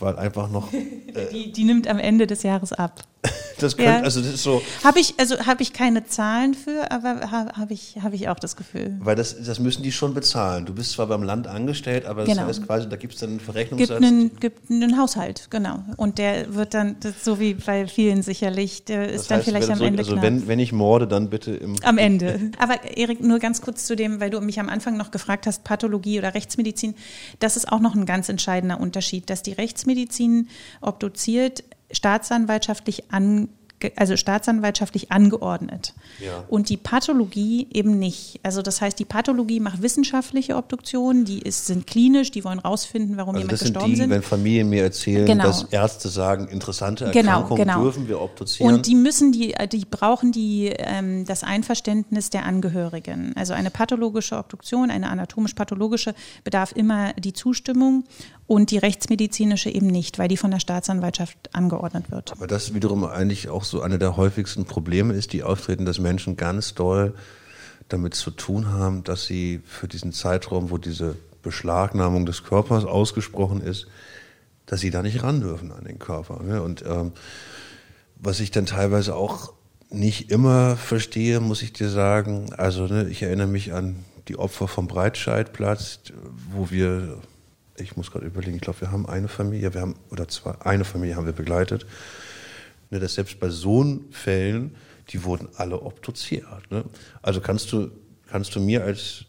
weil 0.00 0.16
einfach 0.16 0.50
noch 0.50 0.68
Die, 1.32 1.52
die 1.52 1.64
nimmt 1.64 1.86
am 1.86 1.98
Ende 1.98 2.26
des 2.26 2.42
Jahres 2.42 2.72
ab. 2.72 3.02
Das 3.58 3.76
könnte, 3.76 3.92
ja. 3.92 4.00
also 4.00 4.20
das 4.20 4.34
ist 4.34 4.42
so. 4.42 4.62
Habe 4.82 5.00
ich, 5.00 5.14
also 5.18 5.38
habe 5.46 5.62
ich 5.62 5.72
keine 5.72 6.04
Zahlen 6.04 6.54
für, 6.54 6.90
aber 6.90 7.30
habe 7.30 7.52
hab 7.52 7.70
ich, 7.70 7.96
habe 8.02 8.14
ich 8.16 8.28
auch 8.28 8.38
das 8.38 8.56
Gefühl. 8.56 8.96
Weil 9.00 9.16
das, 9.16 9.42
das 9.42 9.58
müssen 9.58 9.82
die 9.82 9.92
schon 9.92 10.12
bezahlen. 10.12 10.66
Du 10.66 10.74
bist 10.74 10.92
zwar 10.92 11.06
beim 11.06 11.22
Land 11.22 11.46
angestellt, 11.46 12.04
aber 12.04 12.24
genau. 12.24 12.46
das 12.46 12.58
heißt 12.58 12.66
quasi, 12.66 12.88
da 12.88 12.96
gibt 12.96 13.14
es 13.14 13.20
dann 13.20 13.30
einen 13.30 13.40
Verrechnungssatz. 13.40 14.00
Gibt 14.00 14.02
einen, 14.02 14.36
gibt 14.36 14.70
einen 14.70 14.98
Haushalt, 14.98 15.48
genau. 15.50 15.84
Und 15.96 16.18
der 16.18 16.54
wird 16.54 16.74
dann, 16.74 16.96
so 17.22 17.38
wie 17.38 17.54
bei 17.54 17.86
vielen 17.86 18.22
sicherlich, 18.22 18.84
der 18.84 19.08
ist 19.08 19.22
das 19.22 19.28
dann 19.28 19.42
vielleicht 19.42 19.70
am 19.70 19.78
so, 19.78 19.84
Ende. 19.84 20.00
Also 20.00 20.20
wenn, 20.20 20.48
wenn 20.48 20.58
ich 20.58 20.72
morde, 20.72 21.06
dann 21.06 21.30
bitte 21.30 21.52
im. 21.52 21.76
Am 21.84 21.98
Ende. 21.98 22.50
aber 22.58 22.96
Erik, 22.96 23.22
nur 23.22 23.38
ganz 23.38 23.60
kurz 23.60 23.86
zu 23.86 23.94
dem, 23.94 24.20
weil 24.20 24.30
du 24.30 24.40
mich 24.40 24.58
am 24.58 24.68
Anfang 24.68 24.96
noch 24.96 25.10
gefragt 25.10 25.46
hast, 25.46 25.64
Pathologie 25.64 26.18
oder 26.18 26.34
Rechtsmedizin. 26.34 26.94
Das 27.38 27.56
ist 27.56 27.70
auch 27.70 27.80
noch 27.80 27.94
ein 27.94 28.06
ganz 28.06 28.28
entscheidender 28.28 28.80
Unterschied, 28.80 29.30
dass 29.30 29.42
die 29.42 29.52
Rechtsmedizin 29.52 30.48
obduziert 30.80 31.62
staatsanwaltschaftlich 31.94 33.10
an 33.10 33.48
also 33.96 34.16
staatsanwaltschaftlich 34.16 35.12
angeordnet. 35.12 35.94
Ja. 36.24 36.44
Und 36.48 36.68
die 36.68 36.76
Pathologie 36.76 37.66
eben 37.72 37.98
nicht. 37.98 38.40
Also 38.42 38.62
das 38.62 38.80
heißt, 38.80 38.98
die 38.98 39.04
Pathologie 39.04 39.60
macht 39.60 39.82
wissenschaftliche 39.82 40.56
Obduktionen, 40.56 41.24
die 41.24 41.40
ist, 41.40 41.66
sind 41.66 41.86
klinisch, 41.86 42.30
die 42.30 42.44
wollen 42.44 42.58
rausfinden, 42.58 43.16
warum 43.16 43.34
also 43.34 43.40
jemand 43.40 43.52
das 43.52 43.60
gestorben 43.60 43.86
sind. 43.86 43.94
Die, 43.94 44.00
sind. 44.00 44.10
Wenn 44.10 44.22
Familien 44.22 44.68
mir 44.68 44.84
erzählen, 44.84 45.26
genau. 45.26 45.44
dass 45.44 45.64
Ärzte 45.64 46.08
sagen, 46.08 46.48
interessante 46.48 47.10
genau, 47.10 47.30
Erkrankungen 47.30 47.62
genau, 47.62 47.72
genau. 47.74 47.84
dürfen 47.84 48.08
wir 48.08 48.20
obduzieren. 48.20 48.74
Und 48.74 48.86
die 48.86 48.94
müssen 48.94 49.32
die, 49.32 49.54
die 49.70 49.84
brauchen 49.84 50.32
die 50.32 50.72
ähm, 50.76 51.24
das 51.24 51.42
Einverständnis 51.42 52.30
der 52.30 52.46
Angehörigen. 52.46 53.32
Also 53.36 53.52
eine 53.54 53.70
pathologische 53.70 54.36
Obduktion, 54.38 54.90
eine 54.90 55.10
anatomisch-pathologische 55.10 56.14
bedarf 56.42 56.72
immer 56.74 57.12
die 57.14 57.32
Zustimmung 57.32 58.04
und 58.46 58.70
die 58.70 58.78
rechtsmedizinische 58.78 59.70
eben 59.70 59.86
nicht, 59.86 60.18
weil 60.18 60.28
die 60.28 60.36
von 60.36 60.50
der 60.50 60.60
Staatsanwaltschaft 60.60 61.54
angeordnet 61.54 62.10
wird. 62.10 62.32
Aber 62.32 62.46
das 62.46 62.74
wiederum 62.74 63.04
eigentlich 63.04 63.48
auch 63.48 63.64
so 63.64 63.80
eine 63.80 63.98
der 63.98 64.16
häufigsten 64.16 64.64
Probleme 64.64 65.14
ist, 65.14 65.32
die 65.32 65.42
auftreten, 65.42 65.84
dass 65.84 65.98
Menschen 65.98 66.36
ganz 66.36 66.74
doll 66.74 67.14
damit 67.88 68.14
zu 68.14 68.30
tun 68.30 68.68
haben, 68.68 69.04
dass 69.04 69.26
sie 69.26 69.60
für 69.64 69.88
diesen 69.88 70.12
Zeitraum, 70.12 70.70
wo 70.70 70.78
diese 70.78 71.16
Beschlagnahmung 71.42 72.26
des 72.26 72.44
Körpers 72.44 72.84
ausgesprochen 72.84 73.60
ist, 73.60 73.86
dass 74.66 74.80
sie 74.80 74.90
da 74.90 75.02
nicht 75.02 75.22
ran 75.22 75.40
dürfen 75.40 75.72
an 75.72 75.84
den 75.84 75.98
Körper. 75.98 76.42
Ne? 76.42 76.62
Und 76.62 76.82
ähm, 76.86 77.12
was 78.16 78.40
ich 78.40 78.50
dann 78.50 78.66
teilweise 78.66 79.14
auch 79.14 79.52
nicht 79.90 80.30
immer 80.30 80.76
verstehe, 80.76 81.40
muss 81.40 81.62
ich 81.62 81.72
dir 81.72 81.88
sagen, 81.88 82.52
also 82.54 82.86
ne, 82.86 83.06
ich 83.08 83.22
erinnere 83.22 83.46
mich 83.46 83.72
an 83.72 84.04
die 84.28 84.38
Opfer 84.38 84.66
vom 84.66 84.88
Breitscheidplatz, 84.88 86.00
wo 86.50 86.70
wir 86.70 87.18
ich 87.76 87.96
muss 87.96 88.10
gerade 88.10 88.26
überlegen, 88.26 88.56
ich 88.56 88.62
glaube, 88.62 88.82
wir 88.82 88.92
haben 88.92 89.06
eine 89.06 89.28
Familie, 89.28 89.74
wir 89.74 89.80
haben, 89.80 89.96
oder 90.10 90.28
zwei, 90.28 90.52
eine 90.60 90.84
Familie 90.84 91.16
haben 91.16 91.26
wir 91.26 91.32
begleitet, 91.32 91.86
ne, 92.90 93.00
dass 93.00 93.14
selbst 93.14 93.40
bei 93.40 93.48
so 93.48 94.00
Fällen, 94.10 94.74
die 95.10 95.24
wurden 95.24 95.48
alle 95.56 95.82
obduziert. 95.82 96.70
Ne? 96.70 96.84
Also 97.22 97.40
kannst 97.40 97.72
du, 97.72 97.90
kannst 98.28 98.54
du 98.54 98.60
mir 98.60 98.84
als 98.84 99.26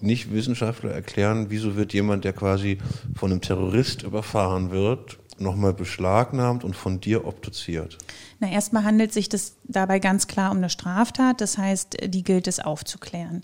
Nicht-Wissenschaftler 0.00 0.92
erklären, 0.92 1.46
wieso 1.48 1.76
wird 1.76 1.92
jemand, 1.92 2.24
der 2.24 2.32
quasi 2.32 2.78
von 3.14 3.30
einem 3.30 3.40
Terrorist 3.40 4.02
überfahren 4.02 4.70
wird, 4.70 5.18
nochmal 5.38 5.74
beschlagnahmt 5.74 6.64
und 6.64 6.74
von 6.76 7.00
dir 7.00 7.26
obduziert? 7.26 7.98
Na, 8.40 8.50
erstmal 8.50 8.84
handelt 8.84 9.12
sich 9.12 9.28
das 9.28 9.56
dabei 9.64 9.98
ganz 9.98 10.26
klar 10.26 10.50
um 10.50 10.58
eine 10.58 10.70
Straftat, 10.70 11.40
das 11.40 11.58
heißt, 11.58 11.96
die 12.08 12.22
gilt 12.22 12.46
es 12.46 12.60
aufzuklären. 12.60 13.42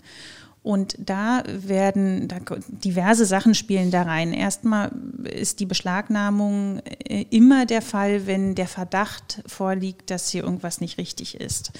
Und 0.63 0.95
da 0.97 1.43
werden 1.45 2.29
da 2.29 2.37
diverse 2.67 3.25
Sachen 3.25 3.53
spielen 3.53 3.91
da 3.91 4.03
rein. 4.03 4.31
Erstmal 4.31 4.93
ist 5.25 5.59
die 5.59 5.65
Beschlagnahmung 5.65 6.79
äh, 7.03 7.25
immer 7.29 7.65
der 7.65 7.81
Fall, 7.81 8.27
wenn 8.27 8.55
der 8.55 8.67
Verdacht 8.67 9.43
vorliegt, 9.45 10.09
dass 10.09 10.29
hier 10.29 10.43
irgendwas 10.43 10.79
nicht 10.79 10.97
richtig 10.97 11.39
ist. 11.39 11.73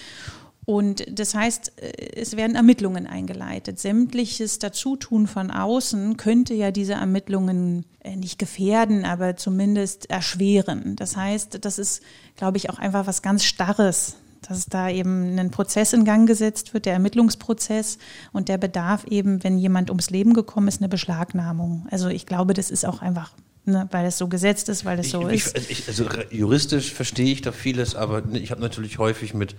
Und 0.65 1.05
das 1.09 1.33
heißt, 1.33 1.73
äh, 1.81 2.19
es 2.19 2.35
werden 2.35 2.57
Ermittlungen 2.57 3.07
eingeleitet. 3.07 3.79
Sämtliches 3.79 4.59
Dazutun 4.59 5.27
von 5.27 5.49
außen 5.49 6.17
könnte 6.17 6.53
ja 6.53 6.71
diese 6.71 6.93
Ermittlungen 6.93 7.85
äh, 8.01 8.17
nicht 8.17 8.37
gefährden, 8.37 9.05
aber 9.05 9.37
zumindest 9.37 10.09
erschweren. 10.09 10.97
Das 10.97 11.15
heißt, 11.15 11.63
das 11.63 11.79
ist, 11.79 12.03
glaube 12.35 12.57
ich, 12.57 12.69
auch 12.69 12.79
einfach 12.79 13.07
was 13.07 13.21
ganz 13.21 13.45
Starres 13.45 14.17
dass 14.49 14.65
da 14.65 14.89
eben 14.89 15.37
ein 15.39 15.51
Prozess 15.51 15.93
in 15.93 16.05
Gang 16.05 16.27
gesetzt 16.27 16.73
wird, 16.73 16.85
der 16.85 16.93
Ermittlungsprozess 16.93 17.97
und 18.31 18.49
der 18.49 18.57
bedarf 18.57 19.05
eben, 19.05 19.43
wenn 19.43 19.57
jemand 19.57 19.89
ums 19.89 20.09
Leben 20.09 20.33
gekommen 20.33 20.67
ist, 20.67 20.81
eine 20.81 20.89
Beschlagnahmung. 20.89 21.87
Also 21.91 22.09
ich 22.09 22.25
glaube, 22.25 22.53
das 22.53 22.69
ist 22.71 22.85
auch 22.85 23.01
einfach 23.01 23.31
Ne, 23.65 23.87
weil 23.91 24.05
es 24.05 24.17
so 24.17 24.27
gesetzt 24.27 24.67
ist, 24.67 24.83
weil 24.83 24.99
es 24.99 25.11
so 25.11 25.29
ich, 25.29 25.45
ist. 25.45 25.69
Ich, 25.69 25.87
also 25.87 26.05
juristisch 26.31 26.91
verstehe 26.91 27.31
ich 27.31 27.41
da 27.41 27.53
vieles, 27.53 27.95
aber 27.95 28.21
ich 28.33 28.51
habe 28.51 28.59
natürlich 28.59 28.97
häufig 28.97 29.33
mit 29.33 29.55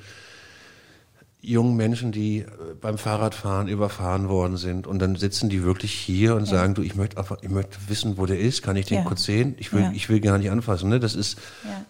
jungen 1.44 1.76
Menschen, 1.76 2.12
die 2.12 2.38
äh, 2.38 2.46
beim 2.80 2.98
Fahrradfahren 2.98 3.68
überfahren 3.68 4.28
worden 4.28 4.56
sind 4.56 4.86
und 4.86 4.98
dann 4.98 5.16
sitzen 5.16 5.48
die 5.48 5.62
wirklich 5.62 5.92
hier 5.92 6.34
und 6.34 6.44
ja. 6.44 6.50
sagen, 6.50 6.74
du, 6.74 6.82
ich 6.82 6.94
möchte 6.94 7.18
einfach, 7.18 7.38
ich 7.42 7.50
möchte 7.50 7.76
wissen, 7.88 8.18
wo 8.18 8.26
der 8.26 8.38
ist, 8.38 8.62
kann 8.62 8.76
ich 8.76 8.86
den 8.86 8.98
ja. 8.98 9.04
kurz 9.04 9.24
sehen? 9.24 9.54
Ich 9.58 9.72
will, 9.72 9.82
ja. 9.82 9.92
ich 9.94 10.08
will 10.08 10.20
gar 10.20 10.38
nicht 10.38 10.50
anfassen. 10.50 10.88
Ne? 10.88 11.00
Das 11.00 11.14
ist, 11.14 11.38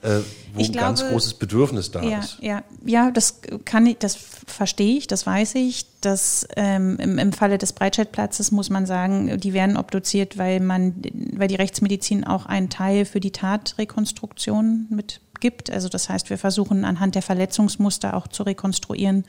äh, 0.03 0.19
wo 0.53 0.61
ich 0.61 0.69
ein 0.69 0.73
glaube, 0.73 0.87
ganz 0.87 1.05
großes 1.07 1.35
Bedürfnis 1.35 1.91
da 1.91 2.03
ja, 2.03 2.19
ist. 2.19 2.39
Ja, 2.41 2.63
ja, 2.85 3.11
das 3.11 3.41
kann 3.65 3.87
ich, 3.87 3.99
das 3.99 4.17
verstehe 4.17 4.99
ich, 4.99 5.07
das 5.07 5.27
weiß 5.27 5.55
ich. 5.57 5.87
Das 6.01 6.47
ähm, 6.57 6.99
im, 6.99 7.19
im 7.19 7.33
Falle 7.33 7.57
des 7.57 7.73
Breitscheidplatzes 7.73 8.51
muss 8.51 8.69
man 8.69 8.85
sagen, 8.85 9.39
die 9.41 9.53
werden 9.53 9.77
obduziert, 9.77 10.37
weil 10.37 10.61
man, 10.61 10.95
weil 11.33 11.49
die 11.49 11.55
Rechtsmedizin 11.55 12.25
auch 12.25 12.47
einen 12.47 12.69
Teil 12.69 13.05
für 13.05 13.21
die 13.21 13.31
Tatrekonstruktion 13.31 14.87
mit 14.91 15.21
gibt. 15.45 15.71
Also 15.71 15.91
das 15.91 16.09
heißt, 16.09 16.31
wir 16.31 16.39
versuchen 16.39 16.87
anhand 16.87 17.17
der 17.17 17.21
Verletzungsmuster 17.21 18.15
auch 18.17 18.29
zu 18.29 18.45
rekonstruieren, 18.45 19.27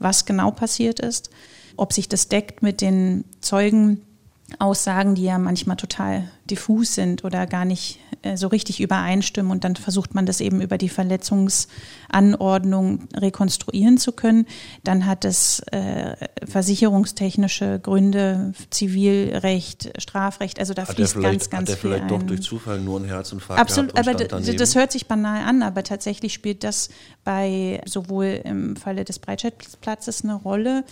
was 0.00 0.24
genau 0.24 0.50
passiert 0.50 0.98
ist, 0.98 1.30
ob 1.76 1.92
sich 1.92 2.08
das 2.08 2.26
deckt 2.26 2.64
mit 2.64 2.80
den 2.80 3.24
Zeugenaussagen, 3.40 5.14
die 5.14 5.22
ja 5.22 5.38
manchmal 5.38 5.76
total 5.76 6.28
diffus 6.50 6.96
sind 6.96 7.24
oder 7.24 7.46
gar 7.46 7.64
nicht 7.64 8.00
so 8.36 8.48
richtig 8.48 8.80
übereinstimmen 8.80 9.52
und 9.52 9.64
dann 9.64 9.76
versucht 9.76 10.14
man 10.14 10.26
das 10.26 10.40
eben 10.40 10.60
über 10.60 10.76
die 10.78 10.88
Verletzungsanordnung 10.88 13.08
rekonstruieren 13.14 13.98
zu 13.98 14.10
können. 14.12 14.46
Dann 14.82 15.06
hat 15.06 15.24
es 15.24 15.60
äh, 15.70 16.16
versicherungstechnische 16.46 17.78
Gründe, 17.80 18.52
Zivilrecht, 18.70 19.92
Strafrecht, 19.98 20.58
also 20.58 20.74
da 20.74 20.88
hat 20.88 20.96
fließt 20.96 21.20
ganz, 21.20 21.50
ganz 21.50 21.70
hat 21.70 21.78
viel 21.78 21.90
vielleicht 21.90 22.04
ein. 22.04 22.08
doch 22.08 22.22
durch 22.22 22.40
Zufall 22.42 22.80
nur 22.80 23.00
ein 23.00 23.04
Herzinfarkt 23.04 23.60
Absolut, 23.60 23.98
aber 23.98 24.14
das 24.14 24.74
hört 24.74 24.92
sich 24.92 25.06
banal 25.06 25.46
an, 25.46 25.62
aber 25.62 25.82
tatsächlich 25.82 26.32
spielt 26.34 26.64
das 26.64 26.88
bei 27.24 27.80
sowohl 27.86 28.40
im 28.44 28.76
Falle 28.76 29.04
des 29.04 29.18
Breitscheidplatzes 29.18 30.24
eine 30.24 30.34
Rolle, 30.34 30.84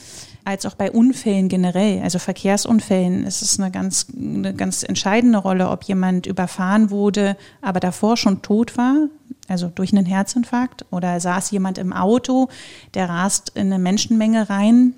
als 0.44 0.66
auch 0.66 0.74
bei 0.74 0.90
Unfällen 0.90 1.48
generell, 1.48 2.02
also 2.02 2.18
Verkehrsunfällen 2.18 3.24
ist 3.24 3.42
es 3.42 3.58
eine 3.58 3.70
ganz, 3.70 4.06
eine 4.16 4.54
ganz 4.54 4.82
entscheidende 4.82 5.38
Rolle, 5.38 5.68
ob 5.68 5.84
jemand 5.84 6.26
überfahren 6.26 6.90
wurde, 6.90 7.21
wurde, 7.22 7.36
aber 7.60 7.80
davor 7.80 8.16
schon 8.16 8.42
tot 8.42 8.76
war, 8.76 9.08
also 9.48 9.70
durch 9.74 9.92
einen 9.92 10.06
Herzinfarkt, 10.06 10.84
oder 10.90 11.20
saß 11.20 11.50
jemand 11.50 11.78
im 11.78 11.92
Auto, 11.92 12.48
der 12.94 13.08
rast 13.08 13.52
in 13.54 13.72
eine 13.72 13.78
Menschenmenge 13.78 14.48
rein, 14.48 14.94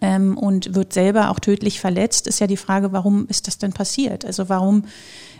ähm, 0.00 0.36
und 0.36 0.74
wird 0.74 0.92
selber 0.92 1.30
auch 1.30 1.38
tödlich 1.38 1.80
verletzt, 1.80 2.26
ist 2.26 2.40
ja 2.40 2.48
die 2.48 2.56
Frage, 2.56 2.90
warum 2.90 3.26
ist 3.28 3.46
das 3.46 3.58
denn 3.58 3.72
passiert? 3.72 4.24
Also 4.24 4.48
warum 4.48 4.82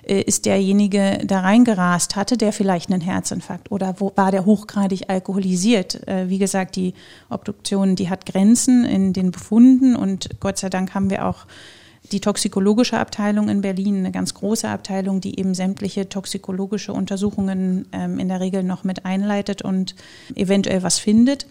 äh, 0.05 0.20
ist 0.20 0.46
derjenige 0.46 1.18
da 1.24 1.40
reingerast? 1.40 2.14
Hatte 2.14 2.37
der 2.37 2.52
vielleicht 2.52 2.92
einen 2.92 3.00
Herzinfarkt 3.00 3.72
oder 3.72 3.96
wo, 3.98 4.12
war 4.14 4.31
der 4.31 4.44
hochgradig 4.44 5.11
alkoholisiert? 5.11 6.07
Äh, 6.07 6.29
wie 6.29 6.38
gesagt, 6.38 6.76
die 6.76 6.94
Obduktion, 7.29 7.96
die 7.96 8.09
hat 8.09 8.24
Grenzen 8.24 8.85
in 8.85 9.12
den 9.12 9.33
Befunden 9.33 9.96
und 9.96 10.38
Gott 10.38 10.59
sei 10.59 10.70
Dank 10.70 10.94
haben 10.94 11.11
wir 11.11 11.26
auch 11.26 11.46
die 12.12 12.20
toxikologische 12.20 12.98
Abteilung 12.98 13.48
in 13.48 13.60
Berlin, 13.60 13.98
eine 13.98 14.12
ganz 14.12 14.34
große 14.34 14.68
Abteilung, 14.68 15.20
die 15.20 15.38
eben 15.38 15.54
sämtliche 15.54 16.08
toxikologische 16.08 16.92
Untersuchungen 16.92 17.88
ähm, 17.92 18.18
in 18.18 18.28
der 18.28 18.40
Regel 18.40 18.62
noch 18.62 18.84
mit 18.84 19.04
einleitet 19.04 19.62
und 19.62 19.94
eventuell 20.34 20.82
was 20.82 20.98
findet. 20.98 21.46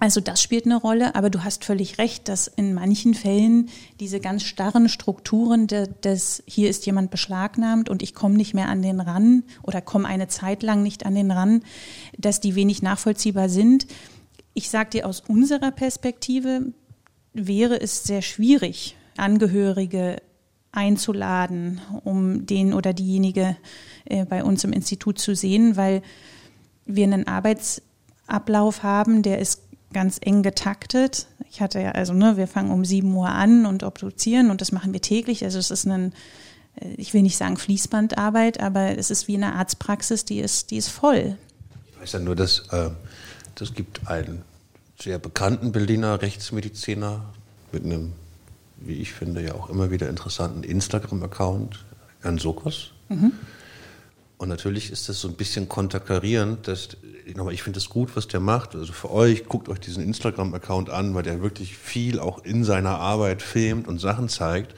Also 0.00 0.20
das 0.20 0.40
spielt 0.40 0.64
eine 0.64 0.76
Rolle, 0.76 1.16
aber 1.16 1.28
du 1.28 1.42
hast 1.42 1.64
völlig 1.64 1.98
recht, 1.98 2.28
dass 2.28 2.46
in 2.46 2.72
manchen 2.72 3.14
Fällen 3.14 3.68
diese 3.98 4.20
ganz 4.20 4.44
starren 4.44 4.88
Strukturen 4.88 5.66
des, 5.66 6.42
hier 6.46 6.70
ist 6.70 6.86
jemand 6.86 7.10
beschlagnahmt 7.10 7.88
und 7.88 8.02
ich 8.02 8.14
komme 8.14 8.36
nicht 8.36 8.54
mehr 8.54 8.68
an 8.68 8.80
den 8.80 9.00
ran 9.00 9.42
oder 9.64 9.80
komme 9.80 10.06
eine 10.06 10.28
Zeit 10.28 10.62
lang 10.62 10.84
nicht 10.84 11.04
an 11.04 11.16
den 11.16 11.32
ran, 11.32 11.62
dass 12.16 12.40
die 12.40 12.54
wenig 12.54 12.80
nachvollziehbar 12.80 13.48
sind. 13.48 13.88
Ich 14.54 14.70
sage 14.70 14.90
dir 14.90 15.06
aus 15.06 15.20
unserer 15.26 15.72
Perspektive 15.72 16.72
wäre 17.32 17.80
es 17.80 18.04
sehr 18.04 18.22
schwierig, 18.22 18.96
Angehörige 19.18 20.22
einzuladen, 20.72 21.80
um 22.04 22.46
den 22.46 22.74
oder 22.74 22.92
diejenige 22.92 23.56
äh, 24.04 24.24
bei 24.24 24.44
uns 24.44 24.64
im 24.64 24.72
Institut 24.72 25.18
zu 25.18 25.34
sehen, 25.34 25.76
weil 25.76 26.02
wir 26.84 27.04
einen 27.04 27.26
Arbeitsablauf 27.26 28.82
haben, 28.82 29.22
der 29.22 29.38
ist 29.38 29.62
ganz 29.92 30.18
eng 30.20 30.42
getaktet. 30.42 31.26
Ich 31.50 31.60
hatte 31.60 31.80
ja, 31.80 31.92
also, 31.92 32.12
ne, 32.12 32.36
wir 32.36 32.46
fangen 32.46 32.70
um 32.70 32.84
sieben 32.84 33.14
Uhr 33.14 33.28
an 33.28 33.66
und 33.66 33.82
obduzieren 33.82 34.50
und 34.50 34.60
das 34.60 34.72
machen 34.72 34.92
wir 34.92 35.00
täglich. 35.00 35.44
Also 35.44 35.58
es 35.58 35.70
ist 35.70 35.86
ein, 35.86 36.12
äh, 36.80 36.88
ich 36.96 37.14
will 37.14 37.22
nicht 37.22 37.36
sagen 37.36 37.56
Fließbandarbeit, 37.56 38.60
aber 38.60 38.98
es 38.98 39.10
ist 39.10 39.28
wie 39.28 39.36
eine 39.36 39.54
Arztpraxis, 39.54 40.24
die 40.24 40.40
ist, 40.40 40.70
die 40.70 40.76
ist 40.76 40.88
voll. 40.88 41.36
Ich 41.92 42.00
weiß 42.00 42.12
ja 42.12 42.18
nur, 42.18 42.36
dass 42.36 42.60
äh, 42.70 42.90
das 43.54 43.74
gibt 43.74 44.06
einen 44.08 44.42
sehr 45.00 45.18
bekannten 45.18 45.72
Berliner 45.72 46.20
Rechtsmediziner 46.22 47.24
mit 47.72 47.84
einem, 47.84 48.12
wie 48.80 49.00
ich 49.00 49.12
finde, 49.12 49.42
ja 49.42 49.54
auch 49.54 49.70
immer 49.70 49.90
wieder 49.90 50.08
interessanten 50.08 50.62
Instagram-Account, 50.62 51.84
Jan 52.24 52.38
Sokos. 52.38 52.92
Mhm. 53.08 53.32
Und 54.38 54.48
natürlich 54.48 54.92
ist 54.92 55.08
das 55.08 55.20
so 55.20 55.28
ein 55.28 55.34
bisschen 55.34 55.68
konterkarierend, 55.68 56.68
dass, 56.68 56.90
nochmal, 57.34 57.54
ich 57.54 57.62
finde 57.64 57.80
es 57.80 57.88
gut, 57.88 58.14
was 58.14 58.28
der 58.28 58.38
macht. 58.38 58.76
Also 58.76 58.92
für 58.92 59.10
euch, 59.10 59.46
guckt 59.46 59.68
euch 59.68 59.80
diesen 59.80 60.02
Instagram-Account 60.02 60.90
an, 60.90 61.14
weil 61.14 61.24
der 61.24 61.42
wirklich 61.42 61.76
viel 61.76 62.20
auch 62.20 62.44
in 62.44 62.62
seiner 62.62 63.00
Arbeit 63.00 63.42
filmt 63.42 63.88
und 63.88 63.98
Sachen 63.98 64.28
zeigt. 64.28 64.74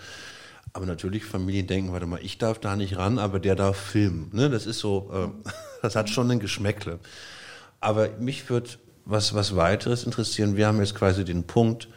Aber 0.72 0.86
natürlich 0.86 1.24
Familien 1.24 1.66
denken, 1.66 1.92
warte 1.92 2.06
mal, 2.06 2.20
ich 2.22 2.38
darf 2.38 2.58
da 2.58 2.74
nicht 2.74 2.96
ran, 2.96 3.18
aber 3.18 3.38
der 3.38 3.54
darf 3.54 3.76
filmen. 3.76 4.30
Ne? 4.32 4.48
Das 4.48 4.66
ist 4.66 4.78
so, 4.78 5.10
äh, 5.12 5.50
das 5.82 5.94
hat 5.94 6.08
schon 6.08 6.30
ein 6.30 6.40
Geschmäckle. 6.40 6.98
Aber 7.80 8.08
mich 8.18 8.48
würde 8.48 8.70
was, 9.04 9.34
was 9.34 9.56
weiteres 9.56 10.04
interessieren. 10.04 10.56
Wir 10.56 10.68
haben 10.68 10.78
jetzt 10.78 10.94
quasi 10.94 11.24
den 11.24 11.44
Punkt, 11.44 11.88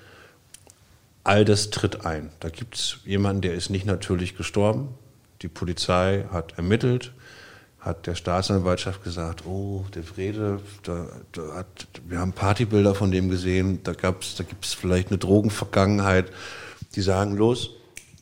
all 1.23 1.45
das 1.45 1.69
tritt 1.69 2.05
ein. 2.05 2.31
Da 2.39 2.49
gibt 2.49 2.75
es 2.75 2.97
jemanden, 3.05 3.41
der 3.41 3.53
ist 3.53 3.69
nicht 3.69 3.85
natürlich 3.85 4.35
gestorben. 4.35 4.89
Die 5.41 5.47
Polizei 5.47 6.25
hat 6.31 6.57
ermittelt 6.57 7.13
hat 7.83 8.07
der 8.07 8.15
Staatsanwaltschaft 8.15 9.03
gesagt, 9.03 9.45
oh, 9.45 9.83
der 9.93 10.03
Frede, 10.03 10.61
da, 10.83 11.07
da 11.33 11.55
hat, 11.55 11.87
wir 12.07 12.19
haben 12.19 12.31
Partybilder 12.31 12.95
von 12.95 13.11
dem 13.11 13.29
gesehen, 13.29 13.81
da 13.83 13.91
gab's, 13.91 14.35
da 14.35 14.45
gibt 14.45 14.65
es 14.65 14.73
vielleicht 14.73 15.09
eine 15.09 15.17
Drogenvergangenheit. 15.17 16.31
Die 16.95 17.01
sagen, 17.01 17.35
los, 17.35 17.71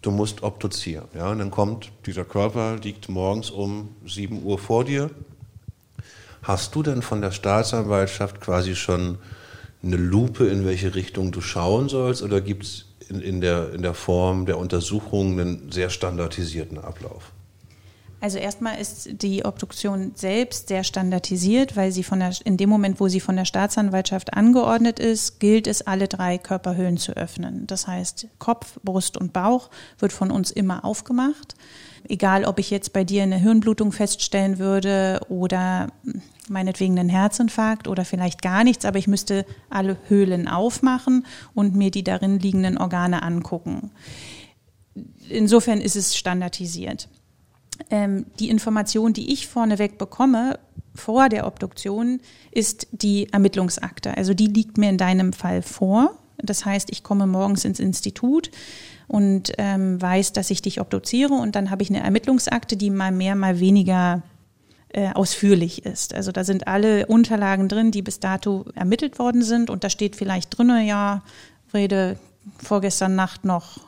du 0.01 0.09
musst 0.09 0.41
obduzieren. 0.41 1.05
Ja, 1.13 1.29
und 1.29 1.39
dann 1.39 1.51
kommt, 1.51 1.91
dieser 2.07 2.25
Körper 2.25 2.77
liegt 2.77 3.07
morgens 3.07 3.51
um 3.51 3.89
7 4.07 4.43
Uhr 4.43 4.57
vor 4.57 4.83
dir. 4.83 5.11
Hast 6.41 6.73
du 6.73 6.81
denn 6.81 7.03
von 7.03 7.21
der 7.21 7.31
Staatsanwaltschaft 7.31 8.41
quasi 8.41 8.75
schon 8.75 9.19
eine 9.83 9.97
Lupe, 9.97 10.47
in 10.47 10.65
welche 10.65 10.95
Richtung 10.95 11.31
du 11.31 11.41
schauen 11.41 11.87
sollst, 11.87 12.23
oder 12.23 12.41
gibt 12.41 12.63
es 12.63 12.85
in, 13.11 13.21
in, 13.21 13.41
der, 13.41 13.73
in 13.73 13.81
der 13.81 13.93
Form 13.93 14.45
der 14.45 14.57
Untersuchung 14.57 15.39
einen 15.39 15.71
sehr 15.71 15.89
standardisierten 15.89 16.77
Ablauf? 16.77 17.31
Also 18.21 18.37
erstmal 18.37 18.79
ist 18.79 19.23
die 19.23 19.43
Obduktion 19.45 20.11
selbst 20.13 20.67
sehr 20.67 20.83
standardisiert, 20.83 21.75
weil 21.75 21.91
sie 21.91 22.03
von 22.03 22.19
der, 22.19 22.31
in 22.45 22.55
dem 22.55 22.69
Moment, 22.69 22.99
wo 22.99 23.07
sie 23.07 23.19
von 23.19 23.35
der 23.35 23.45
Staatsanwaltschaft 23.45 24.35
angeordnet 24.35 24.99
ist, 24.99 25.39
gilt 25.39 25.65
es, 25.65 25.81
alle 25.87 26.07
drei 26.07 26.37
Körperhöhlen 26.37 26.97
zu 26.97 27.13
öffnen. 27.13 27.65
Das 27.65 27.87
heißt, 27.87 28.27
Kopf, 28.37 28.79
Brust 28.83 29.17
und 29.17 29.33
Bauch 29.33 29.71
wird 29.97 30.13
von 30.13 30.29
uns 30.29 30.51
immer 30.51 30.85
aufgemacht. 30.85 31.55
Egal, 32.07 32.45
ob 32.45 32.59
ich 32.59 32.69
jetzt 32.69 32.93
bei 32.93 33.03
dir 33.03 33.23
eine 33.23 33.37
Hirnblutung 33.37 33.91
feststellen 33.91 34.59
würde 34.59 35.19
oder 35.27 35.87
meinetwegen 36.49 36.97
einen 36.99 37.09
Herzinfarkt 37.09 37.87
oder 37.87 38.05
vielleicht 38.05 38.41
gar 38.41 38.63
nichts, 38.63 38.85
aber 38.85 38.99
ich 38.99 39.07
müsste 39.07 39.45
alle 39.69 39.97
Höhlen 40.07 40.47
aufmachen 40.47 41.25
und 41.53 41.75
mir 41.75 41.91
die 41.91 42.03
darin 42.03 42.39
liegenden 42.39 42.77
Organe 42.77 43.23
angucken. 43.23 43.91
Insofern 45.29 45.79
ist 45.79 45.95
es 45.95 46.15
standardisiert 46.17 47.07
ähm, 47.89 48.25
die 48.39 48.49
Information, 48.49 49.13
die 49.13 49.31
ich 49.33 49.47
vorneweg 49.47 49.97
bekomme 49.97 50.59
vor 50.93 51.29
der 51.29 51.47
Obduktion, 51.47 52.19
ist 52.51 52.87
die 52.91 53.31
Ermittlungsakte. 53.31 54.15
Also 54.17 54.33
die 54.33 54.47
liegt 54.47 54.77
mir 54.77 54.89
in 54.89 54.97
deinem 54.97 55.33
Fall 55.33 55.61
vor. 55.61 56.17
Das 56.37 56.65
heißt, 56.65 56.89
ich 56.91 57.03
komme 57.03 57.27
morgens 57.27 57.65
ins 57.65 57.79
Institut 57.79 58.51
und 59.07 59.53
ähm, 59.57 60.01
weiß, 60.01 60.33
dass 60.33 60.49
ich 60.49 60.61
dich 60.61 60.81
obduziere 60.81 61.33
und 61.33 61.55
dann 61.55 61.69
habe 61.69 61.83
ich 61.83 61.89
eine 61.89 62.01
Ermittlungsakte, 62.01 62.77
die 62.77 62.89
mal 62.89 63.11
mehr, 63.11 63.35
mal 63.35 63.59
weniger 63.59 64.23
äh, 64.93 65.11
ausführlich 65.13 65.85
ist. 65.85 66.13
Also 66.13 66.31
da 66.31 66.43
sind 66.43 66.67
alle 66.67 67.05
Unterlagen 67.05 67.67
drin, 67.67 67.91
die 67.91 68.01
bis 68.01 68.19
dato 68.19 68.65
ermittelt 68.75 69.19
worden 69.19 69.41
sind 69.41 69.69
und 69.69 69.83
da 69.83 69.89
steht 69.89 70.15
vielleicht 70.15 70.57
drin, 70.57 70.85
ja, 70.85 71.23
Rede 71.73 72.17
vorgestern 72.57 73.15
Nacht 73.15 73.45
noch 73.45 73.79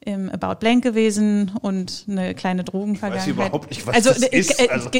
im 0.00 0.30
About 0.30 0.60
Blank 0.60 0.82
gewesen 0.82 1.52
und 1.60 2.06
eine 2.08 2.34
kleine 2.34 2.64
Drogenvergangenheit. 2.64 3.28
Ich 3.28 3.36
weiß 3.36 3.46
überhaupt 3.46 3.70
nicht, 3.70 3.86
was 3.86 3.94
also, 3.94 4.10
das 4.10 4.22
ist. 4.28 4.58
Äh, 4.60 4.68
also. 4.68 4.90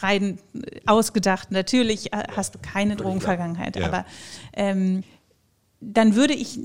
rein 0.00 0.38
ausgedacht. 0.86 1.50
Natürlich 1.50 2.12
äh, 2.12 2.22
hast 2.34 2.54
du 2.54 2.58
keine 2.58 2.96
Drogenvergangenheit, 2.96 3.76
ja. 3.76 3.86
aber 3.86 4.06
ähm, 4.54 5.02
dann 5.80 6.14
würde 6.14 6.34
ich, 6.34 6.58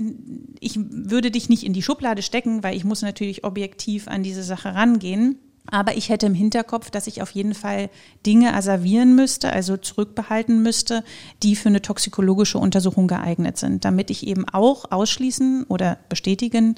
ich 0.59 0.77
würde 0.77 1.31
dich 1.31 1.49
nicht 1.49 1.65
in 1.65 1.73
die 1.73 1.81
Schublade 1.81 2.21
stecken, 2.21 2.63
weil 2.63 2.75
ich 2.75 2.83
muss 2.83 3.01
natürlich 3.01 3.43
objektiv 3.43 4.07
an 4.07 4.23
diese 4.23 4.43
Sache 4.43 4.75
rangehen. 4.75 5.39
Aber 5.69 5.97
ich 5.97 6.09
hätte 6.09 6.25
im 6.25 6.33
Hinterkopf, 6.33 6.89
dass 6.89 7.07
ich 7.07 7.21
auf 7.21 7.31
jeden 7.31 7.53
Fall 7.53 7.89
Dinge 8.25 8.53
asservieren 8.53 9.15
müsste, 9.15 9.51
also 9.51 9.77
zurückbehalten 9.77 10.61
müsste, 10.61 11.03
die 11.43 11.55
für 11.55 11.69
eine 11.69 11.81
toxikologische 11.81 12.57
Untersuchung 12.57 13.07
geeignet 13.07 13.57
sind, 13.57 13.85
damit 13.85 14.09
ich 14.09 14.27
eben 14.27 14.47
auch 14.49 14.91
ausschließen 14.91 15.65
oder 15.67 15.97
bestätigen 16.09 16.75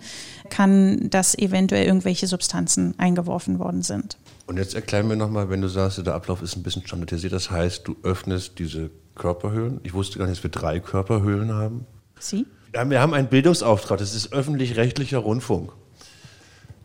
kann, 0.49 1.09
dass 1.09 1.37
eventuell 1.37 1.85
irgendwelche 1.85 2.27
Substanzen 2.27 2.95
eingeworfen 2.97 3.59
worden 3.59 3.81
sind. 3.81 4.17
Und 4.47 4.57
jetzt 4.57 4.75
erklär 4.75 5.03
mir 5.03 5.17
nochmal, 5.17 5.49
wenn 5.49 5.61
du 5.61 5.67
sagst, 5.67 6.05
der 6.05 6.15
Ablauf 6.15 6.41
ist 6.41 6.55
ein 6.55 6.63
bisschen 6.63 6.85
standardisiert, 6.85 7.33
das 7.33 7.51
heißt, 7.51 7.87
du 7.87 7.95
öffnest 8.03 8.59
diese 8.59 8.89
Körperhöhlen. 9.15 9.81
Ich 9.83 9.93
wusste 9.93 10.19
gar 10.19 10.27
nicht, 10.27 10.37
dass 10.37 10.43
wir 10.43 10.51
drei 10.51 10.79
Körperhöhlen 10.79 11.51
haben. 11.53 11.85
Sie? 12.19 12.45
Ja, 12.73 12.89
wir 12.89 13.01
haben 13.01 13.13
einen 13.13 13.27
Bildungsauftrag, 13.27 13.97
das 13.97 14.15
ist 14.15 14.31
öffentlich-rechtlicher 14.33 15.17
Rundfunk. 15.17 15.73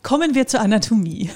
Kommen 0.03 0.35
wir 0.35 0.47
zur 0.47 0.59
Anatomie. 0.59 1.29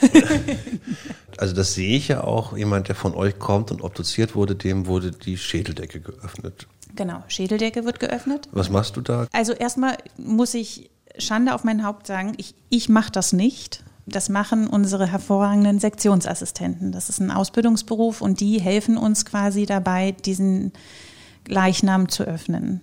also 1.37 1.55
das 1.55 1.73
sehe 1.73 1.97
ich 1.97 2.09
ja 2.09 2.23
auch. 2.23 2.55
Jemand, 2.55 2.89
der 2.89 2.95
von 2.95 3.15
euch 3.15 3.39
kommt 3.39 3.71
und 3.71 3.81
obduziert 3.81 4.35
wurde, 4.35 4.55
dem 4.55 4.87
wurde 4.87 5.11
die 5.11 5.37
Schädeldecke 5.37 6.01
geöffnet. 6.01 6.67
Genau, 6.95 7.23
Schädeldecke 7.27 7.85
wird 7.85 7.99
geöffnet. 7.99 8.49
Was 8.51 8.69
machst 8.69 8.97
du 8.97 9.01
da? 9.01 9.27
Also 9.31 9.53
erstmal 9.53 9.97
muss 10.17 10.53
ich 10.53 10.89
Schande 11.17 11.53
auf 11.53 11.63
mein 11.63 11.85
Haupt 11.85 12.07
sagen, 12.07 12.33
ich, 12.37 12.55
ich 12.69 12.89
mache 12.89 13.11
das 13.11 13.33
nicht. 13.33 13.83
Das 14.05 14.29
machen 14.29 14.67
unsere 14.67 15.07
hervorragenden 15.07 15.79
Sektionsassistenten. 15.79 16.91
Das 16.91 17.09
ist 17.09 17.19
ein 17.19 17.31
Ausbildungsberuf 17.31 18.21
und 18.21 18.39
die 18.39 18.61
helfen 18.61 18.97
uns 18.97 19.25
quasi 19.25 19.65
dabei, 19.65 20.11
diesen 20.11 20.71
Leichnam 21.47 22.09
zu 22.09 22.23
öffnen. 22.23 22.81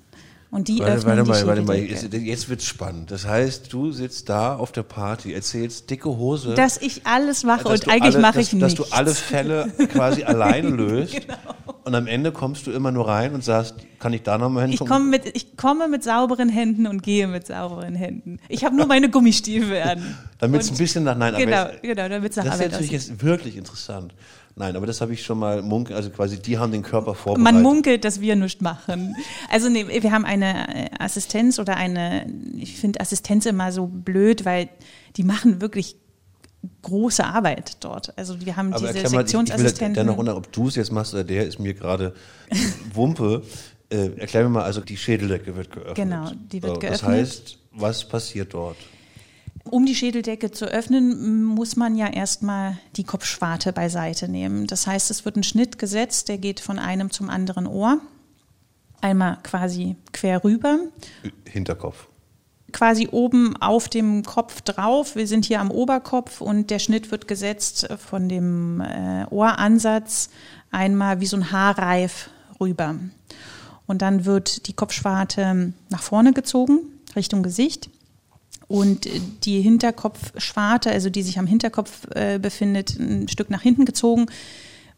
Und 0.55 0.69
die 0.69 0.79
warte, 0.79 0.93
öffnen 0.93 1.17
warte 1.17 1.23
die 1.25 1.31
mal, 1.31 1.47
warte 1.49 1.63
mal, 1.63 1.77
jetzt, 1.77 2.49
wird's 2.49 2.65
spannend. 2.65 3.11
Das 3.11 3.27
heißt, 3.27 3.73
du 3.73 3.91
sitzt 3.91 4.29
da 4.29 4.55
auf 4.55 4.71
der 4.71 4.85
Party, 4.85 5.33
erzählst 5.33 5.91
dicke 5.91 6.09
Hose. 6.09 6.55
Dass 6.55 6.81
ich 6.81 7.05
alles 7.05 7.43
mache 7.43 7.67
und 7.67 7.89
eigentlich 7.89 8.17
mache 8.19 8.41
ich 8.41 8.51
dass, 8.51 8.53
nichts. 8.53 8.75
Dass 8.77 8.89
du 8.89 8.95
alle 8.95 9.15
Fälle 9.15 9.73
quasi 9.93 10.23
alleine 10.25 10.69
löst. 10.69 11.13
Genau. 11.13 11.35
Und 11.83 11.97
am 11.97 12.07
Ende 12.07 12.31
kommst 12.31 12.69
du 12.69 12.71
immer 12.71 12.93
nur 12.93 13.09
rein 13.09 13.35
und 13.35 13.43
sagst, 13.43 13.75
kann 13.99 14.13
ich 14.13 14.23
da 14.23 14.39
nochmal 14.39 14.69
hinkommen? 14.69 14.87
Ich 14.87 14.97
komme, 14.97 15.11
mit, 15.11 15.37
ich 15.37 15.57
komme 15.57 15.89
mit 15.89 16.05
sauberen 16.05 16.49
Händen 16.49 16.87
und 16.87 17.03
gehe 17.03 17.27
mit 17.27 17.49
sauberen 17.49 17.97
Händen. 17.97 18.39
Ich 18.49 18.65
habe 18.65 18.77
nur 18.77 18.87
meine 18.87 19.11
Gummistiefel 19.11 19.83
an. 19.83 20.17
damit 20.39 20.61
es 20.61 20.71
ein 20.71 20.77
bisschen 20.77 21.03
nach 21.03 21.17
Nein 21.17 21.35
Genau, 21.35 21.67
genau, 21.83 22.09
damit 22.09 22.31
es 22.31 22.37
nach 22.37 22.45
Das 22.45 22.61
ist 22.61 22.71
natürlich 22.71 22.93
jetzt 22.93 23.25
wirklich 23.25 23.57
interessant. 23.57 24.15
Nein, 24.57 24.77
aber 24.77 24.87
das 24.87 25.01
habe 25.01 25.13
ich 25.13 25.25
schon 25.25 25.39
mal 25.39 25.63
munkelt, 25.63 25.97
also 25.97 26.11
quasi 26.11 26.41
die 26.41 26.59
haben 26.59 26.71
den 26.71 26.83
Körper 26.83 27.15
vorbereitet. 27.17 27.55
Man 27.55 27.63
munkelt, 27.63 28.05
dass 28.05 28.21
wir 28.21 28.37
nichts 28.37 28.61
machen. 28.61 29.17
Also 29.51 29.69
nee, 29.69 29.87
wir 29.89 30.13
haben 30.13 30.25
eine 30.25 30.69
äh, 30.69 30.91
Assistenz 30.99 31.59
oder 31.59 31.77
eine, 31.77 32.27
ich 32.57 32.77
finde 32.77 33.01
Assistenz 33.01 33.47
immer 33.47 33.73
so 33.73 33.87
blöd, 33.87 34.45
weil 34.45 34.69
die 35.17 35.25
machen 35.25 35.61
wirklich 35.61 35.97
große 36.83 37.25
Arbeit 37.25 37.79
dort. 37.81 38.17
Also 38.17 38.45
wir 38.45 38.57
haben 38.57 38.73
aber 38.73 38.93
diese 38.93 39.09
Sektionsassistenten. 39.09 39.97
Ich, 39.97 40.03
ich 40.03 40.09
will 40.09 40.19
wundern, 40.19 40.37
ob 40.37 40.53
du 40.53 40.69
es 40.69 40.77
jetzt 40.77 40.93
machst 40.93 41.15
oder 41.15 41.25
der 41.25 41.47
ist 41.47 41.59
mir 41.59 41.75
gerade 41.75 42.15
Wumpe. 42.93 43.43
Äh, 43.91 44.11
erklär 44.17 44.45
mir 44.45 44.51
mal, 44.51 44.63
also 44.63 44.81
die 44.81 44.97
Schädeldecke 44.97 45.57
wird 45.57 45.73
geöffnet. 45.73 45.97
Genau, 45.97 46.31
die 46.53 46.63
wird 46.63 46.81
geöffnet. 46.81 47.03
Das 47.03 47.03
heißt, 47.03 47.59
was 47.73 48.09
passiert 48.09 48.55
dort? 48.55 48.77
Um 49.71 49.87
die 49.87 49.95
Schädeldecke 49.95 50.51
zu 50.51 50.67
öffnen, 50.67 51.43
muss 51.43 51.77
man 51.77 51.97
ja 51.97 52.07
erstmal 52.07 52.79
die 52.97 53.05
Kopfschwarte 53.05 53.73
beiseite 53.73 54.29
nehmen. 54.29 54.67
Das 54.67 54.87
heißt, 54.87 55.11
es 55.11 55.25
wird 55.25 55.37
ein 55.37 55.43
Schnitt 55.43 55.79
gesetzt, 55.79 56.29
der 56.29 56.39
geht 56.39 56.61
von 56.61 56.79
einem 56.79 57.11
zum 57.11 57.31
anderen 57.31 57.67
Ohr. 57.67 57.99
Einmal 59.01 59.39
quasi 59.43 59.97
quer 60.13 60.45
rüber. 60.45 60.79
Hinterkopf. 61.47 62.09
Quasi 62.73 63.09
oben 63.11 63.57
auf 63.57 63.89
dem 63.89 64.23
Kopf 64.23 64.61
drauf. 64.61 65.17
Wir 65.17 65.27
sind 65.27 65.47
hier 65.47 65.61
am 65.61 65.71
Oberkopf 65.71 66.41
und 66.41 66.71
der 66.71 66.79
Schnitt 66.79 67.11
wird 67.11 67.27
gesetzt 67.27 67.89
von 67.99 68.29
dem 68.29 68.81
äh, 68.81 69.27
Ohransatz 69.31 70.29
einmal 70.71 71.21
wie 71.21 71.27
so 71.27 71.37
ein 71.37 71.53
Haarreif 71.53 72.31
rüber. 72.61 72.97
Und 73.87 74.03
dann 74.03 74.25
wird 74.25 74.67
die 74.67 74.73
Kopfschwarte 74.73 75.73
nach 75.89 76.03
vorne 76.03 76.33
gezogen, 76.33 76.81
Richtung 77.17 77.43
Gesicht 77.43 77.91
und 78.69 79.09
die 79.45 79.61
Hinterkopfschwarte, 79.61 80.91
also 80.91 81.11
die 81.11 81.23
sich 81.23 81.39
am 81.39 81.47
Hinterkopf 81.47 82.07
äh, 82.15 82.39
befindet, 82.39 82.99
ein 82.99 83.29
Stück 83.29 83.51
nach 83.51 83.63
hinten 83.63 83.85
gezogen 83.85 84.27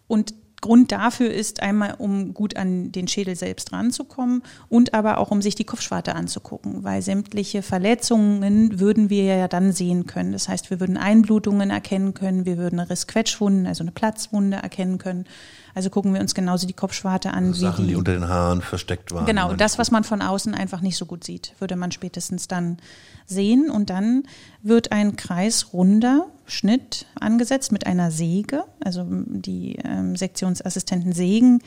und 0.07 0.35
Grund 0.63 0.91
dafür 0.91 1.33
ist 1.33 1.63
einmal, 1.63 1.95
um 1.99 2.33
gut 2.33 2.57
an 2.57 2.91
den 2.91 3.09
Schädel 3.09 3.37
selbst 3.37 3.73
ranzukommen 3.73 4.43
und 4.69 4.95
aber 4.95 5.19
auch, 5.19 5.31
um 5.31 5.43
sich 5.43 5.55
die 5.55 5.65
Kopfschwarte 5.65 6.15
anzugucken, 6.15 6.83
weil 6.83 7.03
sämtliche 7.03 7.63
Verletzungen 7.63 8.81
würden 8.81 9.11
wir 9.11 9.25
ja 9.25 9.49
dann 9.49 9.73
sehen 9.73 10.07
können. 10.07 10.33
Das 10.33 10.49
heißt, 10.49 10.71
wir 10.71 10.81
würden 10.81 10.97
Einblutungen 10.97 11.71
erkennen 11.71 12.15
können, 12.15 12.47
wir 12.47 12.57
würden 12.57 12.81
eine 12.81 12.89
Rissquetschwunde, 12.89 13.69
also 13.69 13.85
eine 13.85 13.93
Platzwunde 13.93 14.57
erkennen 14.57 14.99
können. 14.99 15.27
Also 15.75 15.91
gucken 15.91 16.15
wir 16.15 16.23
uns 16.23 16.35
genauso 16.35 16.67
die 16.67 16.73
Kopfschwarte 16.73 17.35
an. 17.35 17.49
Also 17.49 17.61
Sachen, 17.61 17.85
die, 17.85 17.91
die, 17.91 17.97
unter 17.97 18.13
den 18.13 18.27
Haaren 18.27 18.63
versteckt 18.63 19.13
waren. 19.13 19.27
Genau, 19.27 19.53
das, 19.53 19.79
was 19.79 19.91
man 19.91 20.05
von 20.05 20.23
außen 20.23 20.55
einfach 20.55 20.81
nicht 20.81 20.97
so 20.97 21.05
gut 21.05 21.23
sieht, 21.23 21.53
würde 21.59 21.77
man 21.77 21.93
spätestens 21.93 22.49
dann 22.49 22.79
sehen. 23.27 23.71
Und 23.71 23.91
dann 23.91 24.25
wird 24.63 24.93
ein 24.93 25.17
kreisrunder 25.17 26.27
Schnitt 26.47 27.07
angesetzt 27.19 27.73
mit 27.73 27.87
einer 27.87 28.11
Säge. 28.11 28.65
Also 28.81 29.05
die 29.09 29.77
ähm, 29.85 30.17
Sektionsassistenten 30.17 31.13
sägen 31.13 31.61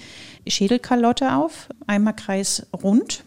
Schädelkalotte 0.47 1.35
auf, 1.35 1.69
einmal 1.85 2.15
kreisrund, 2.15 3.23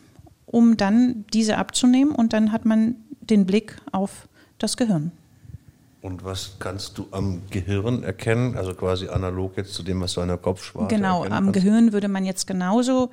um 0.47 0.77
dann 0.77 1.25
diese 1.33 1.59
abzunehmen. 1.59 2.15
Und 2.15 2.33
dann 2.33 2.53
hat 2.53 2.65
man 2.65 2.97
den 3.21 3.47
Blick 3.47 3.77
auf 3.93 4.29
das 4.59 4.77
Gehirn. 4.77 5.13
Und 6.01 6.25
was 6.25 6.57
kannst 6.59 6.99
du 6.99 7.07
am 7.13 7.43
Gehirn 7.51 8.03
erkennen? 8.03 8.57
Also 8.57 8.75
quasi 8.75 9.09
analog 9.09 9.57
jetzt 9.57 9.73
zu 9.73 9.85
dem, 9.85 10.01
was 10.01 10.15
du 10.15 10.21
an 10.21 10.29
der 10.29 10.37
Kopfschwarte 10.37 10.93
Genau, 10.93 11.25
am? 11.25 11.53
Gehirn 11.53 11.93
würde 11.93 12.09
man 12.09 12.25
jetzt 12.25 12.49
genauso 12.49 13.11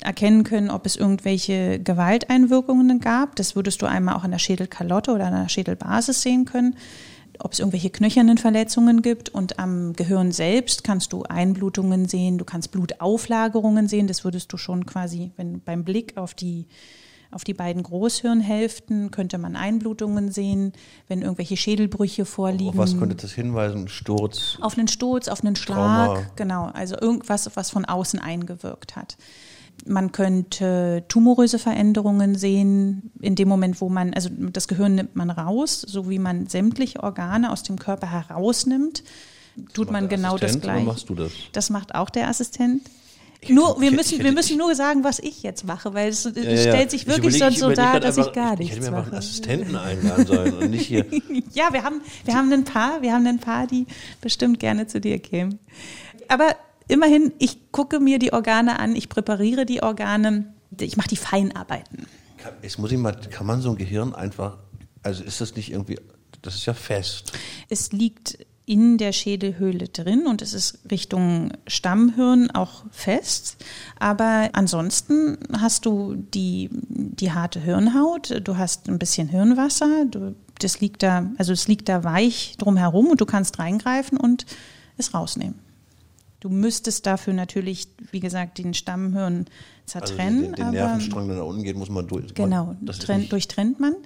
erkennen 0.00 0.44
können, 0.44 0.70
ob 0.70 0.86
es 0.86 0.96
irgendwelche 0.96 1.78
Gewalteinwirkungen 1.78 3.00
gab. 3.00 3.36
Das 3.36 3.56
würdest 3.56 3.82
du 3.82 3.86
einmal 3.86 4.16
auch 4.16 4.24
an 4.24 4.30
der 4.30 4.38
Schädelkalotte 4.38 5.12
oder 5.12 5.26
an 5.26 5.34
der 5.34 5.48
Schädelbasis 5.48 6.22
sehen 6.22 6.44
können. 6.44 6.76
Ob 7.40 7.52
es 7.52 7.60
irgendwelche 7.60 7.90
knöchernen 7.90 8.36
Verletzungen 8.36 9.02
gibt. 9.02 9.28
Und 9.28 9.58
am 9.58 9.92
Gehirn 9.92 10.32
selbst 10.32 10.82
kannst 10.82 11.12
du 11.12 11.22
Einblutungen 11.22 12.08
sehen, 12.08 12.38
du 12.38 12.44
kannst 12.44 12.72
Blutauflagerungen 12.72 13.86
sehen. 13.86 14.08
Das 14.08 14.24
würdest 14.24 14.52
du 14.52 14.56
schon 14.56 14.86
quasi, 14.86 15.30
wenn 15.36 15.60
beim 15.60 15.84
Blick 15.84 16.16
auf 16.16 16.34
die 16.34 16.66
auf 17.30 17.44
die 17.44 17.54
beiden 17.54 17.82
Großhirnhälften 17.82 19.10
könnte 19.10 19.38
man 19.38 19.54
Einblutungen 19.54 20.30
sehen, 20.30 20.72
wenn 21.08 21.22
irgendwelche 21.22 21.56
Schädelbrüche 21.56 22.24
vorliegen. 22.24 22.70
Auf 22.70 22.78
was 22.78 22.98
könnte 22.98 23.16
das 23.16 23.32
hinweisen? 23.32 23.88
Sturz? 23.88 24.56
Auf 24.60 24.78
einen 24.78 24.88
Sturz, 24.88 25.28
auf 25.28 25.44
einen 25.44 25.56
Schlag, 25.56 26.14
Trauma. 26.14 26.26
genau. 26.36 26.70
Also 26.72 26.96
irgendwas, 26.98 27.50
was 27.54 27.70
von 27.70 27.84
außen 27.84 28.18
eingewirkt 28.18 28.96
hat. 28.96 29.18
Man 29.88 30.12
könnte 30.12 31.04
tumoröse 31.08 31.58
Veränderungen 31.58 32.34
sehen, 32.34 33.10
in 33.20 33.34
dem 33.34 33.48
Moment, 33.48 33.80
wo 33.80 33.88
man, 33.88 34.14
also 34.14 34.28
das 34.30 34.68
Gehirn 34.68 34.94
nimmt 34.94 35.16
man 35.16 35.30
raus, 35.30 35.80
so 35.80 36.08
wie 36.10 36.18
man 36.18 36.46
sämtliche 36.46 37.02
Organe 37.02 37.50
aus 37.50 37.62
dem 37.62 37.78
Körper 37.78 38.10
herausnimmt, 38.10 39.02
tut 39.72 39.90
man 39.90 40.08
genau 40.08 40.34
Assistent, 40.34 40.54
das 40.54 40.62
gleiche. 40.62 40.86
machst 40.86 41.08
du 41.08 41.14
das? 41.14 41.32
Das 41.52 41.70
macht 41.70 41.94
auch 41.94 42.10
der 42.10 42.28
Assistent. 42.28 42.82
Nur, 43.48 43.80
wir 43.80 43.92
müssen, 43.92 44.18
wir 44.18 44.32
müssen 44.32 44.58
nur 44.58 44.74
sagen, 44.74 45.04
was 45.04 45.20
ich 45.20 45.44
jetzt 45.44 45.64
mache, 45.64 45.94
weil 45.94 46.08
es, 46.08 46.24
es 46.24 46.36
ja, 46.36 46.50
ja. 46.50 46.58
stellt 46.58 46.90
sich 46.90 47.06
wirklich 47.06 47.36
überleg, 47.36 47.56
sonst 47.56 47.60
so 47.60 47.70
dar, 47.70 48.00
dass 48.00 48.18
einfach, 48.18 48.30
ich 48.30 48.34
gar 48.34 48.56
nichts 48.56 48.58
mache. 48.58 48.64
Ich 48.64 48.72
hätte 48.72 48.90
mir 48.90 48.96
einfach 48.96 49.12
einen 49.12 49.18
Assistenten 49.18 49.76
einladen 49.76 50.26
sollen 50.26 50.54
und 50.54 50.70
nicht 50.70 50.86
hier. 50.86 51.06
ja, 51.54 51.72
wir 51.72 51.84
haben, 51.84 52.00
wir 52.24 52.34
haben 52.34 52.52
ein 52.52 52.64
paar, 52.64 53.00
wir 53.00 53.12
haben 53.12 53.26
ein 53.26 53.38
paar, 53.38 53.68
die 53.68 53.86
bestimmt 54.20 54.58
gerne 54.58 54.88
zu 54.88 55.00
dir 55.00 55.20
kämen. 55.20 55.60
Aber 56.26 56.56
immerhin, 56.88 57.32
ich 57.38 57.70
gucke 57.72 58.00
mir 58.00 58.18
die 58.18 58.32
Organe 58.32 58.78
an, 58.78 58.96
ich 58.96 59.08
präpariere 59.08 59.66
die 59.66 59.82
Organe, 59.82 60.52
ich 60.80 60.96
mache 60.96 61.08
die 61.08 61.16
Feinarbeiten. 61.16 62.06
Jetzt 62.62 62.78
muss 62.78 62.92
ich 62.92 62.98
mal, 62.98 63.12
kann 63.30 63.46
man 63.46 63.60
so 63.60 63.70
ein 63.70 63.76
Gehirn 63.76 64.14
einfach, 64.14 64.58
also 65.02 65.22
ist 65.22 65.40
das 65.40 65.54
nicht 65.56 65.70
irgendwie, 65.70 65.98
das 66.42 66.54
ist 66.54 66.66
ja 66.66 66.74
fest. 66.74 67.32
Es 67.68 67.92
liegt 67.92 68.38
in 68.68 68.98
der 68.98 69.12
Schädelhöhle 69.12 69.88
drin 69.88 70.26
und 70.26 70.42
es 70.42 70.52
ist 70.52 70.80
Richtung 70.90 71.52
Stammhirn 71.66 72.50
auch 72.50 72.84
fest. 72.90 73.56
Aber 73.98 74.50
ansonsten 74.52 75.38
hast 75.58 75.86
du 75.86 76.14
die, 76.16 76.68
die 76.70 77.32
harte 77.32 77.60
Hirnhaut, 77.60 78.46
du 78.46 78.58
hast 78.58 78.88
ein 78.88 78.98
bisschen 78.98 79.28
Hirnwasser, 79.28 80.04
du, 80.04 80.36
das 80.58 80.80
liegt 80.80 81.02
da, 81.02 81.30
also 81.38 81.54
es 81.54 81.66
liegt 81.66 81.88
da 81.88 82.04
weich 82.04 82.56
drumherum 82.58 83.06
und 83.06 83.22
du 83.22 83.26
kannst 83.26 83.58
reingreifen 83.58 84.18
und 84.18 84.44
es 84.98 85.14
rausnehmen. 85.14 85.67
Du 86.40 86.48
müsstest 86.50 87.04
dafür 87.06 87.32
natürlich, 87.32 87.88
wie 88.12 88.20
gesagt, 88.20 88.58
den 88.58 88.72
Stammhirn 88.72 89.46
zertrennen. 89.86 90.44
Also 90.44 90.54
den, 90.54 90.64
den 90.66 90.70
Nervenstrang, 90.70 91.28
der 91.28 91.38
nach 91.38 91.44
unten 91.44 91.64
geht, 91.64 91.76
muss 91.76 91.88
man 91.88 92.06
durch. 92.06 92.32
Genau, 92.34 92.76
man, 93.08 93.28
durchtrennt 93.28 93.80
man. 93.80 93.96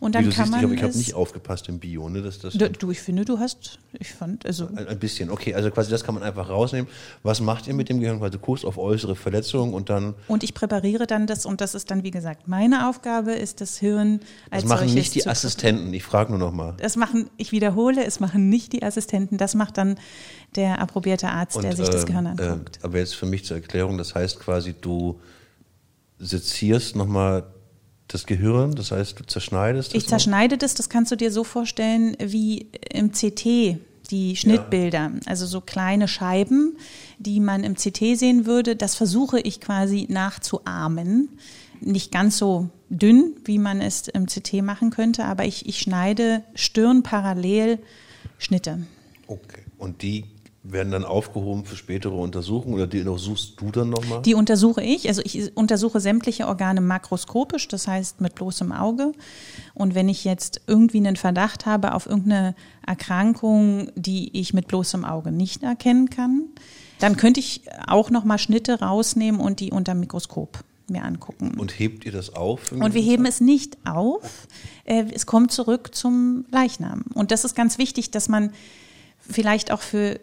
Und 0.00 0.14
dann 0.14 0.30
kann 0.30 0.46
siehst, 0.46 0.62
man. 0.62 0.72
Ich 0.74 0.82
habe 0.82 0.96
nicht 0.96 1.14
aufgepasst 1.14 1.68
im 1.68 1.78
Bio, 1.78 2.08
ne? 2.08 2.22
Dass 2.22 2.38
das 2.38 2.54
du, 2.54 2.70
du, 2.70 2.90
ich 2.90 3.00
finde, 3.00 3.24
du 3.24 3.38
hast, 3.38 3.78
ich 3.98 4.12
fand, 4.12 4.46
also. 4.46 4.68
Ein, 4.68 4.86
ein, 4.86 4.98
bisschen, 4.98 5.30
okay. 5.30 5.54
Also 5.54 5.70
quasi 5.70 5.90
das 5.90 6.04
kann 6.04 6.14
man 6.14 6.22
einfach 6.22 6.50
rausnehmen. 6.50 6.88
Was 7.22 7.40
macht 7.40 7.66
ihr 7.66 7.74
mit 7.74 7.88
dem 7.88 8.00
Gehirn? 8.00 8.20
Weil 8.20 8.30
du 8.30 8.38
guckst 8.38 8.64
auf 8.64 8.78
äußere 8.78 9.16
Verletzungen 9.16 9.74
und 9.74 9.88
dann. 9.88 10.14
Und 10.28 10.44
ich 10.44 10.54
präpariere 10.54 11.06
dann 11.06 11.26
das, 11.26 11.46
und 11.46 11.60
das 11.60 11.74
ist 11.74 11.90
dann, 11.90 12.04
wie 12.04 12.10
gesagt, 12.10 12.46
meine 12.48 12.88
Aufgabe, 12.88 13.32
ist 13.32 13.60
das 13.60 13.78
Hirn 13.78 14.20
als 14.50 14.64
Das 14.64 14.68
machen 14.68 14.92
nicht 14.92 15.14
die 15.14 15.26
Assistenten, 15.26 15.92
ich 15.92 16.04
frage 16.04 16.30
nur 16.30 16.38
nochmal. 16.38 16.74
Das 16.78 16.96
machen, 16.96 17.30
ich 17.36 17.50
wiederhole, 17.50 18.04
es 18.04 18.20
machen 18.20 18.48
nicht 18.48 18.72
die 18.72 18.82
Assistenten, 18.82 19.38
das 19.38 19.54
macht 19.54 19.78
dann 19.78 19.98
der 20.56 20.80
approbierte 20.80 21.28
Arzt, 21.28 21.56
und, 21.56 21.62
der 21.62 21.76
sich 21.76 21.88
äh, 21.88 21.92
das 21.92 22.06
Gehirn 22.06 22.26
anguckt. 22.26 22.78
Äh, 22.78 22.84
aber 22.84 22.98
jetzt 22.98 23.14
für 23.14 23.26
mich 23.26 23.44
zur 23.44 23.56
Erklärung, 23.56 23.98
das 23.98 24.14
heißt 24.14 24.40
quasi, 24.40 24.74
du 24.78 25.20
sezierst 26.18 26.96
nochmal 26.96 27.44
das 28.08 28.26
Gehirn, 28.26 28.74
das 28.74 28.90
heißt, 28.90 29.20
du 29.20 29.24
zerschneidest 29.24 29.94
es? 29.94 30.02
Ich 30.02 30.08
zerschneide 30.08 30.56
das, 30.56 30.74
das 30.74 30.88
kannst 30.88 31.12
du 31.12 31.16
dir 31.16 31.30
so 31.30 31.44
vorstellen 31.44 32.16
wie 32.18 32.68
im 32.90 33.12
CT, 33.12 33.78
die 34.10 34.36
Schnittbilder, 34.36 35.10
ja. 35.14 35.20
also 35.26 35.46
so 35.46 35.60
kleine 35.60 36.08
Scheiben, 36.08 36.76
die 37.18 37.40
man 37.40 37.62
im 37.64 37.74
CT 37.74 38.18
sehen 38.18 38.46
würde. 38.46 38.74
Das 38.74 38.94
versuche 38.94 39.38
ich 39.40 39.60
quasi 39.60 40.06
nachzuahmen. 40.08 41.38
Nicht 41.80 42.10
ganz 42.10 42.38
so 42.38 42.70
dünn, 42.88 43.34
wie 43.44 43.58
man 43.58 43.82
es 43.82 44.08
im 44.08 44.26
CT 44.26 44.62
machen 44.62 44.90
könnte, 44.90 45.26
aber 45.26 45.44
ich, 45.44 45.68
ich 45.68 45.78
schneide 45.78 46.42
stirnparallel 46.54 47.78
Schnitte. 48.38 48.86
Okay. 49.26 49.62
Und 49.76 50.02
die 50.02 50.24
werden 50.72 50.90
dann 50.90 51.04
aufgehoben 51.04 51.64
für 51.64 51.76
spätere 51.76 52.14
Untersuchungen 52.14 52.74
oder 52.74 52.86
die 52.86 53.00
untersuchst 53.00 53.60
du 53.60 53.70
dann 53.70 53.90
nochmal? 53.90 54.22
Die 54.22 54.34
untersuche 54.34 54.82
ich. 54.82 55.08
Also 55.08 55.22
ich 55.24 55.56
untersuche 55.56 56.00
sämtliche 56.00 56.46
Organe 56.46 56.80
makroskopisch, 56.80 57.68
das 57.68 57.86
heißt 57.86 58.20
mit 58.20 58.34
bloßem 58.34 58.72
Auge. 58.72 59.12
Und 59.74 59.94
wenn 59.94 60.08
ich 60.08 60.24
jetzt 60.24 60.60
irgendwie 60.66 60.98
einen 60.98 61.16
Verdacht 61.16 61.66
habe 61.66 61.94
auf 61.94 62.06
irgendeine 62.06 62.54
Erkrankung, 62.86 63.90
die 63.94 64.36
ich 64.38 64.54
mit 64.54 64.68
bloßem 64.68 65.04
Auge 65.04 65.32
nicht 65.32 65.62
erkennen 65.62 66.10
kann, 66.10 66.44
dann 66.98 67.16
könnte 67.16 67.40
ich 67.40 67.62
auch 67.86 68.10
nochmal 68.10 68.38
Schnitte 68.38 68.80
rausnehmen 68.80 69.40
und 69.40 69.60
die 69.60 69.70
unter 69.70 69.94
Mikroskop 69.94 70.64
mir 70.90 71.04
angucken. 71.04 71.58
Und 71.58 71.78
hebt 71.78 72.04
ihr 72.06 72.12
das 72.12 72.34
auf? 72.34 72.72
Und 72.72 72.94
wir 72.94 73.02
heben 73.02 73.26
es 73.26 73.40
nicht 73.40 73.76
auf. 73.86 74.46
Äh, 74.84 75.04
es 75.12 75.26
kommt 75.26 75.52
zurück 75.52 75.94
zum 75.94 76.46
Leichnam. 76.50 77.04
Und 77.14 77.30
das 77.30 77.44
ist 77.44 77.54
ganz 77.54 77.78
wichtig, 77.78 78.10
dass 78.10 78.28
man 78.28 78.52
vielleicht 79.28 79.70
auch 79.70 79.80
für 79.80 80.20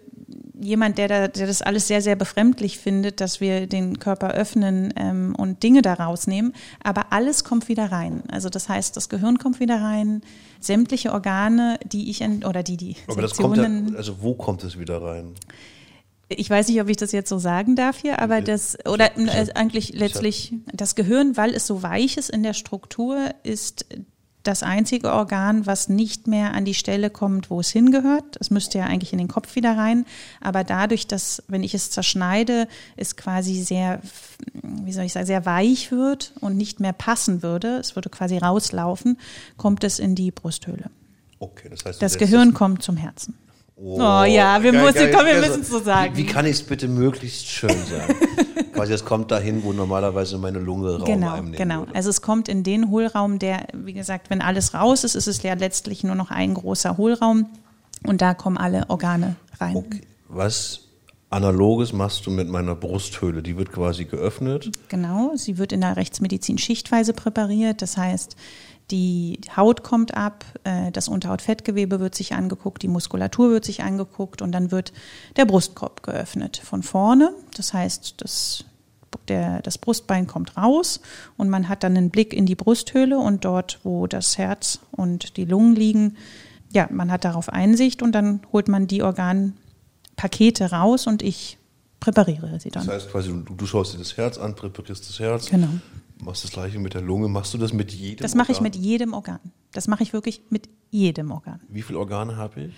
jemand, 0.59 0.97
der, 0.97 1.07
da, 1.07 1.27
der 1.27 1.47
das 1.47 1.61
alles 1.61 1.87
sehr, 1.87 2.01
sehr 2.01 2.15
befremdlich 2.15 2.77
findet, 2.77 3.21
dass 3.21 3.41
wir 3.41 3.67
den 3.67 3.99
Körper 3.99 4.31
öffnen 4.31 4.93
ähm, 4.95 5.35
und 5.35 5.63
Dinge 5.63 5.81
da 5.81 5.93
rausnehmen. 5.93 6.53
Aber 6.83 7.11
alles 7.11 7.43
kommt 7.43 7.67
wieder 7.67 7.91
rein. 7.91 8.23
Also 8.31 8.49
das 8.49 8.69
heißt, 8.69 8.95
das 8.95 9.09
Gehirn 9.09 9.37
kommt 9.37 9.59
wieder 9.59 9.81
rein, 9.81 10.21
sämtliche 10.59 11.11
Organe, 11.11 11.79
die 11.85 12.09
ich 12.09 12.21
oder 12.45 12.63
die 12.63 12.77
die 12.77 12.95
Aber 13.07 13.21
das 13.21 13.35
kommt 13.35 13.57
ja, 13.57 13.69
also 13.97 14.21
wo 14.21 14.33
kommt 14.33 14.63
es 14.63 14.79
wieder 14.79 15.01
rein? 15.01 15.33
Ich 16.27 16.49
weiß 16.49 16.69
nicht, 16.69 16.81
ob 16.81 16.89
ich 16.89 16.97
das 16.97 17.11
jetzt 17.11 17.29
so 17.29 17.37
sagen 17.37 17.75
darf 17.75 17.99
hier, 17.99 18.19
aber 18.19 18.41
das, 18.41 18.77
oder 18.85 19.15
äh, 19.15 19.45
eigentlich 19.53 19.93
letztlich 19.93 20.53
das 20.73 20.95
Gehirn, 20.95 21.37
weil 21.37 21.53
es 21.53 21.67
so 21.67 21.83
weich 21.83 22.17
ist 22.17 22.31
in 22.31 22.41
der 22.41 22.53
Struktur, 22.53 23.29
ist 23.43 23.85
das 24.47 24.63
einzige 24.63 25.11
Organ, 25.11 25.65
was 25.65 25.89
nicht 25.89 26.27
mehr 26.27 26.53
an 26.53 26.65
die 26.65 26.73
Stelle 26.73 27.09
kommt, 27.09 27.49
wo 27.49 27.59
es 27.59 27.69
hingehört. 27.69 28.37
Es 28.39 28.51
müsste 28.51 28.77
ja 28.77 28.85
eigentlich 28.85 29.11
in 29.11 29.17
den 29.17 29.27
Kopf 29.27 29.55
wieder 29.55 29.77
rein. 29.77 30.05
Aber 30.41 30.63
dadurch, 30.63 31.07
dass, 31.07 31.43
wenn 31.47 31.63
ich 31.63 31.73
es 31.73 31.91
zerschneide, 31.91 32.67
es 32.95 33.15
quasi 33.15 33.61
sehr, 33.61 34.01
wie 34.61 34.93
soll 34.93 35.05
ich 35.05 35.13
sagen, 35.13 35.25
sehr 35.25 35.45
weich 35.45 35.91
wird 35.91 36.33
und 36.41 36.57
nicht 36.57 36.79
mehr 36.79 36.93
passen 36.93 37.43
würde, 37.43 37.77
es 37.77 37.95
würde 37.95 38.09
quasi 38.09 38.37
rauslaufen, 38.37 39.17
kommt 39.57 39.83
es 39.83 39.99
in 39.99 40.15
die 40.15 40.31
Brusthöhle. 40.31 40.89
Okay, 41.39 41.69
das 41.69 41.85
heißt, 41.85 42.01
das 42.01 42.17
Gehirn 42.17 42.53
kommt 42.53 42.83
zum 42.83 42.97
Herzen. 42.97 43.35
Oh, 43.77 43.99
oh 43.99 44.23
ja, 44.23 44.63
wir, 44.63 44.71
geil, 44.71 44.83
müssen, 44.83 45.11
komm, 45.11 45.25
wir 45.25 45.39
müssen 45.39 45.61
es 45.61 45.69
so 45.69 45.79
sagen. 45.79 46.15
Wie, 46.15 46.23
wie 46.23 46.25
kann 46.25 46.45
ich 46.45 46.53
es 46.53 46.63
bitte 46.63 46.87
möglichst 46.87 47.47
schön 47.47 47.69
sagen? 47.69 48.15
Quasi, 48.73 48.93
es 48.93 49.03
kommt 49.03 49.31
dahin, 49.31 49.63
wo 49.63 49.73
normalerweise 49.73 50.37
meine 50.37 50.59
Lunge 50.59 50.97
Raum 50.97 51.05
genau, 51.05 51.41
Genau, 51.51 51.79
würde. 51.81 51.95
also 51.95 52.09
es 52.09 52.21
kommt 52.21 52.47
in 52.47 52.63
den 52.63 52.89
Hohlraum, 52.89 53.39
der, 53.39 53.67
wie 53.73 53.93
gesagt, 53.93 54.29
wenn 54.29 54.41
alles 54.41 54.73
raus 54.73 55.03
ist, 55.03 55.15
ist 55.15 55.27
es 55.27 55.43
ja 55.43 55.53
letztlich 55.53 56.03
nur 56.03 56.15
noch 56.15 56.31
ein 56.31 56.53
großer 56.53 56.97
Hohlraum 56.97 57.47
und 58.05 58.21
da 58.21 58.33
kommen 58.33 58.57
alle 58.57 58.89
Organe 58.89 59.35
rein. 59.59 59.75
Okay. 59.75 60.01
Was 60.29 60.85
Analoges 61.35 61.91
machst 61.91 62.25
du 62.25 62.31
mit 62.31 62.47
meiner 62.47 62.75
Brusthöhle. 62.75 63.43
Die 63.43 63.57
wird 63.57 63.71
quasi 63.71 64.05
geöffnet. 64.05 64.71
Genau, 64.87 65.33
sie 65.35 65.57
wird 65.57 65.73
in 65.73 65.81
der 65.81 65.97
Rechtsmedizin 65.97 66.57
schichtweise 66.57 67.13
präpariert. 67.13 67.81
Das 67.81 67.97
heißt, 67.97 68.37
Die 68.91 69.39
Haut 69.55 69.83
kommt 69.83 70.15
ab, 70.15 70.45
äh, 70.63 70.91
das 70.91 71.07
Unterhautfettgewebe 71.07 71.99
wird 71.99 72.13
sich 72.13 72.33
angeguckt, 72.33 72.83
die 72.83 72.87
Muskulatur 72.87 73.49
wird 73.49 73.65
sich 73.65 73.81
angeguckt 73.81 74.41
und 74.41 74.51
dann 74.51 74.71
wird 74.71 74.93
der 75.37 75.45
Brustkorb 75.45 76.03
geöffnet 76.03 76.57
von 76.57 76.83
vorne. 76.83 77.33
Das 77.55 77.73
heißt, 77.73 78.15
das, 78.19 78.63
der, 79.27 79.63
das 79.63 79.79
Brustbein 79.79 80.27
kommt 80.27 80.55
raus 80.55 81.01
und 81.35 81.49
man 81.49 81.67
hat 81.67 81.83
dann 81.83 81.97
einen 81.97 82.11
Blick 82.11 82.31
in 82.31 82.45
die 82.45 82.55
Brusthöhle 82.55 83.17
und 83.17 83.43
dort, 83.43 83.79
wo 83.83 84.05
das 84.05 84.37
Herz 84.37 84.79
und 84.91 85.37
die 85.37 85.45
Lungen 85.45 85.75
liegen, 85.75 86.17
ja, 86.71 86.87
man 86.91 87.11
hat 87.11 87.25
darauf 87.25 87.49
Einsicht 87.49 88.03
und 88.03 88.11
dann 88.11 88.41
holt 88.51 88.67
man 88.67 88.85
die 88.85 89.01
Organpakete 89.01 90.71
raus 90.71 91.07
und 91.07 91.23
ich 91.23 91.57
präpariere 91.99 92.59
sie 92.59 92.69
dann. 92.69 92.85
Das 92.85 92.95
heißt 92.95 93.11
quasi, 93.11 93.29
du, 93.29 93.55
du 93.55 93.65
schaust 93.65 93.95
dir 93.95 93.97
das 93.97 94.15
Herz 94.17 94.37
an, 94.37 94.55
präparierst 94.55 95.09
das 95.09 95.19
Herz. 95.19 95.49
Genau. 95.49 95.69
Machst 96.21 96.43
das 96.43 96.51
gleiche 96.51 96.79
mit 96.79 96.93
der 96.93 97.01
Lunge. 97.01 97.27
Machst 97.27 97.53
du 97.53 97.57
das 97.57 97.73
mit 97.73 97.91
jedem 97.91 98.21
Das 98.21 98.35
mache 98.35 98.51
ich 98.51 98.61
mit 98.61 98.75
jedem 98.75 99.13
Organ. 99.13 99.39
Das 99.73 99.87
mache 99.87 100.03
ich 100.03 100.13
wirklich 100.13 100.41
mit 100.49 100.69
jedem 100.89 101.31
Organ. 101.31 101.59
Wie 101.67 101.81
viele 101.81 101.99
Organe 101.99 102.37
habe 102.37 102.61
ich? 102.65 102.73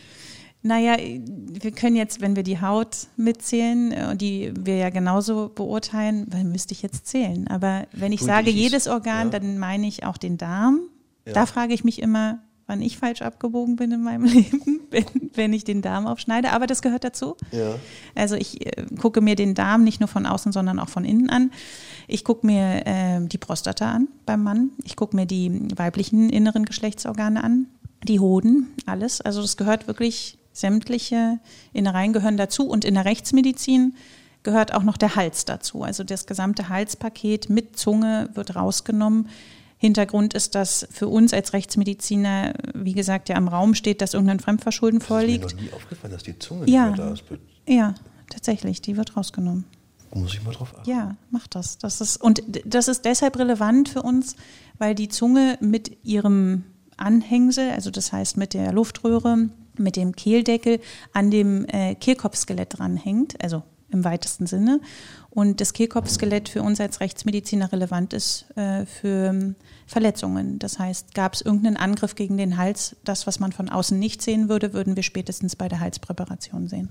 Naja, 0.63 0.97
wir 0.97 1.71
können 1.71 1.95
jetzt, 1.95 2.19
wenn 2.19 2.35
wir 2.35 2.41
die 2.43 2.59
Haut 2.59 3.07
mitzählen, 3.15 3.91
äh, 3.91 4.17
die 4.17 4.51
wir 4.59 4.75
ja 4.77 4.89
genauso 4.89 5.49
beurteilen, 5.53 6.25
weil 6.31 6.43
müsste 6.45 6.73
ich 6.73 6.81
jetzt 6.81 7.05
zählen. 7.05 7.47
Aber 7.47 7.85
wenn 7.93 8.11
ich 8.11 8.21
Gut, 8.21 8.27
sage 8.27 8.49
ich- 8.49 8.55
jedes 8.55 8.87
Organ, 8.87 9.31
ja. 9.31 9.39
dann 9.39 9.59
meine 9.59 9.87
ich 9.87 10.03
auch 10.03 10.17
den 10.17 10.37
Darm. 10.37 10.81
Ja. 11.25 11.33
Da 11.33 11.45
frage 11.45 11.73
ich 11.75 11.83
mich 11.83 12.01
immer, 12.01 12.39
wann 12.67 12.81
ich 12.81 12.97
falsch 12.97 13.21
abgebogen 13.21 13.77
bin 13.77 13.91
in 13.91 14.03
meinem 14.03 14.25
Leben, 14.25 14.81
wenn, 14.91 15.05
wenn 15.33 15.53
ich 15.53 15.63
den 15.63 15.81
Darm 15.81 16.05
aufschneide. 16.05 16.51
Aber 16.51 16.67
das 16.67 16.81
gehört 16.81 17.03
dazu. 17.03 17.35
Ja. 17.51 17.75
Also 18.13 18.35
ich 18.35 18.65
äh, 18.65 18.85
gucke 18.99 19.21
mir 19.21 19.35
den 19.35 19.55
Darm 19.55 19.83
nicht 19.83 19.99
nur 19.99 20.09
von 20.09 20.25
außen, 20.25 20.51
sondern 20.51 20.79
auch 20.79 20.89
von 20.89 21.05
innen 21.05 21.29
an. 21.29 21.51
Ich 22.07 22.23
gucke 22.23 22.45
mir 22.45 22.85
äh, 22.85 23.25
die 23.25 23.37
Prostata 23.37 23.91
an 23.91 24.07
beim 24.25 24.43
Mann. 24.43 24.71
Ich 24.83 24.95
gucke 24.95 25.15
mir 25.15 25.25
die 25.25 25.67
weiblichen 25.75 26.29
inneren 26.29 26.65
Geschlechtsorgane 26.65 27.43
an, 27.43 27.67
die 28.03 28.19
Hoden, 28.19 28.67
alles. 28.85 29.21
Also 29.21 29.41
das 29.41 29.57
gehört 29.57 29.87
wirklich, 29.87 30.37
sämtliche 30.51 31.39
Innereien 31.71 32.13
gehören 32.13 32.35
dazu. 32.35 32.67
Und 32.67 32.83
in 32.83 32.95
der 32.95 33.05
Rechtsmedizin 33.05 33.95
gehört 34.43 34.73
auch 34.73 34.83
noch 34.83 34.97
der 34.97 35.15
Hals 35.15 35.45
dazu. 35.45 35.83
Also 35.83 36.03
das 36.03 36.25
gesamte 36.25 36.69
Halspaket 36.69 37.49
mit 37.49 37.77
Zunge 37.77 38.29
wird 38.33 38.55
rausgenommen. 38.55 39.29
Hintergrund 39.77 40.33
ist, 40.33 40.55
dass 40.55 40.87
für 40.91 41.07
uns 41.07 41.33
als 41.33 41.53
Rechtsmediziner, 41.53 42.53
wie 42.73 42.93
gesagt, 42.93 43.29
ja 43.29 43.35
am 43.35 43.47
Raum 43.47 43.75
steht, 43.75 44.01
dass 44.01 44.13
irgendein 44.13 44.39
Fremdverschulden 44.39 44.99
Das 44.99 45.05
ist 45.05 45.09
mir 45.11 45.15
vorliegt. 45.19 45.43
noch 45.43 45.61
nie 45.61 45.71
aufgefallen, 45.73 46.13
dass 46.13 46.23
die 46.23 46.37
Zunge 46.39 46.67
Ja. 46.69 46.87
nicht 46.87 46.97
mehr 46.97 47.07
da 47.07 47.13
ist. 47.13 47.23
Ja, 47.67 47.95
tatsächlich, 48.29 48.81
die 48.81 48.97
wird 48.97 49.15
rausgenommen. 49.15 49.65
Muss 50.13 50.33
ich 50.33 50.43
mal 50.43 50.51
drauf 50.53 50.73
achten. 50.77 50.89
Ja, 50.89 51.15
mach 51.29 51.47
das. 51.47 51.77
das 51.77 52.01
ist, 52.01 52.17
und 52.17 52.41
das 52.65 52.87
ist 52.87 53.03
deshalb 53.05 53.37
relevant 53.37 53.89
für 53.89 54.01
uns, 54.01 54.35
weil 54.79 54.95
die 54.95 55.09
Zunge 55.09 55.57
mit 55.61 55.97
ihrem 56.03 56.63
Anhängsel, 56.95 57.71
also 57.71 57.91
das 57.91 58.11
heißt 58.11 58.37
mit 58.37 58.53
der 58.53 58.71
Luftröhre, 58.71 59.49
mit 59.77 59.95
dem 59.95 60.15
Kehldeckel 60.15 60.79
an 61.13 61.29
dem 61.29 61.65
äh, 61.65 61.93
Kehlkopfskelett 61.93 62.79
dranhängt, 62.79 63.41
also 63.43 63.61
im 63.89 64.03
weitesten 64.03 64.47
Sinne. 64.47 64.81
Und 65.29 65.61
das 65.61 65.73
Kehlkopfskelett 65.73 66.49
für 66.49 66.61
uns 66.61 66.81
als 66.81 66.99
Rechtsmediziner 66.99 67.71
relevant 67.71 68.13
ist 68.13 68.45
äh, 68.55 68.85
für 68.85 69.27
ähm, 69.27 69.55
Verletzungen. 69.85 70.59
Das 70.59 70.79
heißt, 70.79 71.13
gab 71.13 71.33
es 71.33 71.41
irgendeinen 71.41 71.77
Angriff 71.77 72.15
gegen 72.15 72.37
den 72.37 72.57
Hals, 72.57 72.95
das, 73.03 73.27
was 73.27 73.39
man 73.39 73.51
von 73.51 73.69
außen 73.69 73.97
nicht 73.97 74.21
sehen 74.21 74.49
würde, 74.49 74.73
würden 74.73 74.95
wir 74.95 75.03
spätestens 75.03 75.55
bei 75.55 75.67
der 75.69 75.79
Halspräparation 75.79 76.67
sehen. 76.67 76.89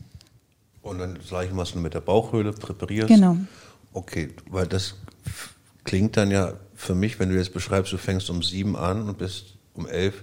Und 0.83 0.99
dann 0.99 1.17
das 1.17 1.29
gleiche, 1.29 1.57
was 1.57 1.73
du 1.73 1.81
mit 1.81 1.95
der 1.95 2.01
Bauchhöhle 2.01 2.53
präparierst. 2.53 3.09
Genau. 3.09 3.37
Okay, 3.93 4.35
weil 4.49 4.67
das 4.67 4.95
klingt 5.85 6.17
dann 6.17 6.31
ja 6.31 6.53
für 6.75 6.95
mich, 6.95 7.19
wenn 7.19 7.31
du 7.31 7.37
jetzt 7.37 7.53
beschreibst, 7.53 7.93
du 7.93 7.97
fängst 7.97 8.31
um 8.31 8.43
sieben 8.43 8.77
an 8.77 9.09
und 9.09 9.19
bist 9.19 9.57
um 9.75 9.87
elf. 9.87 10.23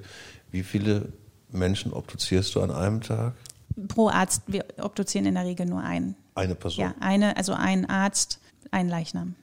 Wie 0.51 0.63
viele 0.63 1.11
Menschen 1.51 1.91
obduzierst 1.91 2.55
du 2.55 2.61
an 2.61 2.71
einem 2.71 3.01
Tag? 3.01 3.33
Pro 3.87 4.09
Arzt, 4.09 4.43
wir 4.47 4.65
obduzieren 4.79 5.25
in 5.25 5.35
der 5.35 5.45
Regel 5.45 5.65
nur 5.65 5.81
einen. 5.81 6.15
Eine 6.35 6.55
Person. 6.55 6.83
Ja, 6.83 6.95
eine, 6.99 7.37
also 7.37 7.53
ein 7.53 7.89
Arzt, 7.89 8.39
ein 8.71 8.89
Leichnam. 8.89 9.35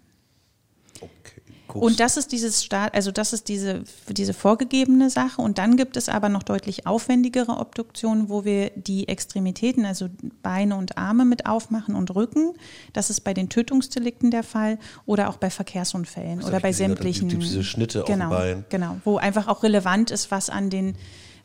Okay. 1.00 1.40
Und 1.78 2.00
das 2.00 2.16
ist 2.16 2.32
dieses 2.32 2.64
Staat, 2.64 2.94
also 2.94 3.12
das 3.12 3.32
ist 3.32 3.48
diese, 3.48 3.84
diese 4.08 4.34
vorgegebene 4.34 5.08
Sache. 5.08 5.40
Und 5.40 5.58
dann 5.58 5.76
gibt 5.76 5.96
es 5.96 6.08
aber 6.08 6.28
noch 6.28 6.42
deutlich 6.42 6.86
aufwendigere 6.86 7.58
Obduktionen, 7.58 8.28
wo 8.28 8.44
wir 8.44 8.70
die 8.74 9.08
Extremitäten, 9.08 9.84
also 9.84 10.08
Beine 10.42 10.76
und 10.76 10.98
Arme 10.98 11.24
mit 11.24 11.46
aufmachen 11.46 11.94
und 11.94 12.14
Rücken. 12.14 12.54
Das 12.92 13.08
ist 13.10 13.20
bei 13.20 13.34
den 13.34 13.48
Tötungsdelikten 13.48 14.30
der 14.30 14.42
Fall 14.42 14.78
oder 15.06 15.28
auch 15.28 15.36
bei 15.36 15.50
Verkehrsunfällen 15.50 16.40
Das 16.40 16.48
oder 16.48 16.60
bei 16.60 16.70
gesehen, 16.70 16.88
sämtlichen. 16.88 17.28
diese 17.28 17.62
Schnitte 17.62 18.02
auf 18.02 18.08
genau, 18.08 18.30
Bein. 18.30 18.64
Genau, 18.68 18.96
wo 19.04 19.18
einfach 19.18 19.46
auch 19.46 19.62
relevant 19.62 20.10
ist, 20.10 20.30
was 20.30 20.50
an 20.50 20.70
den 20.70 20.96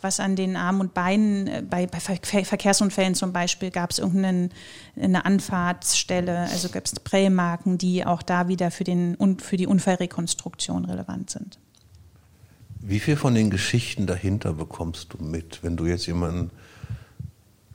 was 0.05 0.19
an 0.19 0.35
den 0.35 0.55
Armen 0.55 0.81
und 0.81 0.93
Beinen, 0.93 1.47
äh, 1.47 1.63
bei, 1.67 1.87
bei 1.87 1.99
Ver 1.99 2.17
Ver 2.21 2.45
Verkehrsunfällen 2.45 3.15
zum 3.15 3.33
Beispiel, 3.33 3.71
gab 3.71 3.89
es 3.91 3.99
irgendeine 3.99 4.49
eine 4.95 5.25
Anfahrtsstelle, 5.25 6.47
also 6.51 6.69
gab 6.69 6.85
es 6.85 6.93
Prellmarken, 6.99 7.77
die 7.77 8.05
auch 8.05 8.21
da 8.21 8.47
wieder 8.47 8.71
für, 8.71 8.83
den, 8.83 9.17
für 9.39 9.57
die 9.57 9.67
Unfallrekonstruktion 9.67 10.85
relevant 10.85 11.31
sind. 11.31 11.59
Wie 12.79 12.99
viel 12.99 13.15
von 13.15 13.33
den 13.33 13.49
Geschichten 13.49 14.05
dahinter 14.05 14.53
bekommst 14.53 15.13
du 15.13 15.23
mit, 15.23 15.63
wenn 15.63 15.75
du 15.75 15.87
jetzt 15.87 16.05
jemanden 16.05 16.51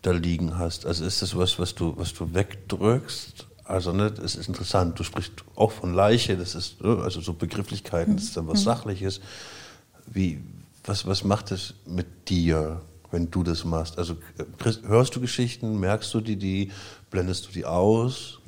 da 0.03 0.13
liegen 0.13 0.57
hast? 0.57 0.87
Also 0.87 1.05
ist 1.05 1.21
das 1.21 1.37
was, 1.37 1.59
was 1.59 1.75
du, 1.75 1.97
was 1.97 2.15
du 2.15 2.33
wegdrückst? 2.33 3.47
Also 3.65 3.93
ne, 3.93 4.13
es 4.25 4.37
ist 4.37 4.49
interessant. 4.49 4.99
Du 4.99 5.05
sprichst 5.05 5.33
auch 5.57 5.73
von 5.73 5.95
Leiche. 5.95 6.37
Das 6.37 6.55
ist 6.55 6.81
ne, 6.81 7.01
also 7.03 7.21
so 7.21 7.35
Begrifflichkeiten. 7.35 8.17
Das 8.17 8.25
ist 8.27 8.37
dann 8.37 8.47
was 8.49 8.63
Sachliches. 8.63 9.21
Wie, 10.07 10.41
was, 10.85 11.07
was 11.07 11.25
macht 11.25 11.51
es 11.53 11.75
mit 11.87 12.29
dir, 12.29 12.81
wenn 13.11 13.31
du 13.31 13.43
das 13.43 13.65
machst? 13.65 13.99
Also 13.99 14.17
hörst 14.87 15.17
du 15.17 15.21
Geschichten, 15.21 15.79
merkst 15.79 16.13
du 16.15 16.21
die, 16.21 16.37
die 16.37 16.71
blendest 17.11 17.49
du 17.49 17.53
die 17.53 17.65
aus? 17.65 18.41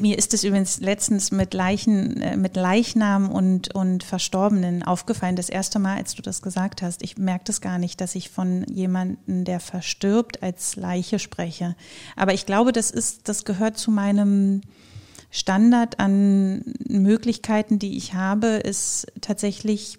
Mir 0.00 0.16
ist 0.16 0.32
es 0.32 0.42
übrigens 0.42 0.80
letztens 0.80 1.32
mit 1.32 1.52
Leichen, 1.52 2.18
äh, 2.22 2.36
mit 2.36 2.56
Leichnam 2.56 3.30
und, 3.30 3.74
und 3.74 4.04
Verstorbenen 4.04 4.82
aufgefallen, 4.82 5.36
das 5.36 5.50
erste 5.50 5.78
Mal, 5.78 5.98
als 5.98 6.14
du 6.14 6.22
das 6.22 6.40
gesagt 6.40 6.80
hast. 6.80 7.02
Ich 7.02 7.18
merke 7.18 7.44
das 7.44 7.60
gar 7.60 7.78
nicht, 7.78 8.00
dass 8.00 8.14
ich 8.14 8.30
von 8.30 8.64
jemandem, 8.72 9.44
der 9.44 9.60
verstirbt, 9.60 10.42
als 10.42 10.76
Leiche 10.76 11.18
spreche. 11.18 11.76
Aber 12.16 12.32
ich 12.32 12.46
glaube, 12.46 12.72
das 12.72 12.90
ist, 12.90 13.28
das 13.28 13.44
gehört 13.44 13.76
zu 13.76 13.90
meinem 13.90 14.62
Standard 15.30 16.00
an 16.00 16.62
Möglichkeiten, 16.88 17.78
die 17.78 17.98
ich 17.98 18.14
habe, 18.14 18.46
ist 18.46 19.06
tatsächlich 19.20 19.98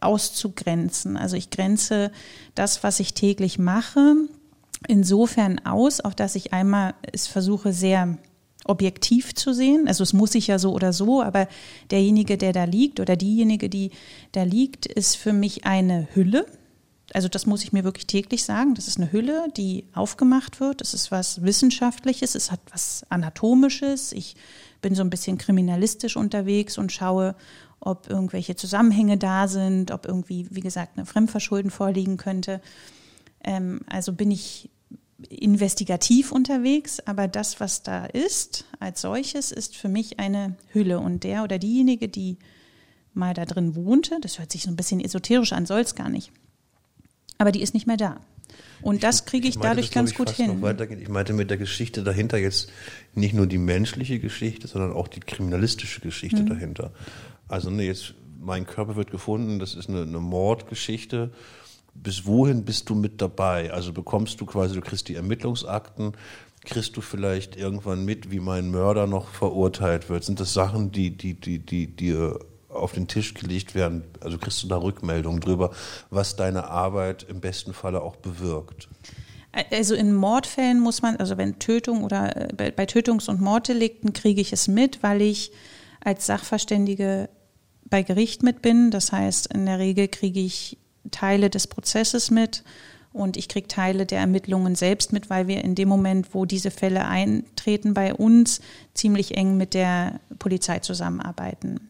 auszugrenzen. 0.00 1.16
Also 1.16 1.36
ich 1.36 1.50
grenze 1.50 2.10
das, 2.54 2.82
was 2.82 3.00
ich 3.00 3.14
täglich 3.14 3.58
mache, 3.58 4.14
insofern 4.88 5.64
aus, 5.64 6.00
auf 6.00 6.14
dass 6.14 6.34
ich 6.34 6.52
einmal 6.52 6.94
es 7.12 7.26
versuche, 7.26 7.72
sehr 7.72 8.18
objektiv 8.64 9.34
zu 9.34 9.52
sehen. 9.52 9.86
Also 9.88 10.02
es 10.02 10.12
muss 10.12 10.34
ich 10.34 10.46
ja 10.46 10.58
so 10.58 10.72
oder 10.72 10.92
so, 10.92 11.22
aber 11.22 11.48
derjenige, 11.90 12.38
der 12.38 12.52
da 12.52 12.64
liegt 12.64 12.98
oder 13.00 13.16
diejenige, 13.16 13.68
die 13.68 13.90
da 14.32 14.42
liegt, 14.42 14.86
ist 14.86 15.16
für 15.16 15.32
mich 15.32 15.64
eine 15.64 16.08
Hülle. 16.14 16.46
Also 17.12 17.28
das 17.28 17.46
muss 17.46 17.62
ich 17.62 17.72
mir 17.72 17.84
wirklich 17.84 18.06
täglich 18.06 18.44
sagen. 18.44 18.74
Das 18.74 18.88
ist 18.88 18.98
eine 18.98 19.12
Hülle, 19.12 19.46
die 19.56 19.84
aufgemacht 19.92 20.60
wird. 20.60 20.80
Es 20.80 20.94
ist 20.94 21.10
was 21.10 21.42
Wissenschaftliches, 21.42 22.34
es 22.34 22.50
hat 22.50 22.60
was 22.70 23.04
Anatomisches. 23.10 24.12
Ich 24.12 24.34
bin 24.80 24.94
so 24.94 25.02
ein 25.02 25.10
bisschen 25.10 25.38
kriminalistisch 25.38 26.16
unterwegs 26.16 26.78
und 26.78 26.92
schaue, 26.92 27.36
ob 27.84 28.08
irgendwelche 28.08 28.56
Zusammenhänge 28.56 29.18
da 29.18 29.48
sind, 29.48 29.90
ob 29.90 30.06
irgendwie, 30.06 30.46
wie 30.50 30.60
gesagt, 30.60 30.96
eine 30.96 31.06
Fremdverschulden 31.06 31.70
vorliegen 31.70 32.16
könnte. 32.16 32.60
Ähm, 33.42 33.80
also 33.86 34.12
bin 34.12 34.30
ich 34.30 34.70
investigativ 35.28 36.32
unterwegs, 36.32 37.00
aber 37.00 37.28
das, 37.28 37.60
was 37.60 37.82
da 37.82 38.04
ist, 38.06 38.66
als 38.80 39.00
solches, 39.00 39.52
ist 39.52 39.76
für 39.76 39.88
mich 39.88 40.18
eine 40.18 40.56
Hülle. 40.72 40.98
Und 40.98 41.24
der 41.24 41.44
oder 41.44 41.58
diejenige, 41.58 42.08
die 42.08 42.38
mal 43.14 43.32
da 43.34 43.44
drin 43.44 43.74
wohnte, 43.74 44.18
das 44.20 44.38
hört 44.38 44.50
sich 44.52 44.62
so 44.62 44.70
ein 44.70 44.76
bisschen 44.76 45.00
esoterisch 45.00 45.52
an, 45.52 45.66
soll 45.66 45.80
es 45.80 45.94
gar 45.94 46.08
nicht. 46.08 46.32
Aber 47.38 47.52
die 47.52 47.62
ist 47.62 47.74
nicht 47.74 47.86
mehr 47.86 47.96
da. 47.96 48.20
Und 48.82 49.02
das 49.02 49.24
kriege 49.24 49.48
ich, 49.48 49.56
meinte 49.56 49.68
dadurch 49.68 49.86
das, 49.88 49.94
ganz 49.94 50.10
ich, 50.10 50.16
gut 50.16 50.30
hin. 50.30 50.62
Ich 51.00 51.08
meinte 51.08 51.32
mit 51.32 51.50
der 51.50 51.56
Geschichte 51.56 52.02
dahinter 52.02 52.38
jetzt 52.38 52.70
nicht 53.14 53.34
nur 53.34 53.46
die 53.46 53.58
menschliche 53.58 54.18
Geschichte, 54.18 54.68
sondern 54.68 54.92
auch 54.92 55.08
die 55.08 55.20
kriminalistische 55.20 56.00
Geschichte 56.00 56.42
Mhm. 56.42 56.48
dahinter. 56.48 56.92
Also 57.54 57.70
ne, 57.70 57.84
jetzt 57.84 58.14
mein 58.40 58.66
Körper 58.66 58.96
wird 58.96 59.12
gefunden, 59.12 59.60
das 59.60 59.76
ist 59.76 59.88
eine, 59.88 60.02
eine 60.02 60.18
Mordgeschichte. 60.18 61.30
Bis 61.94 62.26
wohin 62.26 62.64
bist 62.64 62.90
du 62.90 62.96
mit 62.96 63.22
dabei? 63.22 63.72
Also 63.72 63.92
bekommst 63.92 64.40
du 64.40 64.44
quasi, 64.44 64.74
du 64.74 64.80
kriegst 64.80 65.06
die 65.06 65.14
Ermittlungsakten, 65.14 66.14
kriegst 66.64 66.96
du 66.96 67.00
vielleicht 67.00 67.54
irgendwann 67.54 68.04
mit, 68.04 68.32
wie 68.32 68.40
mein 68.40 68.72
Mörder 68.72 69.06
noch 69.06 69.28
verurteilt 69.28 70.08
wird? 70.08 70.24
Sind 70.24 70.40
das 70.40 70.52
Sachen, 70.52 70.90
die, 70.90 71.16
die, 71.16 71.34
die, 71.34 71.60
die, 71.60 71.86
dir 71.86 72.40
auf 72.70 72.90
den 72.90 73.06
Tisch 73.06 73.34
gelegt 73.34 73.76
werden? 73.76 74.02
Also 74.18 74.36
kriegst 74.36 74.60
du 74.64 74.66
da 74.66 74.78
Rückmeldungen 74.78 75.40
drüber, 75.40 75.70
was 76.10 76.34
deine 76.34 76.66
Arbeit 76.70 77.22
im 77.22 77.40
besten 77.40 77.72
Falle 77.72 78.02
auch 78.02 78.16
bewirkt? 78.16 78.88
Also 79.70 79.94
in 79.94 80.12
Mordfällen 80.12 80.80
muss 80.80 81.02
man, 81.02 81.18
also 81.18 81.38
wenn 81.38 81.60
Tötung 81.60 82.02
oder 82.02 82.50
äh, 82.58 82.72
bei 82.72 82.86
Tötungs- 82.86 83.28
und 83.28 83.40
Morddelikten 83.40 84.12
kriege 84.12 84.40
ich 84.40 84.52
es 84.52 84.66
mit, 84.66 85.04
weil 85.04 85.22
ich 85.22 85.52
als 86.04 86.26
Sachverständige 86.26 87.28
bei 87.94 88.02
Gericht 88.02 88.42
mit 88.42 88.60
bin. 88.60 88.90
Das 88.90 89.12
heißt, 89.12 89.54
in 89.54 89.66
der 89.66 89.78
Regel 89.78 90.08
kriege 90.08 90.40
ich 90.40 90.78
Teile 91.12 91.48
des 91.48 91.68
Prozesses 91.68 92.28
mit 92.28 92.64
und 93.12 93.36
ich 93.36 93.48
kriege 93.48 93.68
Teile 93.68 94.04
der 94.04 94.18
Ermittlungen 94.18 94.74
selbst 94.74 95.12
mit, 95.12 95.30
weil 95.30 95.46
wir 95.46 95.62
in 95.62 95.76
dem 95.76 95.90
Moment, 95.90 96.34
wo 96.34 96.44
diese 96.44 96.72
Fälle 96.72 97.06
eintreten 97.06 97.94
bei 97.94 98.12
uns, 98.12 98.60
ziemlich 98.94 99.36
eng 99.36 99.56
mit 99.56 99.74
der 99.74 100.18
Polizei 100.40 100.80
zusammenarbeiten. 100.80 101.88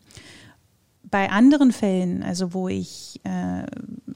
Bei 1.04 1.30
anderen 1.30 1.72
Fällen, 1.72 2.22
also 2.22 2.52
wo 2.52 2.68
ich, 2.68 3.22
äh, 3.24 3.64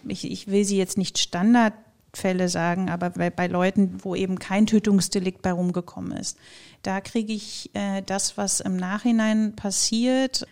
ich, 0.06 0.30
ich 0.30 0.48
will 0.48 0.66
sie 0.66 0.76
jetzt 0.76 0.98
nicht 0.98 1.16
Standardfälle 1.16 2.50
sagen, 2.50 2.90
aber 2.90 3.08
bei, 3.08 3.30
bei 3.30 3.46
Leuten, 3.46 4.00
wo 4.02 4.14
eben 4.14 4.38
kein 4.38 4.66
Tötungsdelikt 4.66 5.40
bei 5.40 5.52
rumgekommen 5.52 6.12
ist, 6.12 6.36
da 6.82 7.00
kriege 7.00 7.32
ich 7.32 7.70
äh, 7.72 8.02
das, 8.02 8.36
was 8.36 8.60
im 8.60 8.76
Nachhinein 8.76 9.56
passiert. 9.56 10.46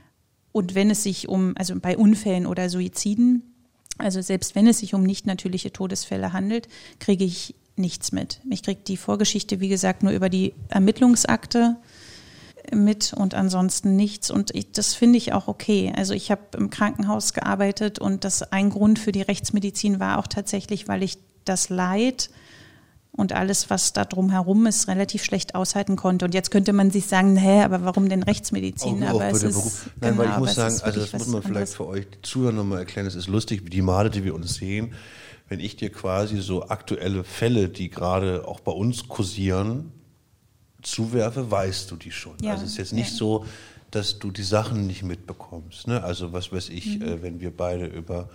Und 0.56 0.74
wenn 0.74 0.88
es 0.88 1.02
sich 1.02 1.28
um, 1.28 1.52
also 1.58 1.78
bei 1.78 1.98
Unfällen 1.98 2.46
oder 2.46 2.70
Suiziden, 2.70 3.42
also 3.98 4.22
selbst 4.22 4.54
wenn 4.54 4.66
es 4.66 4.78
sich 4.78 4.94
um 4.94 5.02
nicht 5.02 5.26
natürliche 5.26 5.70
Todesfälle 5.70 6.32
handelt, 6.32 6.66
kriege 6.98 7.24
ich 7.24 7.54
nichts 7.76 8.10
mit. 8.10 8.40
Ich 8.48 8.62
kriege 8.62 8.80
die 8.80 8.96
Vorgeschichte, 8.96 9.60
wie 9.60 9.68
gesagt, 9.68 10.02
nur 10.02 10.14
über 10.14 10.30
die 10.30 10.54
Ermittlungsakte 10.68 11.76
mit 12.74 13.12
und 13.12 13.34
ansonsten 13.34 13.96
nichts. 13.96 14.30
Und 14.30 14.50
ich, 14.54 14.72
das 14.72 14.94
finde 14.94 15.18
ich 15.18 15.34
auch 15.34 15.46
okay. 15.46 15.92
Also 15.94 16.14
ich 16.14 16.30
habe 16.30 16.40
im 16.56 16.70
Krankenhaus 16.70 17.34
gearbeitet 17.34 17.98
und 17.98 18.24
das 18.24 18.42
ein 18.42 18.70
Grund 18.70 18.98
für 18.98 19.12
die 19.12 19.20
Rechtsmedizin 19.20 20.00
war 20.00 20.18
auch 20.18 20.26
tatsächlich, 20.26 20.88
weil 20.88 21.02
ich 21.02 21.18
das 21.44 21.68
Leid 21.68 22.30
und 23.16 23.32
alles, 23.32 23.70
was 23.70 23.92
da 23.92 24.04
drumherum 24.04 24.66
ist, 24.66 24.88
relativ 24.88 25.24
schlecht 25.24 25.54
aushalten 25.54 25.96
konnte. 25.96 26.24
Und 26.26 26.34
jetzt 26.34 26.50
könnte 26.50 26.72
man 26.72 26.90
sich 26.90 27.06
sagen, 27.06 27.36
hä, 27.36 27.62
aber 27.62 27.84
warum 27.84 28.08
denn 28.08 28.22
Rechtsmedizin? 28.22 29.02
Auch, 29.04 29.08
aber 29.08 29.18
auch 29.28 29.32
es 29.32 29.42
ist, 29.42 29.54
Beruf. 29.54 29.90
Nein, 30.00 30.12
genau, 30.12 30.22
weil 30.22 30.30
ich 30.32 30.38
muss 30.38 30.54
sagen, 30.54 30.76
also 30.82 31.00
das 31.00 31.12
muss 31.12 31.26
man 31.28 31.42
vielleicht 31.42 31.48
anderes. 31.48 31.74
für 31.74 31.86
euch 31.86 32.06
Zuhörer 32.22 32.52
nochmal 32.52 32.78
erklären. 32.80 33.06
Es 33.06 33.14
ist 33.14 33.28
lustig, 33.28 33.64
wie 33.64 33.70
die 33.70 33.82
Male, 33.82 34.10
die 34.10 34.24
wir 34.24 34.34
uns 34.34 34.54
sehen, 34.54 34.92
wenn 35.48 35.60
ich 35.60 35.76
dir 35.76 35.90
quasi 35.90 36.38
so 36.40 36.68
aktuelle 36.68 37.24
Fälle, 37.24 37.68
die 37.68 37.88
gerade 37.88 38.46
auch 38.46 38.60
bei 38.60 38.72
uns 38.72 39.08
kursieren, 39.08 39.92
zuwerfe, 40.82 41.50
weißt 41.50 41.90
du 41.90 41.96
die 41.96 42.12
schon. 42.12 42.34
Ja, 42.42 42.52
also 42.52 42.64
es 42.64 42.72
ist 42.72 42.78
jetzt 42.78 42.92
nicht 42.92 43.10
ja. 43.12 43.16
so, 43.16 43.46
dass 43.90 44.18
du 44.18 44.30
die 44.30 44.42
Sachen 44.42 44.86
nicht 44.86 45.02
mitbekommst. 45.02 45.86
Ne? 45.86 46.02
Also 46.02 46.32
was 46.32 46.52
weiß 46.52 46.68
ich, 46.68 46.98
Mhm. 46.98 47.02
äh, 47.02 47.22
wenn 47.22 47.40
wir 47.40 47.56
beide 47.56 47.86
über 47.86 48.28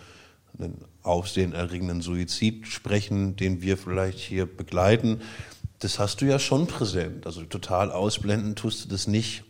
einen 0.57 0.77
aufsehenerregenden 1.03 2.01
Suizid 2.01 2.67
sprechen, 2.67 3.35
den 3.35 3.61
wir 3.61 3.77
vielleicht 3.77 4.19
hier 4.19 4.45
begleiten, 4.45 5.21
das 5.79 5.99
hast 5.99 6.21
du 6.21 6.25
ja 6.25 6.39
schon 6.39 6.67
präsent. 6.67 7.25
Also 7.25 7.43
total 7.43 7.91
ausblenden 7.91 8.55
tust 8.55 8.85
du 8.85 8.89
das 8.89 9.07
nicht. 9.07 9.43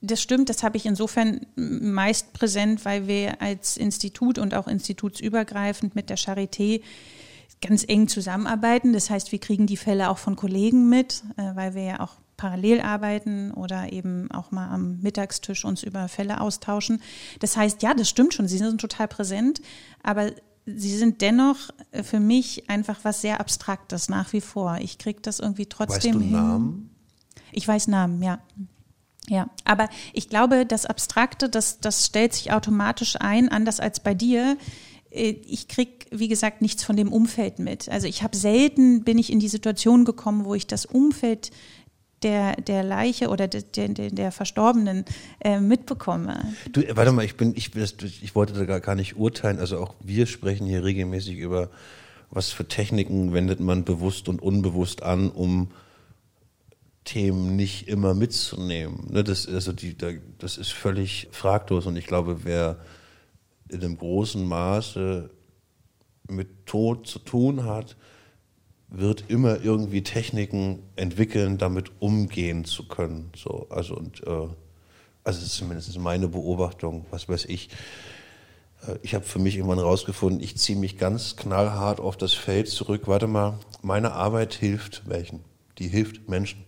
Das 0.00 0.20
stimmt, 0.20 0.50
das 0.50 0.62
habe 0.62 0.76
ich 0.76 0.86
insofern 0.86 1.46
meist 1.56 2.32
präsent, 2.34 2.84
weil 2.84 3.08
wir 3.08 3.40
als 3.40 3.76
Institut 3.76 4.38
und 4.38 4.54
auch 4.54 4.68
institutsübergreifend 4.68 5.94
mit 5.94 6.10
der 6.10 6.18
Charité 6.18 6.82
ganz 7.60 7.84
eng 7.88 8.08
zusammenarbeiten. 8.08 8.92
Das 8.92 9.08
heißt, 9.08 9.32
wir 9.32 9.38
kriegen 9.38 9.66
die 9.66 9.78
Fälle 9.78 10.10
auch 10.10 10.18
von 10.18 10.36
Kollegen 10.36 10.90
mit, 10.90 11.22
äh, 11.36 11.56
weil 11.56 11.74
wir 11.74 11.82
ja 11.82 12.00
auch 12.00 12.16
parallel 12.36 12.80
arbeiten 12.80 13.52
oder 13.52 13.92
eben 13.92 14.30
auch 14.30 14.50
mal 14.50 14.68
am 14.68 15.00
Mittagstisch 15.00 15.64
uns 15.64 15.82
über 15.82 16.08
Fälle 16.08 16.40
austauschen. 16.40 17.00
Das 17.40 17.56
heißt, 17.56 17.82
ja, 17.82 17.94
das 17.94 18.08
stimmt 18.08 18.34
schon, 18.34 18.48
sie 18.48 18.58
sind 18.58 18.80
total 18.80 19.08
präsent, 19.08 19.62
aber 20.02 20.32
sie 20.66 20.96
sind 20.96 21.20
dennoch 21.20 21.70
äh, 21.90 22.02
für 22.02 22.20
mich 22.20 22.68
einfach 22.70 23.00
was 23.02 23.20
sehr 23.20 23.40
Abstraktes 23.40 24.08
nach 24.08 24.32
wie 24.32 24.40
vor. 24.40 24.78
Ich 24.80 24.98
kriege 24.98 25.20
das 25.20 25.40
irgendwie 25.40 25.62
Weißt 25.66 25.72
trotzdem 25.72 26.12
du 26.14 26.20
hin. 26.20 26.32
Namen? 26.32 26.90
Ich 27.52 27.66
weiß 27.68 27.88
Namen, 27.88 28.22
ja. 28.22 28.38
Ja, 29.28 29.48
aber 29.64 29.88
ich 30.12 30.28
glaube, 30.28 30.66
das 30.66 30.84
Abstrakte, 30.84 31.48
das, 31.48 31.80
das 31.80 32.04
stellt 32.04 32.34
sich 32.34 32.52
automatisch 32.52 33.16
ein, 33.18 33.48
anders 33.48 33.80
als 33.80 34.00
bei 34.00 34.12
dir. 34.12 34.58
Äh, 35.10 35.36
Ich 35.46 35.68
krieg, 35.68 36.06
wie 36.10 36.28
gesagt, 36.28 36.60
nichts 36.60 36.84
von 36.84 36.96
dem 36.96 37.12
Umfeld 37.12 37.58
mit. 37.58 37.88
Also 37.88 38.06
ich 38.06 38.22
habe 38.22 38.36
selten, 38.36 39.02
bin 39.04 39.16
ich 39.18 39.32
in 39.32 39.40
die 39.40 39.48
Situation 39.48 40.04
gekommen, 40.04 40.44
wo 40.44 40.54
ich 40.54 40.66
das 40.66 40.84
Umfeld 40.84 41.50
der, 42.24 42.56
der 42.56 42.82
Leiche 42.82 43.28
oder 43.28 43.46
der, 43.46 43.62
der, 43.62 44.10
der 44.10 44.32
Verstorbenen 44.32 45.04
äh, 45.40 45.60
mitbekomme. 45.60 46.54
Du, 46.72 46.80
äh, 46.80 46.96
warte 46.96 47.12
mal, 47.12 47.24
ich 47.24 47.36
bin, 47.36 47.54
ich, 47.54 47.70
ich 47.76 48.34
wollte 48.34 48.54
da 48.54 48.78
gar, 48.78 48.94
nicht 48.94 49.16
urteilen. 49.16 49.58
Also 49.58 49.78
auch 49.78 49.94
wir 50.00 50.26
sprechen 50.26 50.66
hier 50.66 50.84
regelmäßig 50.84 51.36
über, 51.36 51.70
was 52.30 52.50
für 52.50 52.66
Techniken 52.66 53.32
wendet 53.32 53.60
man 53.60 53.84
bewusst 53.84 54.28
und 54.28 54.40
unbewusst 54.40 55.02
an, 55.02 55.30
um 55.30 55.70
Themen 57.04 57.54
nicht 57.54 57.88
immer 57.88 58.14
mitzunehmen. 58.14 59.08
Ne, 59.10 59.22
das, 59.22 59.46
also 59.46 59.72
die, 59.72 59.96
da, 59.96 60.08
das 60.38 60.56
ist 60.56 60.72
völlig 60.72 61.28
fraglos 61.30 61.86
und 61.86 61.96
ich 61.96 62.06
glaube, 62.06 62.44
wer 62.44 62.78
in 63.68 63.80
einem 63.80 63.98
großen 63.98 64.44
Maße 64.44 65.30
mit 66.28 66.66
Tod 66.66 67.06
zu 67.06 67.18
tun 67.18 67.64
hat, 67.64 67.96
wird 68.98 69.24
immer 69.28 69.62
irgendwie 69.62 70.02
Techniken 70.02 70.80
entwickeln, 70.96 71.58
damit 71.58 71.90
umgehen 72.00 72.64
zu 72.64 72.86
können. 72.86 73.30
So, 73.36 73.66
also 73.70 73.96
und 73.96 74.22
äh, 74.26 74.48
also 75.24 75.46
zumindest 75.46 75.98
meine 75.98 76.28
Beobachtung, 76.28 77.06
was 77.10 77.28
weiß 77.28 77.46
ich. 77.46 77.70
Äh, 78.86 78.98
Ich 79.02 79.14
habe 79.14 79.24
für 79.24 79.38
mich 79.38 79.56
irgendwann 79.56 79.78
rausgefunden, 79.78 80.42
ich 80.42 80.56
ziehe 80.56 80.78
mich 80.78 80.98
ganz 80.98 81.36
knallhart 81.36 82.00
auf 82.00 82.16
das 82.16 82.34
Feld 82.34 82.68
zurück. 82.68 83.02
Warte 83.06 83.26
mal, 83.26 83.58
meine 83.82 84.12
Arbeit 84.12 84.54
hilft 84.54 85.02
welchen? 85.06 85.40
Die 85.78 85.88
hilft 85.88 86.28
Menschen. 86.28 86.64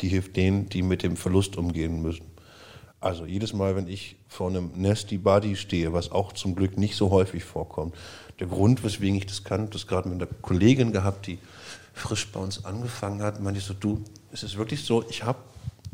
Die 0.00 0.08
hilft 0.08 0.36
denen, 0.36 0.68
die 0.68 0.82
mit 0.82 1.02
dem 1.02 1.16
Verlust 1.16 1.56
umgehen 1.56 2.02
müssen. 2.02 2.26
Also 3.00 3.26
jedes 3.26 3.52
Mal, 3.52 3.76
wenn 3.76 3.88
ich 3.88 4.16
vor 4.26 4.48
einem 4.48 4.70
Nasty 4.74 5.18
Body 5.18 5.54
stehe, 5.54 5.92
was 5.92 6.10
auch 6.10 6.32
zum 6.32 6.54
Glück 6.56 6.76
nicht 6.76 6.96
so 6.96 7.10
häufig 7.10 7.44
vorkommt, 7.44 7.94
der 8.40 8.48
Grund, 8.48 8.82
weswegen 8.82 9.16
ich 9.16 9.26
das 9.26 9.44
kann, 9.44 9.70
das 9.70 9.86
gerade 9.86 10.08
mit 10.08 10.20
einer 10.20 10.30
Kollegin 10.42 10.92
gehabt, 10.92 11.26
die 11.26 11.38
frisch 11.98 12.28
bei 12.28 12.40
uns 12.40 12.64
angefangen 12.64 13.22
hat, 13.22 13.40
meinte 13.40 13.58
ich 13.58 13.66
so, 13.66 13.74
du, 13.74 14.02
es 14.32 14.42
ist 14.42 14.56
wirklich 14.56 14.84
so, 14.84 15.04
ich 15.08 15.24
habe, 15.24 15.38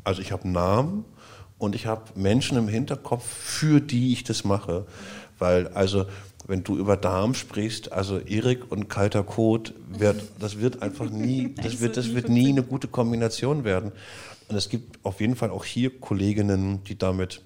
also 0.05 0.21
ich 0.21 0.33
habe 0.33 0.49
Namen 0.49 1.05
und 1.59 1.75
ich 1.75 1.87
habe 1.87 2.03
Menschen 2.15 2.59
im 2.59 2.69
Hinterkopf, 2.69 3.25
für 3.25 3.81
die 3.81 4.13
ich 4.13 4.25
das 4.25 4.45
mache, 4.45 4.87
weil 5.39 5.69
also 5.69 6.07
wenn 6.47 6.63
du 6.63 6.77
über 6.77 6.97
Darm 6.97 7.35
sprichst, 7.35 7.93
also 7.93 8.19
Erik 8.19 8.71
und 8.71 8.89
kalter 8.89 9.23
Kot, 9.23 9.75
wird, 9.89 10.23
das 10.39 10.59
wird 10.59 10.83
einfach 10.83 11.11
nie, 11.11 11.55
das 11.55 11.81
wird, 11.81 11.97
das 11.97 12.15
wird 12.15 12.29
nie 12.29 12.51
eine 12.51 12.63
gute 12.63 12.89
Kombination 12.89 13.65
werden. 13.65 13.93
Und 14.49 14.57
es 14.57 14.69
gibt 14.69 15.05
auf 15.05 15.21
jeden 15.21 15.37
Fall 15.37 15.51
auch 15.51 15.65
hier 15.65 15.99
Kolleginnen, 16.01 16.85
die 16.85 16.99
damit 16.99 17.41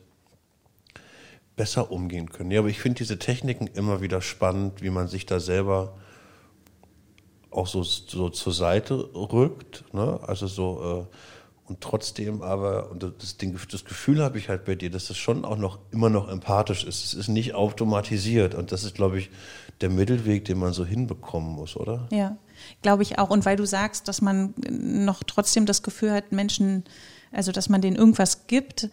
besser 1.57 1.93
umgehen 1.93 2.31
können. 2.31 2.51
Ja, 2.51 2.61
aber 2.61 2.69
ich 2.69 2.81
finde 2.81 2.99
diese 2.99 3.19
Techniken 3.19 3.67
immer 3.67 4.01
wieder 4.01 4.21
spannend, 4.21 4.83
wie 4.83 4.91
man 4.91 5.09
sich 5.09 5.27
da 5.27 5.39
selber 5.41 5.97
auch 7.59 7.67
so, 7.67 7.83
so 7.83 8.31
zur 8.31 8.53
Seite 8.53 8.95
rückt. 9.15 9.85
Ne? 9.93 10.21
Also 10.27 10.47
so, 10.47 11.07
äh, 11.09 11.15
und 11.69 11.83
trotzdem 11.83 12.41
aber, 12.41 12.91
und 12.91 13.03
das, 13.03 13.37
Ding, 13.37 13.59
das 13.71 13.85
Gefühl 13.85 14.23
habe 14.23 14.39
ich 14.39 14.49
halt 14.49 14.65
bei 14.65 14.75
dir, 14.75 14.91
dass 14.91 15.09
das 15.09 15.19
schon 15.19 15.45
auch 15.45 15.59
noch 15.59 15.79
immer 15.91 16.09
noch 16.09 16.29
empathisch 16.29 16.85
ist. 16.85 17.05
Es 17.05 17.15
ist 17.15 17.29
nicht 17.29 17.55
automatisiert. 17.55 18.55
Und 18.55 18.73
das 18.73 18.85
ist, 18.85 18.95
glaube 18.95 19.19
ich, 19.19 19.31
der 19.83 19.91
Mittelweg, 19.91 20.47
den 20.47 20.59
man 20.59 20.73
so 20.73 20.87
hinbekommen 20.87 21.51
muss, 21.51 21.77
oder? 21.77 22.09
Ja, 22.11 22.39
glaube 22.81 23.03
ich 23.03 23.19
auch. 23.19 23.29
Und 23.29 23.45
weil 23.45 23.57
du 23.57 23.67
sagst, 23.67 24.09
dass 24.09 24.23
man 24.23 24.55
noch 24.71 25.23
trotzdem 25.25 25.67
das 25.67 25.83
Gefühl 25.83 26.13
hat, 26.13 26.33
Menschen, 26.33 26.85
also 27.33 27.53
dass 27.53 27.69
man 27.69 27.83
denen 27.83 27.97
irgendwas 27.97 28.47
gibt, 28.47 28.89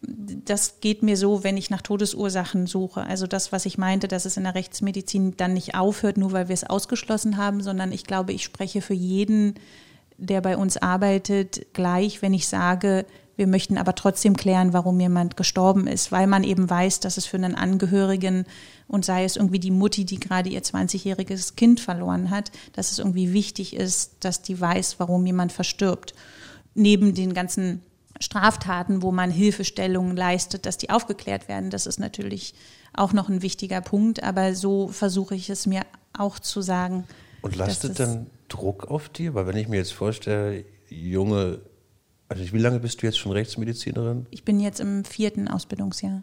das 0.00 0.80
geht 0.80 1.02
mir 1.02 1.16
so, 1.16 1.42
wenn 1.42 1.56
ich 1.56 1.70
nach 1.70 1.82
Todesursachen 1.82 2.66
suche. 2.66 3.02
Also 3.02 3.26
das, 3.26 3.50
was 3.52 3.66
ich 3.66 3.78
meinte, 3.78 4.06
dass 4.08 4.24
es 4.24 4.36
in 4.36 4.44
der 4.44 4.54
Rechtsmedizin 4.54 5.36
dann 5.36 5.54
nicht 5.54 5.74
aufhört, 5.74 6.16
nur 6.16 6.32
weil 6.32 6.48
wir 6.48 6.54
es 6.54 6.64
ausgeschlossen 6.64 7.36
haben, 7.36 7.62
sondern 7.62 7.92
ich 7.92 8.04
glaube, 8.04 8.32
ich 8.32 8.44
spreche 8.44 8.80
für 8.80 8.94
jeden, 8.94 9.54
der 10.16 10.40
bei 10.40 10.56
uns 10.56 10.76
arbeitet, 10.76 11.72
gleich, 11.72 12.22
wenn 12.22 12.34
ich 12.34 12.48
sage, 12.48 13.06
wir 13.36 13.46
möchten 13.46 13.78
aber 13.78 13.94
trotzdem 13.94 14.36
klären, 14.36 14.72
warum 14.72 14.98
jemand 14.98 15.36
gestorben 15.36 15.86
ist, 15.86 16.10
weil 16.10 16.26
man 16.26 16.42
eben 16.42 16.68
weiß, 16.68 16.98
dass 16.98 17.16
es 17.16 17.26
für 17.26 17.36
einen 17.36 17.54
Angehörigen 17.54 18.46
und 18.88 19.04
sei 19.04 19.22
es 19.22 19.36
irgendwie 19.36 19.60
die 19.60 19.70
Mutti, 19.70 20.04
die 20.04 20.18
gerade 20.18 20.48
ihr 20.48 20.62
20-jähriges 20.62 21.54
Kind 21.54 21.78
verloren 21.78 22.30
hat, 22.30 22.50
dass 22.72 22.90
es 22.90 22.98
irgendwie 22.98 23.32
wichtig 23.32 23.76
ist, 23.76 24.16
dass 24.20 24.42
die 24.42 24.60
weiß, 24.60 24.96
warum 24.98 25.24
jemand 25.24 25.52
verstirbt. 25.52 26.14
Neben 26.74 27.14
den 27.14 27.32
ganzen 27.32 27.82
Straftaten, 28.20 29.02
wo 29.02 29.12
man 29.12 29.30
Hilfestellungen 29.30 30.16
leistet, 30.16 30.66
dass 30.66 30.76
die 30.76 30.90
aufgeklärt 30.90 31.48
werden, 31.48 31.70
das 31.70 31.86
ist 31.86 31.98
natürlich 31.98 32.54
auch 32.92 33.12
noch 33.12 33.28
ein 33.28 33.42
wichtiger 33.42 33.80
Punkt, 33.80 34.22
aber 34.22 34.54
so 34.54 34.88
versuche 34.88 35.34
ich 35.34 35.50
es 35.50 35.66
mir 35.66 35.82
auch 36.12 36.38
zu 36.38 36.60
sagen. 36.62 37.04
Und 37.42 37.56
lastet 37.56 38.00
dann 38.00 38.26
Druck 38.48 38.90
auf 38.90 39.08
dir? 39.08 39.34
Weil 39.34 39.46
wenn 39.46 39.56
ich 39.56 39.68
mir 39.68 39.76
jetzt 39.76 39.92
vorstelle, 39.92 40.64
junge, 40.88 41.60
also 42.28 42.42
wie 42.52 42.58
lange 42.58 42.80
bist 42.80 43.02
du 43.02 43.06
jetzt 43.06 43.18
schon 43.18 43.32
Rechtsmedizinerin? 43.32 44.26
Ich 44.30 44.44
bin 44.44 44.60
jetzt 44.60 44.80
im 44.80 45.04
vierten 45.04 45.48
Ausbildungsjahr. 45.48 46.22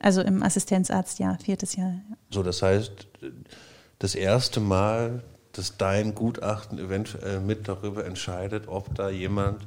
Also 0.00 0.20
im 0.22 0.42
Assistenzarztjahr, 0.42 1.38
viertes 1.38 1.76
Jahr. 1.76 1.92
ja. 1.92 2.16
So, 2.30 2.42
das 2.42 2.62
heißt, 2.62 3.06
das 3.98 4.14
erste 4.14 4.60
Mal, 4.60 5.22
dass 5.52 5.76
dein 5.76 6.14
Gutachten 6.14 6.78
eventuell 6.78 7.40
mit 7.40 7.68
darüber 7.68 8.04
entscheidet, 8.04 8.66
ob 8.66 8.94
da 8.94 9.08
jemand 9.08 9.64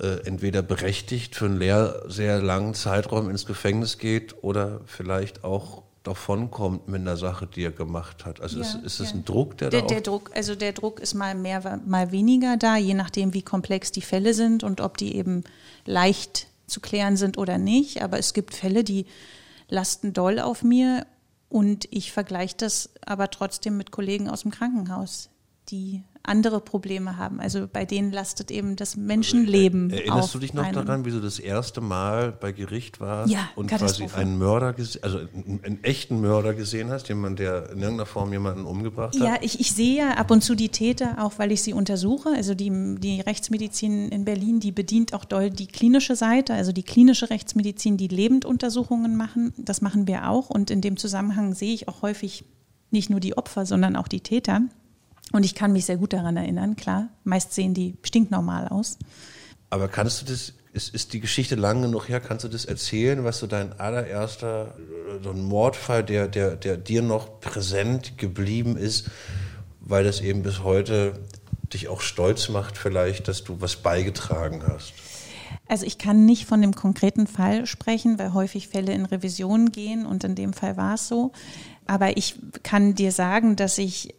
äh, 0.00 0.26
entweder 0.26 0.62
berechtigt 0.62 1.34
für 1.34 1.46
einen 1.46 1.58
leer, 1.58 2.02
sehr 2.08 2.40
langen 2.40 2.74
Zeitraum 2.74 3.30
ins 3.30 3.46
Gefängnis 3.46 3.98
geht 3.98 4.42
oder 4.42 4.80
vielleicht 4.86 5.44
auch 5.44 5.82
davonkommt 6.02 6.88
mit 6.88 7.00
einer 7.02 7.16
Sache, 7.16 7.46
die 7.46 7.64
er 7.64 7.70
gemacht 7.70 8.24
hat. 8.24 8.40
Also 8.40 8.60
ja, 8.60 8.64
ist, 8.64 9.00
ist 9.00 9.00
ja. 9.00 9.16
ein 9.16 9.24
Druck, 9.24 9.58
der, 9.58 9.70
der 9.70 9.82
da 9.82 9.86
Der 9.86 10.00
Druck, 10.00 10.30
also 10.34 10.54
der 10.54 10.72
Druck 10.72 11.00
ist 11.00 11.14
mal 11.14 11.34
mehr, 11.34 11.80
mal 11.86 12.12
weniger 12.12 12.56
da, 12.56 12.76
je 12.76 12.94
nachdem, 12.94 13.34
wie 13.34 13.42
komplex 13.42 13.92
die 13.92 14.00
Fälle 14.00 14.34
sind 14.34 14.64
und 14.64 14.80
ob 14.80 14.96
die 14.96 15.16
eben 15.16 15.44
leicht 15.84 16.46
zu 16.66 16.80
klären 16.80 17.16
sind 17.16 17.36
oder 17.36 17.58
nicht. 17.58 18.02
Aber 18.02 18.18
es 18.18 18.32
gibt 18.32 18.54
Fälle, 18.54 18.84
die 18.84 19.06
lasten 19.68 20.12
doll 20.12 20.38
auf 20.38 20.62
mir 20.62 21.06
und 21.48 21.86
ich 21.90 22.12
vergleiche 22.12 22.56
das 22.56 22.90
aber 23.04 23.30
trotzdem 23.30 23.76
mit 23.76 23.90
Kollegen 23.90 24.28
aus 24.28 24.42
dem 24.42 24.50
Krankenhaus, 24.50 25.30
die 25.68 26.02
andere 26.28 26.60
Probleme 26.60 27.16
haben. 27.16 27.40
Also 27.40 27.66
bei 27.70 27.84
denen 27.84 28.12
lastet 28.12 28.50
eben 28.50 28.76
das 28.76 28.96
Menschenleben. 28.96 29.90
Also, 29.90 29.96
erinnerst 29.96 30.34
du 30.34 30.38
dich 30.38 30.54
noch 30.54 30.64
einem. 30.64 30.74
daran, 30.74 31.04
wie 31.04 31.10
du 31.10 31.20
das 31.20 31.38
erste 31.38 31.80
Mal 31.80 32.32
bei 32.32 32.52
Gericht 32.52 33.00
warst 33.00 33.32
ja, 33.32 33.48
und 33.56 33.68
quasi 33.68 34.06
einen 34.14 34.38
Mörder, 34.38 34.74
also 35.02 35.18
einen, 35.18 35.60
einen, 35.64 35.84
echten 35.84 36.20
Mörder 36.20 36.54
gesehen 36.54 36.90
hast, 36.90 37.08
jemand, 37.08 37.38
der 37.38 37.70
in 37.70 37.80
irgendeiner 37.80 38.06
Form 38.06 38.32
jemanden 38.32 38.64
umgebracht 38.64 39.18
hat? 39.18 39.26
Ja, 39.26 39.36
ich, 39.40 39.58
ich 39.60 39.72
sehe 39.72 39.96
ja 39.96 40.10
ab 40.12 40.30
und 40.30 40.42
zu 40.42 40.54
die 40.54 40.68
Täter, 40.68 41.16
auch 41.18 41.38
weil 41.38 41.50
ich 41.52 41.62
sie 41.62 41.72
untersuche. 41.72 42.30
Also 42.30 42.54
die, 42.54 42.96
die 42.98 43.20
Rechtsmedizin 43.20 44.08
in 44.10 44.24
Berlin, 44.24 44.60
die 44.60 44.72
bedient 44.72 45.14
auch 45.14 45.24
doll 45.24 45.50
die 45.50 45.66
klinische 45.66 46.16
Seite, 46.16 46.54
also 46.54 46.72
die 46.72 46.82
klinische 46.82 47.30
Rechtsmedizin, 47.30 47.96
die 47.96 48.08
Lebenduntersuchungen 48.08 49.16
machen. 49.16 49.52
Das 49.56 49.80
machen 49.80 50.06
wir 50.06 50.28
auch. 50.28 50.50
Und 50.50 50.70
in 50.70 50.80
dem 50.80 50.96
Zusammenhang 50.96 51.54
sehe 51.54 51.74
ich 51.74 51.88
auch 51.88 52.02
häufig 52.02 52.44
nicht 52.90 53.10
nur 53.10 53.20
die 53.20 53.36
Opfer, 53.36 53.66
sondern 53.66 53.96
auch 53.96 54.08
die 54.08 54.20
Täter. 54.20 54.62
Und 55.32 55.44
ich 55.44 55.54
kann 55.54 55.72
mich 55.72 55.84
sehr 55.84 55.96
gut 55.96 56.12
daran 56.12 56.36
erinnern, 56.36 56.76
klar. 56.76 57.08
Meist 57.24 57.52
sehen 57.52 57.74
die 57.74 57.96
stinknormal 58.02 58.68
aus. 58.68 58.98
Aber 59.70 59.88
kannst 59.88 60.22
du 60.22 60.26
das, 60.26 60.54
ist, 60.72 60.94
ist 60.94 61.12
die 61.12 61.20
Geschichte 61.20 61.54
lang 61.54 61.82
genug 61.82 62.08
her, 62.08 62.20
kannst 62.20 62.44
du 62.44 62.48
das 62.48 62.64
erzählen, 62.64 63.24
was 63.24 63.38
so 63.38 63.46
dein 63.46 63.78
allererster, 63.78 64.74
so 65.22 65.30
ein 65.30 65.42
Mordfall, 65.42 66.02
der, 66.02 66.28
der, 66.28 66.56
der 66.56 66.76
dir 66.76 67.02
noch 67.02 67.40
präsent 67.40 68.16
geblieben 68.16 68.76
ist, 68.76 69.10
weil 69.80 70.04
das 70.04 70.20
eben 70.20 70.42
bis 70.42 70.62
heute 70.62 71.14
dich 71.72 71.88
auch 71.88 72.00
stolz 72.00 72.48
macht 72.48 72.78
vielleicht, 72.78 73.28
dass 73.28 73.44
du 73.44 73.60
was 73.60 73.76
beigetragen 73.76 74.62
hast? 74.66 74.94
Also 75.66 75.84
ich 75.84 75.98
kann 75.98 76.24
nicht 76.24 76.46
von 76.46 76.62
dem 76.62 76.74
konkreten 76.74 77.26
Fall 77.26 77.66
sprechen, 77.66 78.18
weil 78.18 78.32
häufig 78.32 78.68
Fälle 78.68 78.92
in 78.92 79.04
Revision 79.04 79.70
gehen 79.70 80.06
und 80.06 80.24
in 80.24 80.34
dem 80.34 80.54
Fall 80.54 80.78
war 80.78 80.94
es 80.94 81.08
so. 81.08 81.32
Aber 81.86 82.16
ich 82.16 82.36
kann 82.62 82.94
dir 82.94 83.12
sagen, 83.12 83.56
dass 83.56 83.76
ich 83.76 84.14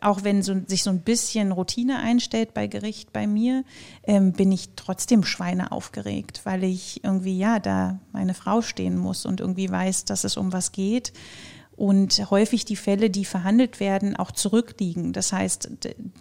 auch 0.00 0.24
wenn 0.24 0.42
so, 0.42 0.54
sich 0.66 0.82
so 0.82 0.90
ein 0.90 1.00
bisschen 1.00 1.52
Routine 1.52 1.98
einstellt 1.98 2.54
bei 2.54 2.66
Gericht 2.66 3.12
bei 3.12 3.26
mir, 3.26 3.64
ähm, 4.04 4.32
bin 4.32 4.50
ich 4.52 4.70
trotzdem 4.76 5.24
Schweine 5.24 5.72
aufgeregt, 5.72 6.40
weil 6.44 6.64
ich 6.64 7.04
irgendwie 7.04 7.38
ja 7.38 7.58
da 7.58 7.98
meine 8.12 8.34
Frau 8.34 8.62
stehen 8.62 8.96
muss 8.96 9.26
und 9.26 9.40
irgendwie 9.40 9.70
weiß, 9.70 10.04
dass 10.04 10.24
es 10.24 10.36
um 10.36 10.52
was 10.52 10.72
geht 10.72 11.12
und 11.76 12.30
häufig 12.30 12.64
die 12.64 12.76
Fälle, 12.76 13.10
die 13.10 13.24
verhandelt 13.24 13.80
werden, 13.80 14.14
auch 14.14 14.30
zurückliegen. 14.30 15.12
Das 15.12 15.32
heißt, 15.32 15.70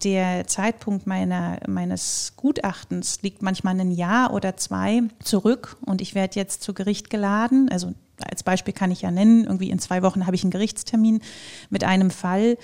der 0.04 0.47
Zeitpunkt 0.47 1.08
meiner, 1.08 1.60
meines 1.68 2.34
Gutachtens 2.38 3.22
liegt 3.22 3.41
manchmal 3.41 3.80
ein 3.80 3.91
Jahr 3.91 4.34
oder 4.34 4.58
zwei 4.58 5.04
zurück 5.24 5.78
und 5.86 6.02
ich 6.02 6.16
werde 6.16 6.39
jetzt 6.39 6.64
zu 6.64 6.74
Gericht 6.74 7.10
geladen. 7.10 7.70
Also 7.70 7.93
als 8.24 8.43
Beispiel 8.43 8.74
kann 8.74 8.91
ich 8.91 9.02
ja 9.02 9.12
nennen, 9.12 9.43
irgendwie 9.43 9.70
in 9.70 9.80
zwei 9.80 10.04
Wochen 10.04 10.26
habe 10.26 10.36
ich 10.36 10.43
einen 10.43 10.52
Gerichtstermin 10.52 11.22
mit 11.70 11.84
einem 11.84 12.12
Fall, 12.12 12.58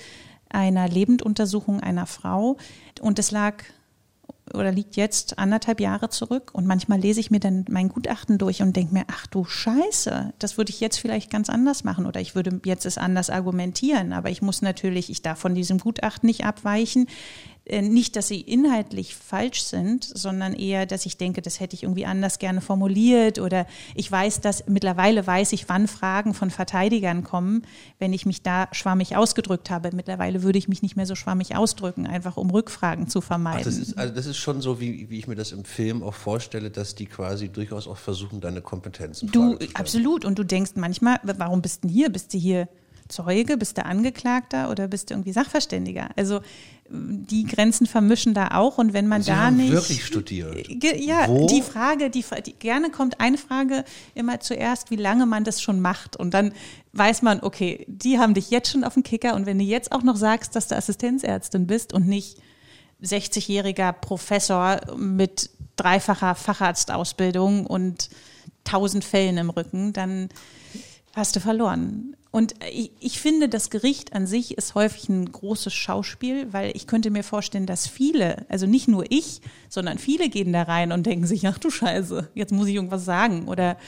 einer 0.50 0.88
Lebenduntersuchung 0.88 1.80
einer 1.80 2.06
Frau. 2.06 2.56
Und 3.00 3.18
es 3.18 3.30
lag 3.30 3.62
oder 4.54 4.72
liegt 4.72 4.96
jetzt 4.96 5.38
anderthalb 5.38 5.80
Jahre 5.80 6.08
zurück. 6.08 6.50
Und 6.52 6.66
manchmal 6.66 7.00
lese 7.00 7.20
ich 7.20 7.30
mir 7.30 7.40
dann 7.40 7.64
mein 7.68 7.88
Gutachten 7.88 8.38
durch 8.38 8.62
und 8.62 8.76
denke 8.76 8.94
mir, 8.94 9.04
ach 9.08 9.26
du 9.26 9.44
Scheiße, 9.44 10.32
das 10.38 10.56
würde 10.56 10.70
ich 10.70 10.80
jetzt 10.80 10.98
vielleicht 10.98 11.30
ganz 11.30 11.50
anders 11.50 11.84
machen 11.84 12.06
oder 12.06 12.20
ich 12.20 12.34
würde 12.34 12.60
jetzt 12.64 12.86
es 12.86 12.98
anders 12.98 13.30
argumentieren. 13.30 14.12
Aber 14.12 14.30
ich 14.30 14.42
muss 14.42 14.62
natürlich, 14.62 15.10
ich 15.10 15.22
darf 15.22 15.38
von 15.38 15.54
diesem 15.54 15.78
Gutachten 15.78 16.26
nicht 16.26 16.44
abweichen. 16.44 17.06
Äh, 17.68 17.82
nicht, 17.82 18.16
dass 18.16 18.28
sie 18.28 18.40
inhaltlich 18.40 19.14
falsch 19.14 19.62
sind, 19.62 20.04
sondern 20.04 20.54
eher, 20.54 20.86
dass 20.86 21.06
ich 21.06 21.16
denke, 21.16 21.42
das 21.42 21.60
hätte 21.60 21.74
ich 21.74 21.82
irgendwie 21.82 22.06
anders 22.06 22.38
gerne 22.38 22.60
formuliert 22.60 23.38
oder 23.38 23.66
ich 23.94 24.10
weiß, 24.10 24.40
dass 24.40 24.66
mittlerweile 24.66 25.26
weiß 25.26 25.52
ich, 25.52 25.68
wann 25.68 25.88
Fragen 25.88 26.34
von 26.34 26.50
Verteidigern 26.50 27.24
kommen, 27.24 27.62
wenn 27.98 28.12
ich 28.12 28.26
mich 28.26 28.42
da 28.42 28.68
schwammig 28.72 29.16
ausgedrückt 29.16 29.70
habe. 29.70 29.90
Mittlerweile 29.94 30.42
würde 30.42 30.58
ich 30.58 30.68
mich 30.68 30.82
nicht 30.82 30.96
mehr 30.96 31.06
so 31.06 31.14
schwammig 31.14 31.56
ausdrücken, 31.56 32.06
einfach 32.06 32.36
um 32.36 32.50
Rückfragen 32.50 33.08
zu 33.08 33.20
vermeiden. 33.20 33.60
Ach, 33.60 33.64
das, 33.64 33.76
ist, 33.76 33.98
also 33.98 34.14
das 34.14 34.26
ist 34.26 34.38
schon 34.38 34.60
so, 34.60 34.80
wie, 34.80 35.10
wie 35.10 35.18
ich 35.18 35.26
mir 35.26 35.36
das 35.36 35.52
im 35.52 35.64
Film 35.64 36.02
auch 36.02 36.14
vorstelle, 36.14 36.70
dass 36.70 36.94
die 36.94 37.06
quasi 37.06 37.48
durchaus 37.48 37.86
auch 37.86 37.98
versuchen, 37.98 38.40
deine 38.40 38.62
Kompetenzen 38.62 39.30
du 39.30 39.58
Absolut. 39.74 40.24
Und 40.24 40.38
du 40.38 40.44
denkst 40.44 40.72
manchmal, 40.74 41.18
warum 41.22 41.62
bist 41.62 41.84
du 41.84 41.88
hier? 41.88 42.10
Bist 42.10 42.34
du 42.34 42.38
hier 42.38 42.68
Zeuge? 43.08 43.56
Bist 43.56 43.78
du 43.78 43.84
Angeklagter 43.84 44.70
oder 44.70 44.88
bist 44.88 45.10
du 45.10 45.14
irgendwie 45.14 45.32
Sachverständiger? 45.32 46.10
Also 46.16 46.40
die 46.90 47.44
Grenzen 47.44 47.86
vermischen 47.86 48.34
da 48.34 48.48
auch 48.52 48.78
und 48.78 48.92
wenn 48.92 49.06
man 49.06 49.22
Sie 49.22 49.30
da 49.30 49.36
haben 49.36 49.56
nicht 49.56 49.72
wirklich 49.72 50.04
studiert. 50.04 50.66
Ja, 50.98 51.28
Wo? 51.28 51.46
die 51.46 51.62
Frage, 51.62 52.08
die, 52.10 52.24
die 52.46 52.54
gerne 52.54 52.90
kommt 52.90 53.20
eine 53.20 53.38
Frage 53.38 53.84
immer 54.14 54.40
zuerst, 54.40 54.90
wie 54.90 54.96
lange 54.96 55.26
man 55.26 55.44
das 55.44 55.60
schon 55.60 55.80
macht 55.80 56.16
und 56.16 56.32
dann 56.32 56.52
weiß 56.92 57.22
man, 57.22 57.40
okay, 57.40 57.84
die 57.88 58.18
haben 58.18 58.34
dich 58.34 58.50
jetzt 58.50 58.70
schon 58.70 58.84
auf 58.84 58.94
dem 58.94 59.02
Kicker 59.02 59.34
und 59.34 59.46
wenn 59.46 59.58
du 59.58 59.64
jetzt 59.64 59.92
auch 59.92 60.02
noch 60.02 60.16
sagst, 60.16 60.56
dass 60.56 60.68
du 60.68 60.76
Assistenzärztin 60.76 61.66
bist 61.66 61.92
und 61.92 62.06
nicht 62.08 62.38
60-jähriger 63.02 63.92
Professor 63.92 64.80
mit 64.96 65.50
dreifacher 65.76 66.34
Facharztausbildung 66.34 67.66
und 67.66 68.08
tausend 68.64 69.04
Fällen 69.04 69.38
im 69.38 69.50
Rücken, 69.50 69.92
dann 69.92 70.28
hast 71.14 71.36
du 71.36 71.40
verloren. 71.40 72.16
Und 72.30 72.54
ich, 72.70 72.90
ich, 73.00 73.20
finde, 73.20 73.48
das 73.48 73.70
Gericht 73.70 74.12
an 74.12 74.26
sich 74.26 74.58
ist 74.58 74.74
häufig 74.74 75.08
ein 75.08 75.32
großes 75.32 75.72
Schauspiel, 75.72 76.52
weil 76.52 76.76
ich 76.76 76.86
könnte 76.86 77.10
mir 77.10 77.24
vorstellen, 77.24 77.64
dass 77.64 77.86
viele, 77.86 78.44
also 78.48 78.66
nicht 78.66 78.86
nur 78.86 79.04
ich, 79.08 79.40
sondern 79.70 79.98
viele 79.98 80.28
gehen 80.28 80.52
da 80.52 80.62
rein 80.62 80.92
und 80.92 81.06
denken 81.06 81.26
sich, 81.26 81.46
ach 81.46 81.58
du 81.58 81.70
Scheiße, 81.70 82.28
jetzt 82.34 82.52
muss 82.52 82.68
ich 82.68 82.74
irgendwas 82.74 83.04
sagen 83.04 83.48
oder 83.48 83.78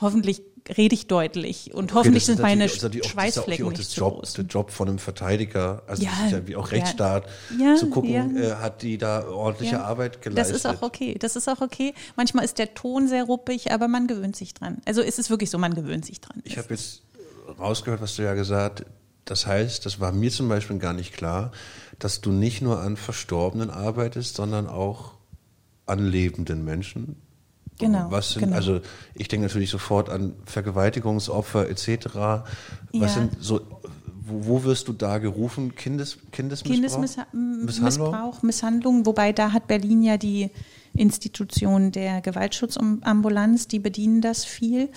hoffentlich 0.00 0.42
rede 0.76 0.94
ich 0.94 1.06
deutlich 1.06 1.72
und 1.72 1.84
okay, 1.84 1.94
hoffentlich 1.94 2.26
sind 2.26 2.40
meine 2.40 2.64
also 2.64 2.90
Schweißflecken 2.90 3.64
auch, 3.64 3.70
nicht 3.70 3.80
das 3.80 3.96
Job, 3.96 4.16
groß. 4.16 4.34
Der 4.34 4.44
Job 4.44 4.70
von 4.70 4.88
einem 4.88 4.98
Verteidiger, 4.98 5.82
also 5.86 6.02
ja, 6.02 6.10
ja 6.30 6.46
wie 6.46 6.56
auch 6.56 6.70
Rechtsstaat, 6.70 7.26
ja, 7.58 7.76
zu 7.76 7.88
gucken, 7.88 8.36
äh, 8.36 8.52
hat 8.56 8.82
die 8.82 8.98
da 8.98 9.26
ordentliche 9.28 9.80
Arbeit 9.80 10.20
geleistet. 10.20 10.54
Das 10.54 10.64
ist 10.64 10.66
auch 10.66 10.82
okay, 10.82 11.16
das 11.18 11.36
ist 11.36 11.48
auch 11.48 11.60
okay. 11.60 11.94
Manchmal 12.16 12.44
ist 12.44 12.58
der 12.58 12.74
Ton 12.74 13.08
sehr 13.08 13.24
ruppig, 13.24 13.72
aber 13.72 13.88
man 13.88 14.06
gewöhnt 14.06 14.36
sich 14.36 14.54
dran. 14.54 14.78
Also 14.84 15.00
ist 15.00 15.18
es 15.18 15.30
wirklich 15.30 15.50
so, 15.50 15.58
man 15.58 15.74
gewöhnt 15.74 16.04
sich 16.04 16.20
dran. 16.20 16.42
Ich 16.44 16.58
habe 16.58 16.68
jetzt 16.70 17.02
rausgehört, 17.58 18.00
was 18.00 18.16
du 18.16 18.22
ja 18.22 18.34
gesagt 18.34 18.84
Das 19.24 19.46
heißt, 19.46 19.84
das 19.84 20.00
war 20.00 20.12
mir 20.12 20.30
zum 20.30 20.48
Beispiel 20.48 20.78
gar 20.78 20.94
nicht 20.94 21.12
klar, 21.12 21.52
dass 21.98 22.20
du 22.20 22.30
nicht 22.30 22.62
nur 22.62 22.80
an 22.80 22.96
Verstorbenen 22.96 23.70
arbeitest, 23.70 24.36
sondern 24.36 24.66
auch 24.66 25.12
an 25.86 25.98
lebenden 25.98 26.64
Menschen. 26.64 27.16
Genau. 27.78 28.10
Was 28.10 28.32
sind, 28.32 28.44
genau. 28.44 28.56
also 28.56 28.80
ich 29.14 29.28
denke 29.28 29.46
natürlich 29.46 29.70
sofort 29.70 30.08
an 30.10 30.34
Vergewaltigungsopfer 30.44 31.68
etc. 31.68 32.06
Was 32.16 32.44
ja. 32.92 33.08
sind 33.08 33.36
so, 33.40 33.60
wo, 34.20 34.46
wo, 34.46 34.64
wirst 34.64 34.88
du 34.88 34.92
da 34.92 35.18
gerufen? 35.18 35.74
Kindes, 35.74 36.18
Kindesmissbrauch? 36.32 37.30
Kindesmissbrauch, 37.30 38.42
Misshandlung, 38.42 39.06
wobei 39.06 39.32
da 39.32 39.52
hat 39.52 39.68
Berlin 39.68 40.02
ja 40.02 40.16
die 40.16 40.50
Institution 40.98 41.92
der 41.92 42.20
Gewaltschutzambulanz, 42.20 43.68
die 43.68 43.78
bedienen 43.78 44.20
das 44.20 44.44
viel. 44.44 44.90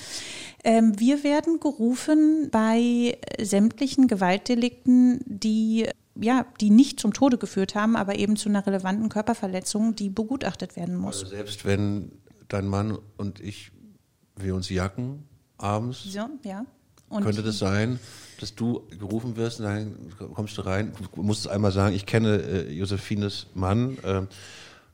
Ähm, 0.63 0.99
wir 0.99 1.23
werden 1.23 1.59
gerufen 1.59 2.49
bei 2.51 3.17
sämtlichen 3.39 4.07
Gewaltdelikten, 4.07 5.21
die 5.25 5.87
ja, 6.19 6.45
die 6.59 6.69
nicht 6.69 6.99
zum 6.99 7.13
Tode 7.13 7.37
geführt 7.37 7.75
haben, 7.75 7.95
aber 7.95 8.15
eben 8.15 8.35
zu 8.35 8.49
einer 8.49 8.65
relevanten 8.65 9.09
Körperverletzung, 9.09 9.95
die 9.95 10.09
begutachtet 10.09 10.75
werden 10.75 10.95
muss. 10.95 11.23
Also 11.23 11.35
selbst 11.35 11.65
wenn 11.65 12.11
dein 12.47 12.67
Mann 12.67 12.97
und 13.17 13.39
ich, 13.39 13.71
wir 14.35 14.55
uns 14.55 14.69
jacken 14.69 15.23
abends, 15.57 16.03
so, 16.03 16.27
ja. 16.43 16.65
Und 17.07 17.23
könnte 17.23 17.43
das 17.43 17.59
sein, 17.59 17.99
dass 18.39 18.55
du 18.55 18.87
gerufen 18.97 19.35
wirst 19.35 19.59
dann 19.59 19.95
kommst 20.33 20.57
du 20.57 20.61
rein, 20.61 20.93
musst 21.15 21.47
einmal 21.47 21.73
sagen, 21.73 21.93
ich 21.93 22.05
kenne 22.05 22.37
äh, 22.37 22.71
Josephines 22.71 23.47
Mann, 23.53 23.97
äh, 23.97 24.21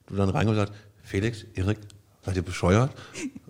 du 0.08 0.16
dann 0.16 0.30
reinkommst 0.30 0.60
und 0.60 0.68
sagst, 0.68 0.74
Felix, 1.08 1.46
Erik, 1.56 1.78
seid 2.26 2.36
ihr 2.36 2.42
bescheuert? 2.42 2.92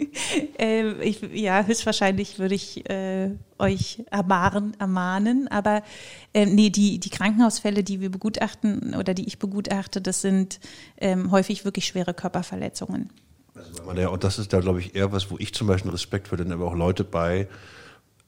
äh, 0.60 0.92
ich, 1.02 1.22
ja, 1.34 1.64
höchstwahrscheinlich 1.64 2.38
würde 2.38 2.54
ich 2.54 2.88
äh, 2.88 3.32
euch 3.58 4.04
ermahnen, 4.12 4.80
ermahnen 4.80 5.48
aber 5.48 5.82
äh, 6.36 6.46
nee, 6.46 6.70
die, 6.70 7.00
die 7.00 7.10
Krankenhausfälle, 7.10 7.84
die 7.84 8.00
wir 8.00 8.12
begutachten 8.12 8.94
oder 8.94 9.16
die 9.16 9.26
ich 9.26 9.40
begutachte, 9.40 10.02
das 10.02 10.22
sind 10.22 10.60
ähm, 10.98 11.32
häufig 11.32 11.66
wirklich 11.66 11.88
schwere 11.88 12.14
Körperverletzungen. 12.14 13.10
Also, 13.56 13.92
ja, 14.00 14.10
und 14.10 14.24
das 14.24 14.38
ist 14.38 14.54
da, 14.54 14.60
glaube 14.60 14.80
ich, 14.80 14.94
eher 14.94 15.12
was, 15.12 15.32
wo 15.32 15.38
ich 15.40 15.52
zum 15.56 15.66
Beispiel 15.66 15.90
Respekt 15.90 16.28
für, 16.28 16.38
denn 16.38 16.52
aber 16.52 16.66
auch 16.66 16.76
Leute 16.76 17.04
bei, 17.04 17.48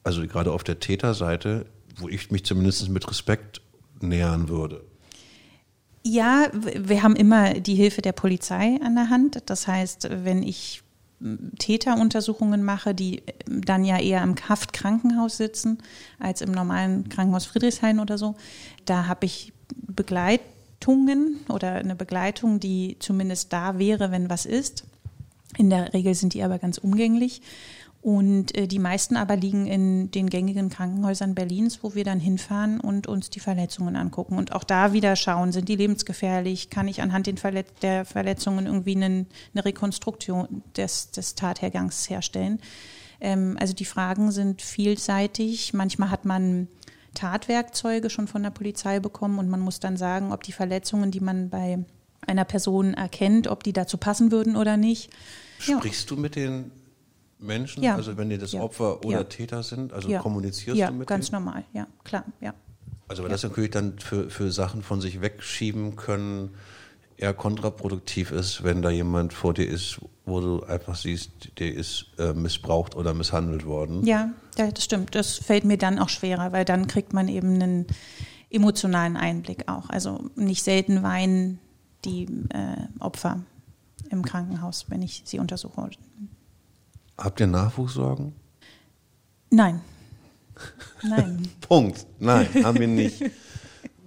also 0.02 0.26
gerade 0.26 0.50
auf 0.50 0.64
der 0.64 0.80
Täterseite, 0.80 1.66
wo 1.98 2.08
ich 2.08 2.32
mich 2.32 2.44
zumindest 2.44 2.88
mit 2.88 3.08
Respekt 3.08 3.60
nähern 4.00 4.48
würde. 4.48 4.82
Ja, 6.02 6.48
wir 6.52 7.02
haben 7.02 7.16
immer 7.16 7.54
die 7.54 7.74
Hilfe 7.74 8.00
der 8.00 8.12
Polizei 8.12 8.78
an 8.82 8.94
der 8.94 9.10
Hand. 9.10 9.42
Das 9.46 9.66
heißt, 9.66 10.08
wenn 10.24 10.42
ich 10.42 10.82
Täteruntersuchungen 11.58 12.62
mache, 12.62 12.94
die 12.94 13.22
dann 13.46 13.84
ja 13.84 13.98
eher 13.98 14.22
im 14.22 14.34
Haftkrankenhaus 14.36 15.36
sitzen 15.36 15.78
als 16.18 16.40
im 16.40 16.52
normalen 16.52 17.10
Krankenhaus 17.10 17.44
Friedrichshain 17.44 18.00
oder 18.00 18.16
so, 18.16 18.36
da 18.86 19.06
habe 19.06 19.26
ich 19.26 19.52
Begleitungen 19.76 21.40
oder 21.50 21.74
eine 21.74 21.94
Begleitung, 21.94 22.58
die 22.58 22.96
zumindest 23.00 23.52
da 23.52 23.78
wäre, 23.78 24.10
wenn 24.10 24.30
was 24.30 24.46
ist. 24.46 24.84
In 25.58 25.68
der 25.68 25.92
Regel 25.92 26.14
sind 26.14 26.32
die 26.32 26.42
aber 26.42 26.58
ganz 26.58 26.78
umgänglich. 26.78 27.42
Und 28.02 28.56
äh, 28.56 28.66
die 28.66 28.78
meisten 28.78 29.16
aber 29.16 29.36
liegen 29.36 29.66
in 29.66 30.10
den 30.10 30.30
gängigen 30.30 30.70
Krankenhäusern 30.70 31.34
Berlins, 31.34 31.82
wo 31.82 31.94
wir 31.94 32.04
dann 32.04 32.18
hinfahren 32.18 32.80
und 32.80 33.06
uns 33.06 33.28
die 33.28 33.40
Verletzungen 33.40 33.94
angucken. 33.94 34.38
Und 34.38 34.52
auch 34.52 34.64
da 34.64 34.94
wieder 34.94 35.16
schauen, 35.16 35.52
sind 35.52 35.68
die 35.68 35.76
lebensgefährlich? 35.76 36.70
Kann 36.70 36.88
ich 36.88 37.02
anhand 37.02 37.28
Verlet 37.38 37.66
der 37.82 38.06
Verletzungen 38.06 38.64
irgendwie 38.64 38.96
einen, 38.96 39.26
eine 39.54 39.64
Rekonstruktion 39.66 40.62
des, 40.76 41.10
des 41.10 41.34
Tathergangs 41.34 42.08
herstellen? 42.08 42.60
Ähm, 43.20 43.58
also 43.60 43.74
die 43.74 43.84
Fragen 43.84 44.32
sind 44.32 44.62
vielseitig. 44.62 45.74
Manchmal 45.74 46.10
hat 46.10 46.24
man 46.24 46.68
Tatwerkzeuge 47.12 48.08
schon 48.08 48.28
von 48.28 48.42
der 48.42 48.50
Polizei 48.50 48.98
bekommen 49.00 49.38
und 49.38 49.50
man 49.50 49.60
muss 49.60 49.78
dann 49.78 49.98
sagen, 49.98 50.32
ob 50.32 50.42
die 50.42 50.52
Verletzungen, 50.52 51.10
die 51.10 51.20
man 51.20 51.50
bei 51.50 51.84
einer 52.26 52.44
Person 52.44 52.94
erkennt, 52.94 53.46
ob 53.46 53.62
die 53.62 53.72
dazu 53.74 53.98
passen 53.98 54.32
würden 54.32 54.56
oder 54.56 54.78
nicht. 54.78 55.10
Sprichst 55.58 56.08
ja. 56.10 56.16
du 56.16 56.20
mit 56.20 56.36
den 56.36 56.70
Menschen, 57.40 57.82
ja. 57.82 57.96
also 57.96 58.16
wenn 58.16 58.30
die 58.30 58.38
das 58.38 58.52
ja. 58.52 58.60
Opfer 58.60 59.04
oder 59.04 59.18
Ja. 59.18 59.24
Täter 59.24 59.62
sind, 59.62 59.92
also 59.92 60.08
Ja. 60.08 60.20
kommunizierst 60.20 60.78
ja, 60.78 60.88
du 60.88 60.94
mit 60.94 61.06
ganz 61.08 61.30
denen? 61.30 61.44
normal, 61.44 61.64
ja, 61.72 61.86
klar, 62.04 62.24
ja. 62.40 62.54
Also 63.08 63.22
weil 63.22 63.30
das 63.30 63.42
natürlich 63.42 63.70
dann 63.70 63.98
für, 63.98 64.30
für 64.30 64.52
Sachen 64.52 64.82
von 64.82 65.00
sich 65.00 65.20
wegschieben 65.20 65.96
können, 65.96 66.50
eher 67.16 67.34
kontraproduktiv 67.34 68.30
ist, 68.30 68.62
wenn 68.64 68.82
da 68.82 68.90
jemand 68.90 69.32
vor 69.32 69.52
dir 69.52 69.68
ist, 69.68 70.00
wo 70.24 70.40
du 70.40 70.62
einfach 70.62 70.94
siehst, 70.94 71.58
der 71.58 71.74
ist 71.74 72.06
äh, 72.18 72.32
missbraucht 72.32 72.94
oder 72.94 73.12
misshandelt 73.12 73.66
worden. 73.66 74.06
Ja, 74.06 74.30
ja, 74.56 74.70
das 74.70 74.84
stimmt. 74.84 75.14
Das 75.14 75.36
fällt 75.36 75.64
mir 75.64 75.76
dann 75.76 75.98
auch 75.98 76.08
schwerer, 76.08 76.52
weil 76.52 76.64
dann 76.64 76.86
kriegt 76.86 77.12
man 77.12 77.28
eben 77.28 77.54
einen 77.54 77.86
emotionalen 78.48 79.16
Einblick 79.16 79.68
auch. 79.68 79.90
Also 79.90 80.30
nicht 80.34 80.62
selten 80.62 81.02
weinen 81.02 81.58
die 82.04 82.24
äh, 82.50 82.76
Opfer 83.00 83.42
im 84.10 84.24
Krankenhaus, 84.24 84.86
wenn 84.88 85.02
ich 85.02 85.22
sie 85.24 85.38
untersuche. 85.38 85.90
Habt 87.20 87.38
ihr 87.40 87.46
Nachwuchssorgen? 87.46 88.32
Nein. 89.50 89.82
Nein. 91.02 91.48
Punkt. 91.60 92.06
Nein, 92.18 92.48
haben 92.64 92.78
wir 92.78 92.88
nicht. 92.88 93.22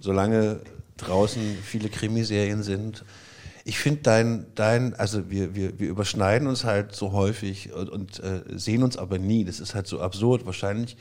Solange 0.00 0.60
draußen 0.96 1.56
viele 1.62 1.88
Krimiserien 1.88 2.62
sind. 2.62 3.04
Ich 3.64 3.78
finde 3.78 4.02
dein, 4.02 4.46
dein, 4.54 4.94
also 4.94 5.30
wir, 5.30 5.54
wir, 5.54 5.78
wir 5.78 5.88
überschneiden 5.88 6.48
uns 6.48 6.64
halt 6.64 6.94
so 6.94 7.12
häufig 7.12 7.72
und, 7.72 7.88
und 7.88 8.20
äh, 8.20 8.42
sehen 8.48 8.82
uns 8.82 8.96
aber 8.96 9.18
nie. 9.18 9.44
Das 9.44 9.60
ist 9.60 9.74
halt 9.74 9.86
so 9.86 10.00
absurd. 10.00 10.44
Wahrscheinlich, 10.44 10.96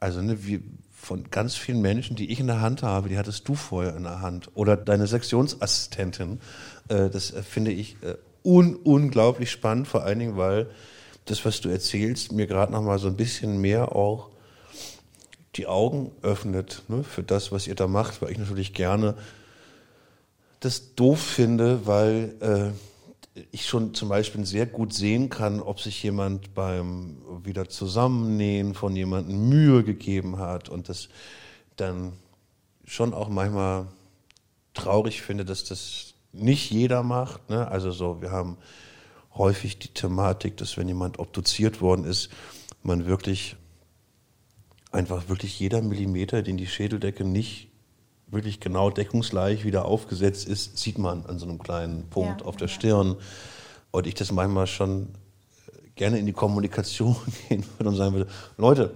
also 0.00 0.20
ne, 0.20 0.44
wir, 0.44 0.60
von 0.92 1.30
ganz 1.30 1.54
vielen 1.54 1.80
Menschen, 1.80 2.16
die 2.16 2.30
ich 2.30 2.40
in 2.40 2.46
der 2.48 2.60
Hand 2.60 2.82
habe, 2.82 3.08
die 3.08 3.16
hattest 3.16 3.48
du 3.48 3.54
vorher 3.54 3.96
in 3.96 4.02
der 4.02 4.20
Hand. 4.20 4.50
Oder 4.54 4.76
deine 4.76 5.06
Sektionsassistentin. 5.06 6.40
Äh, 6.88 7.10
das 7.10 7.32
äh, 7.32 7.42
finde 7.42 7.70
ich 7.70 7.96
äh, 8.02 8.16
un, 8.44 8.76
unglaublich 8.76 9.50
spannend, 9.50 9.88
vor 9.88 10.02
allen 10.02 10.18
Dingen, 10.18 10.36
weil 10.36 10.68
das, 11.24 11.44
was 11.44 11.60
du 11.60 11.68
erzählst, 11.68 12.32
mir 12.32 12.46
gerade 12.46 12.72
noch 12.72 12.82
mal 12.82 12.98
so 12.98 13.08
ein 13.08 13.16
bisschen 13.16 13.60
mehr 13.60 13.94
auch 13.94 14.30
die 15.56 15.66
Augen 15.66 16.12
öffnet 16.22 16.82
ne, 16.88 17.04
für 17.04 17.22
das, 17.22 17.52
was 17.52 17.66
ihr 17.66 17.74
da 17.74 17.86
macht, 17.86 18.22
weil 18.22 18.32
ich 18.32 18.38
natürlich 18.38 18.72
gerne 18.72 19.16
das 20.60 20.94
doof 20.94 21.20
finde, 21.20 21.86
weil 21.86 22.34
äh, 22.40 23.40
ich 23.50 23.66
schon 23.66 23.94
zum 23.94 24.08
Beispiel 24.08 24.44
sehr 24.44 24.66
gut 24.66 24.94
sehen 24.94 25.28
kann, 25.28 25.60
ob 25.60 25.80
sich 25.80 26.02
jemand 26.02 26.54
beim 26.54 27.16
wieder 27.44 27.68
Zusammennähen 27.68 28.74
von 28.74 28.94
jemandem 28.94 29.48
Mühe 29.48 29.84
gegeben 29.84 30.38
hat 30.38 30.68
und 30.68 30.88
das 30.88 31.08
dann 31.76 32.12
schon 32.84 33.14
auch 33.14 33.28
manchmal 33.28 33.86
traurig 34.74 35.22
finde, 35.22 35.44
dass 35.44 35.64
das 35.64 36.14
nicht 36.32 36.70
jeder 36.70 37.02
macht. 37.02 37.50
Ne? 37.50 37.66
Also 37.68 37.90
so, 37.90 38.20
wir 38.20 38.30
haben 38.30 38.56
häufig 39.36 39.78
die 39.78 39.88
Thematik, 39.88 40.56
dass 40.56 40.76
wenn 40.76 40.88
jemand 40.88 41.18
obduziert 41.18 41.80
worden 41.80 42.04
ist, 42.04 42.30
man 42.82 43.06
wirklich 43.06 43.56
einfach 44.90 45.28
wirklich 45.28 45.58
jeder 45.58 45.80
Millimeter, 45.80 46.42
den 46.42 46.56
die 46.56 46.66
Schädeldecke 46.66 47.24
nicht 47.24 47.68
wirklich 48.26 48.60
genau 48.60 48.90
deckungsgleich 48.90 49.64
wieder 49.64 49.84
aufgesetzt 49.84 50.48
ist, 50.48 50.78
sieht 50.78 50.98
man 50.98 51.26
an 51.26 51.38
so 51.38 51.46
einem 51.46 51.58
kleinen 51.58 52.08
Punkt 52.08 52.40
Ja, 52.40 52.46
auf 52.46 52.56
der 52.56 52.68
ja. 52.68 52.74
Stirn. 52.74 53.16
Und 53.90 54.06
ich 54.06 54.14
das 54.14 54.32
manchmal 54.32 54.66
schon 54.66 55.08
gerne 55.94 56.18
in 56.18 56.26
die 56.26 56.32
Kommunikation 56.32 57.16
gehen 57.48 57.64
würde 57.76 57.90
und 57.90 57.96
sagen 57.96 58.14
würde, 58.14 58.30
Leute, 58.56 58.94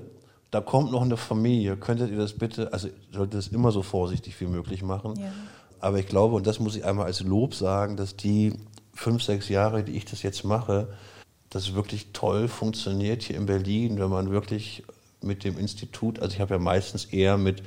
da 0.50 0.60
kommt 0.60 0.92
noch 0.92 1.02
eine 1.02 1.16
Familie, 1.16 1.76
könntet 1.76 2.10
ihr 2.10 2.16
das 2.16 2.32
bitte, 2.32 2.72
also 2.72 2.88
solltet 3.12 3.34
das 3.34 3.48
immer 3.48 3.72
so 3.72 3.82
vorsichtig 3.82 4.40
wie 4.40 4.46
möglich 4.46 4.82
machen. 4.82 5.14
Ja. 5.18 5.32
Aber 5.80 5.98
ich 5.98 6.06
glaube, 6.06 6.36
und 6.36 6.46
das 6.46 6.58
muss 6.58 6.76
ich 6.76 6.84
einmal 6.84 7.06
als 7.06 7.20
Lob 7.20 7.54
sagen, 7.54 7.96
dass 7.96 8.16
die 8.16 8.54
fünf, 8.96 9.22
sechs 9.22 9.48
Jahre, 9.48 9.84
die 9.84 9.92
ich 9.92 10.04
das 10.04 10.22
jetzt 10.22 10.44
mache, 10.44 10.88
das 11.50 11.74
wirklich 11.74 12.08
toll 12.12 12.48
funktioniert 12.48 13.22
hier 13.22 13.36
in 13.36 13.46
Berlin, 13.46 13.98
wenn 13.98 14.10
man 14.10 14.30
wirklich 14.30 14.82
mit 15.22 15.44
dem 15.44 15.58
Institut, 15.58 16.20
also 16.20 16.34
ich 16.34 16.40
habe 16.40 16.54
ja 16.54 16.58
meistens 16.60 17.04
eher 17.06 17.36
mit 17.38 17.62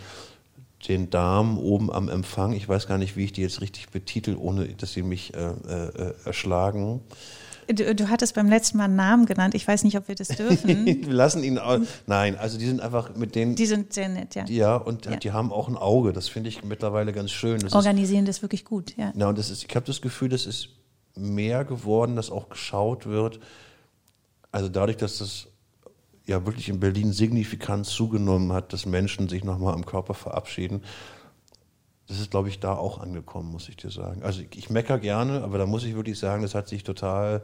den 0.87 1.09
Damen 1.09 1.57
oben 1.57 1.91
am 1.91 2.07
Empfang, 2.09 2.53
ich 2.53 2.67
weiß 2.67 2.87
gar 2.87 2.97
nicht, 2.97 3.17
wie 3.17 3.25
ich 3.25 3.33
die 3.33 3.41
jetzt 3.41 3.61
richtig 3.61 3.89
betitel, 3.89 4.35
ohne 4.39 4.67
dass 4.67 4.93
sie 4.93 5.03
mich 5.03 5.33
äh, 5.33 5.49
äh, 5.67 6.13
erschlagen. 6.25 7.01
Du, 7.67 7.93
du 7.93 8.09
hattest 8.09 8.33
beim 8.33 8.49
letzten 8.49 8.77
Mal 8.77 8.85
einen 8.85 8.95
Namen 8.95 9.25
genannt. 9.27 9.53
Ich 9.53 9.67
weiß 9.67 9.83
nicht, 9.83 9.95
ob 9.95 10.07
wir 10.07 10.15
das 10.15 10.29
dürfen. 10.29 10.85
Wir 10.85 11.13
lassen 11.13 11.43
ihn 11.43 11.59
auch, 11.59 11.77
nein, 12.07 12.35
also 12.35 12.57
die 12.57 12.65
sind 12.65 12.81
einfach 12.81 13.15
mit 13.15 13.35
denen, 13.35 13.55
Die 13.55 13.67
sind 13.67 13.93
sehr 13.93 14.09
nett, 14.09 14.33
ja. 14.33 14.45
ja, 14.47 14.75
und 14.75 15.05
Ja. 15.05 15.17
die 15.17 15.31
haben 15.31 15.51
auch 15.51 15.67
ein 15.67 15.77
Auge, 15.77 16.11
das 16.11 16.29
finde 16.29 16.49
ich 16.49 16.63
mittlerweile 16.63 17.13
ganz 17.13 17.29
schön. 17.29 17.59
Das 17.59 17.65
ist, 17.65 17.75
Organisieren 17.75 18.25
das 18.25 18.41
wirklich 18.41 18.65
gut, 18.65 18.97
ja. 18.97 19.13
Ja, 19.15 19.29
und 19.29 19.37
das 19.37 19.51
ist, 19.51 19.63
ich 19.69 19.75
habe 19.75 19.85
das 19.85 20.01
Gefühl, 20.01 20.29
das 20.29 20.47
ist 20.47 20.69
mehr 21.15 21.65
geworden, 21.65 22.15
dass 22.15 22.31
auch 22.31 22.49
geschaut 22.49 23.05
wird. 23.05 23.39
Also 24.51 24.69
dadurch, 24.69 24.97
dass 24.97 25.19
das 25.19 25.47
ja 26.25 26.45
wirklich 26.45 26.69
in 26.69 26.79
Berlin 26.79 27.11
signifikant 27.11 27.85
zugenommen 27.85 28.53
hat, 28.53 28.71
dass 28.71 28.85
Menschen 28.85 29.27
sich 29.27 29.43
nochmal 29.43 29.73
am 29.73 29.85
Körper 29.85 30.13
verabschieden. 30.13 30.83
Das 32.07 32.19
ist, 32.19 32.31
glaube 32.31 32.49
ich, 32.49 32.59
da 32.59 32.73
auch 32.73 32.99
angekommen, 32.99 33.51
muss 33.51 33.69
ich 33.69 33.77
dir 33.77 33.91
sagen. 33.91 34.23
Also 34.23 34.41
ich, 34.41 34.57
ich 34.57 34.69
mecker 34.69 34.99
gerne, 34.99 35.43
aber 35.43 35.57
da 35.57 35.65
muss 35.65 35.83
ich 35.83 35.95
wirklich 35.95 36.17
sagen, 36.17 36.41
das 36.41 36.55
hat 36.55 36.67
sich 36.67 36.83
total 36.83 37.43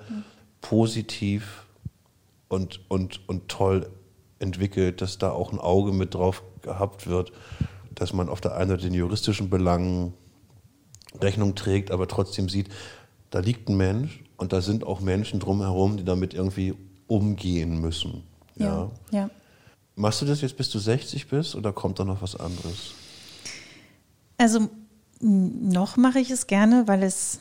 positiv 0.62 1.66
und, 2.48 2.80
und, 2.88 3.28
und 3.28 3.48
toll 3.48 3.90
entwickelt, 4.40 5.02
dass 5.02 5.18
da 5.18 5.32
auch 5.32 5.52
ein 5.52 5.60
Auge 5.60 5.92
mit 5.92 6.14
drauf 6.14 6.44
gehabt 6.62 7.08
wird, 7.08 7.32
dass 7.94 8.14
man 8.14 8.30
auf 8.30 8.42
der 8.42 8.56
einen 8.56 8.70
Seite 8.70 8.84
den 8.84 8.94
juristischen 8.94 9.50
Belangen 9.50 10.14
Rechnung 11.22 11.56
trägt, 11.56 11.92
aber 11.92 12.08
trotzdem 12.08 12.50
sieht, 12.50 12.70
da 13.30 13.40
liegt 13.40 13.70
ein 13.70 13.78
Mensch 13.78 14.24
und 14.38 14.54
da 14.54 14.62
sind 14.62 14.84
auch 14.84 15.02
Menschen 15.02 15.40
drumherum, 15.40 15.98
die 15.98 16.04
damit 16.04 16.34
irgendwie 16.34 16.74
umgehen 17.08 17.80
müssen. 17.80 18.24
Ja. 18.56 18.66
Ja, 19.12 19.20
ja. 19.20 19.30
Machst 19.96 20.22
du 20.22 20.26
das 20.26 20.42
jetzt, 20.42 20.58
bis 20.58 20.70
du 20.70 20.80
60 20.80 21.28
bist 21.28 21.56
oder 21.56 21.72
kommt 21.72 22.00
da 22.00 22.06
noch 22.06 22.22
was 22.22 22.36
anderes? 22.36 22.94
Also 24.38 24.70
noch 25.22 25.96
mache 25.96 26.20
ich 26.20 26.30
es 26.32 26.48
gerne, 26.48 26.88
weil 26.88 27.04
es 27.04 27.40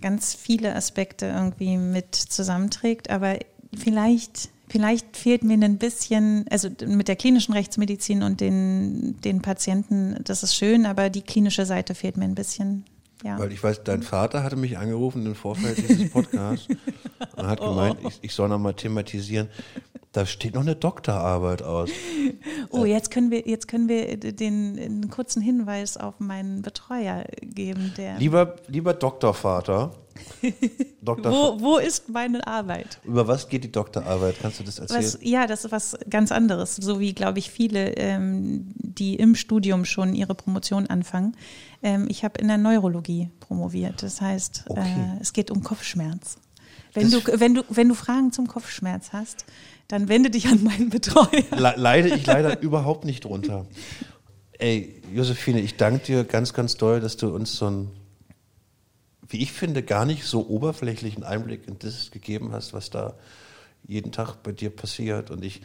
ganz 0.00 0.34
viele 0.34 0.74
Aspekte 0.74 1.26
irgendwie 1.26 1.76
mit 1.76 2.14
zusammenträgt. 2.14 3.10
Aber 3.10 3.38
vielleicht, 3.74 4.50
vielleicht 4.68 5.16
fehlt 5.16 5.44
mir 5.44 5.54
ein 5.54 5.78
bisschen, 5.78 6.44
also 6.50 6.68
mit 6.84 7.06
der 7.08 7.16
klinischen 7.16 7.54
Rechtsmedizin 7.54 8.24
und 8.24 8.40
den, 8.40 9.20
den 9.20 9.40
Patienten, 9.40 10.16
das 10.24 10.42
ist 10.42 10.56
schön, 10.56 10.84
aber 10.84 11.08
die 11.08 11.22
klinische 11.22 11.64
Seite 11.64 11.94
fehlt 11.94 12.16
mir 12.16 12.24
ein 12.24 12.34
bisschen. 12.34 12.84
Ja. 13.22 13.38
Weil 13.38 13.52
ich 13.52 13.62
weiß, 13.62 13.84
dein 13.84 14.02
Vater 14.02 14.42
hatte 14.42 14.56
mich 14.56 14.78
angerufen 14.78 15.24
im 15.26 15.34
Vorfeld 15.34 15.78
dieses 15.78 16.10
Podcasts 16.10 16.68
und 17.36 17.46
hat 17.46 17.60
gemeint, 17.60 17.98
ich, 18.06 18.18
ich 18.22 18.34
soll 18.34 18.48
noch 18.48 18.58
mal 18.58 18.74
thematisieren. 18.74 19.48
Da 20.12 20.26
steht 20.26 20.54
noch 20.54 20.62
eine 20.62 20.76
Doktorarbeit 20.76 21.62
aus. 21.62 21.88
Oh, 22.70 22.84
jetzt 22.84 23.10
können 23.10 23.30
wir, 23.30 23.48
jetzt 23.48 23.66
können 23.66 23.88
wir 23.88 24.18
den 24.18 24.78
einen 24.78 25.10
kurzen 25.10 25.40
Hinweis 25.40 25.96
auf 25.96 26.20
meinen 26.20 26.60
Betreuer 26.60 27.24
geben, 27.40 27.94
der. 27.96 28.18
Lieber, 28.18 28.56
lieber 28.68 28.92
Doktorvater, 28.92 29.92
Doktor, 31.02 31.32
Wo, 31.32 31.60
wo 31.60 31.76
ist 31.78 32.08
meine 32.08 32.46
Arbeit? 32.46 33.00
über 33.04 33.26
was 33.26 33.48
geht 33.48 33.64
die 33.64 33.72
Doktorarbeit? 33.72 34.36
Kannst 34.40 34.60
du 34.60 34.64
das 34.64 34.78
erzählen? 34.78 35.02
Was, 35.02 35.18
ja, 35.22 35.46
das 35.46 35.64
ist 35.64 35.72
was 35.72 35.96
ganz 36.08 36.32
anderes. 36.32 36.76
So 36.76 37.00
wie, 37.00 37.14
glaube 37.14 37.38
ich, 37.38 37.50
viele, 37.50 37.96
ähm, 37.96 38.72
die 38.76 39.16
im 39.16 39.34
Studium 39.34 39.84
schon 39.84 40.14
ihre 40.14 40.34
Promotion 40.34 40.86
anfangen. 40.86 41.36
Ähm, 41.82 42.06
ich 42.08 42.24
habe 42.24 42.40
in 42.40 42.48
der 42.48 42.58
Neurologie 42.58 43.30
promoviert. 43.40 44.02
Das 44.02 44.20
heißt, 44.20 44.64
Okay. 44.68 44.82
äh, 45.18 45.20
es 45.20 45.32
geht 45.32 45.50
um 45.50 45.62
Kopfschmerz. 45.62 46.36
Wenn 46.94 47.10
Das- 47.10 47.24
du, 47.24 47.40
wenn, 47.40 47.54
du, 47.54 47.62
wenn 47.70 47.88
du 47.88 47.94
Fragen 47.94 48.32
zum 48.32 48.46
Kopfschmerz 48.46 49.12
hast, 49.12 49.44
dann 49.88 50.08
wende 50.08 50.30
dich 50.30 50.46
an 50.48 50.62
meinen 50.62 50.90
Betreuer. 50.90 51.26
Le 51.50 51.74
leide 51.76 52.14
ich 52.14 52.24
leider 52.26 52.60
überhaupt 52.60 53.04
nicht 53.04 53.24
drunter. 53.24 53.66
Ey, 54.58 55.02
Josephine, 55.12 55.60
ich 55.60 55.76
danke 55.76 56.04
dir 56.06 56.24
ganz, 56.24 56.52
ganz 56.52 56.76
doll, 56.76 57.00
dass 57.00 57.16
du 57.16 57.34
uns 57.34 57.56
so 57.56 57.68
ein, 57.68 57.90
wie 59.28 59.38
ich 59.42 59.52
finde, 59.52 59.82
gar 59.82 60.04
nicht 60.04 60.24
so 60.24 60.46
oberflächlichen 60.48 61.24
Einblick 61.24 61.66
in 61.66 61.78
das 61.78 62.10
gegeben 62.10 62.52
hast, 62.52 62.72
was 62.72 62.90
da 62.90 63.14
jeden 63.86 64.12
Tag 64.12 64.36
bei 64.42 64.52
dir 64.52 64.70
passiert. 64.70 65.30
Und 65.30 65.44
ich 65.44 65.62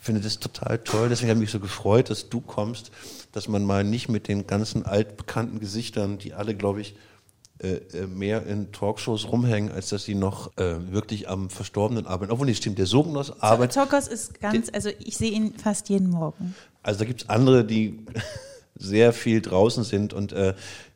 finde 0.00 0.22
das 0.22 0.40
total 0.40 0.78
toll. 0.78 1.10
Deswegen 1.10 1.30
habe 1.30 1.38
ich 1.38 1.42
mich 1.42 1.50
so 1.50 1.60
gefreut, 1.60 2.10
dass 2.10 2.30
du 2.30 2.40
kommst, 2.40 2.90
dass 3.32 3.48
man 3.48 3.64
mal 3.64 3.84
nicht 3.84 4.08
mit 4.08 4.26
den 4.26 4.46
ganzen 4.46 4.86
altbekannten 4.86 5.60
Gesichtern, 5.60 6.18
die 6.18 6.32
alle, 6.32 6.54
glaube 6.54 6.80
ich, 6.80 6.94
äh, 7.62 7.74
äh, 7.92 8.06
mehr 8.06 8.46
in 8.46 8.72
Talkshows 8.72 9.30
rumhängen, 9.30 9.70
als 9.70 9.90
dass 9.90 10.04
sie 10.04 10.14
noch 10.14 10.56
äh, 10.56 10.90
wirklich 10.90 11.28
am 11.28 11.50
Verstorbenen 11.50 12.06
arbeiten. 12.06 12.32
Obwohl 12.32 12.46
nicht 12.46 12.56
stimmt, 12.56 12.78
der 12.78 12.86
Sognos 12.86 13.42
arbeitet. 13.42 13.74
Zokos 13.74 14.08
ist 14.08 14.40
ganz, 14.40 14.70
also 14.72 14.88
ich 14.98 15.18
sehe 15.18 15.30
ihn 15.30 15.52
fast 15.52 15.90
jeden 15.90 16.08
Morgen. 16.08 16.54
Also 16.82 17.00
da 17.00 17.04
gibt 17.04 17.22
es 17.22 17.28
andere, 17.28 17.66
die 17.66 18.06
sehr 18.76 19.12
viel 19.12 19.42
draußen 19.42 19.84
sind 19.84 20.14
und 20.14 20.32
äh, 20.32 20.54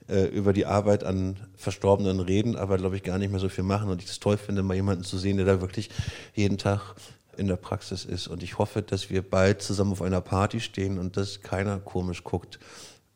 äh, 0.08 0.24
über 0.28 0.54
die 0.54 0.64
Arbeit 0.64 1.04
an 1.04 1.36
Verstorbenen 1.54 2.20
reden, 2.20 2.56
aber 2.56 2.78
glaube 2.78 2.96
ich 2.96 3.02
gar 3.02 3.18
nicht 3.18 3.30
mehr 3.30 3.40
so 3.40 3.50
viel 3.50 3.64
machen. 3.64 3.90
Und 3.90 4.02
ich 4.02 4.08
es 4.08 4.18
toll 4.18 4.38
finde, 4.38 4.62
mal 4.62 4.74
jemanden 4.74 5.04
zu 5.04 5.18
sehen, 5.18 5.36
der 5.36 5.44
da 5.44 5.60
wirklich 5.60 5.90
jeden 6.34 6.56
Tag 6.56 6.94
in 7.38 7.46
der 7.48 7.56
Praxis 7.56 8.04
ist. 8.04 8.28
Und 8.28 8.42
ich 8.42 8.58
hoffe, 8.58 8.82
dass 8.82 9.10
wir 9.10 9.22
bald 9.22 9.62
zusammen 9.62 9.92
auf 9.92 10.02
einer 10.02 10.20
Party 10.20 10.60
stehen 10.60 10.98
und 10.98 11.16
dass 11.16 11.40
keiner 11.40 11.78
komisch 11.78 12.24
guckt 12.24 12.58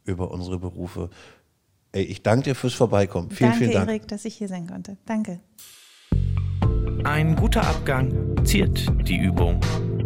über 0.05 0.31
unsere 0.31 0.59
Berufe. 0.59 1.11
Ey, 1.93 2.05
ich 2.05 2.23
danke 2.23 2.45
dir 2.45 2.55
fürs 2.55 2.75
Vorbeikommen. 2.75 3.31
Vielen, 3.31 3.51
Danke, 3.51 3.65
vielen 3.65 3.75
Dank. 3.77 3.89
Erik, 3.89 4.09
dass 4.09 4.25
ich 4.25 4.37
hier 4.37 4.49
sein 4.49 4.67
konnte. 4.67 4.97
Danke. 5.07 5.41
Ein 7.05 7.37
guter 7.37 7.67
Abgang 7.67 8.45
ziert 8.45 8.87
die 9.09 9.17
Übung. 9.17 9.61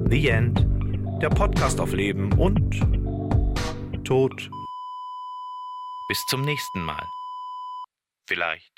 The 0.09 0.29
End. 0.29 0.67
Der 1.21 1.31
Podcast 1.31 1.81
auf 1.81 1.93
Leben 1.93 2.33
und 2.35 2.81
Tod. 4.05 4.51
Bis 6.09 6.19
zum 6.29 6.43
nächsten 6.43 6.83
Mal. 6.83 7.03
Vielleicht. 8.27 8.72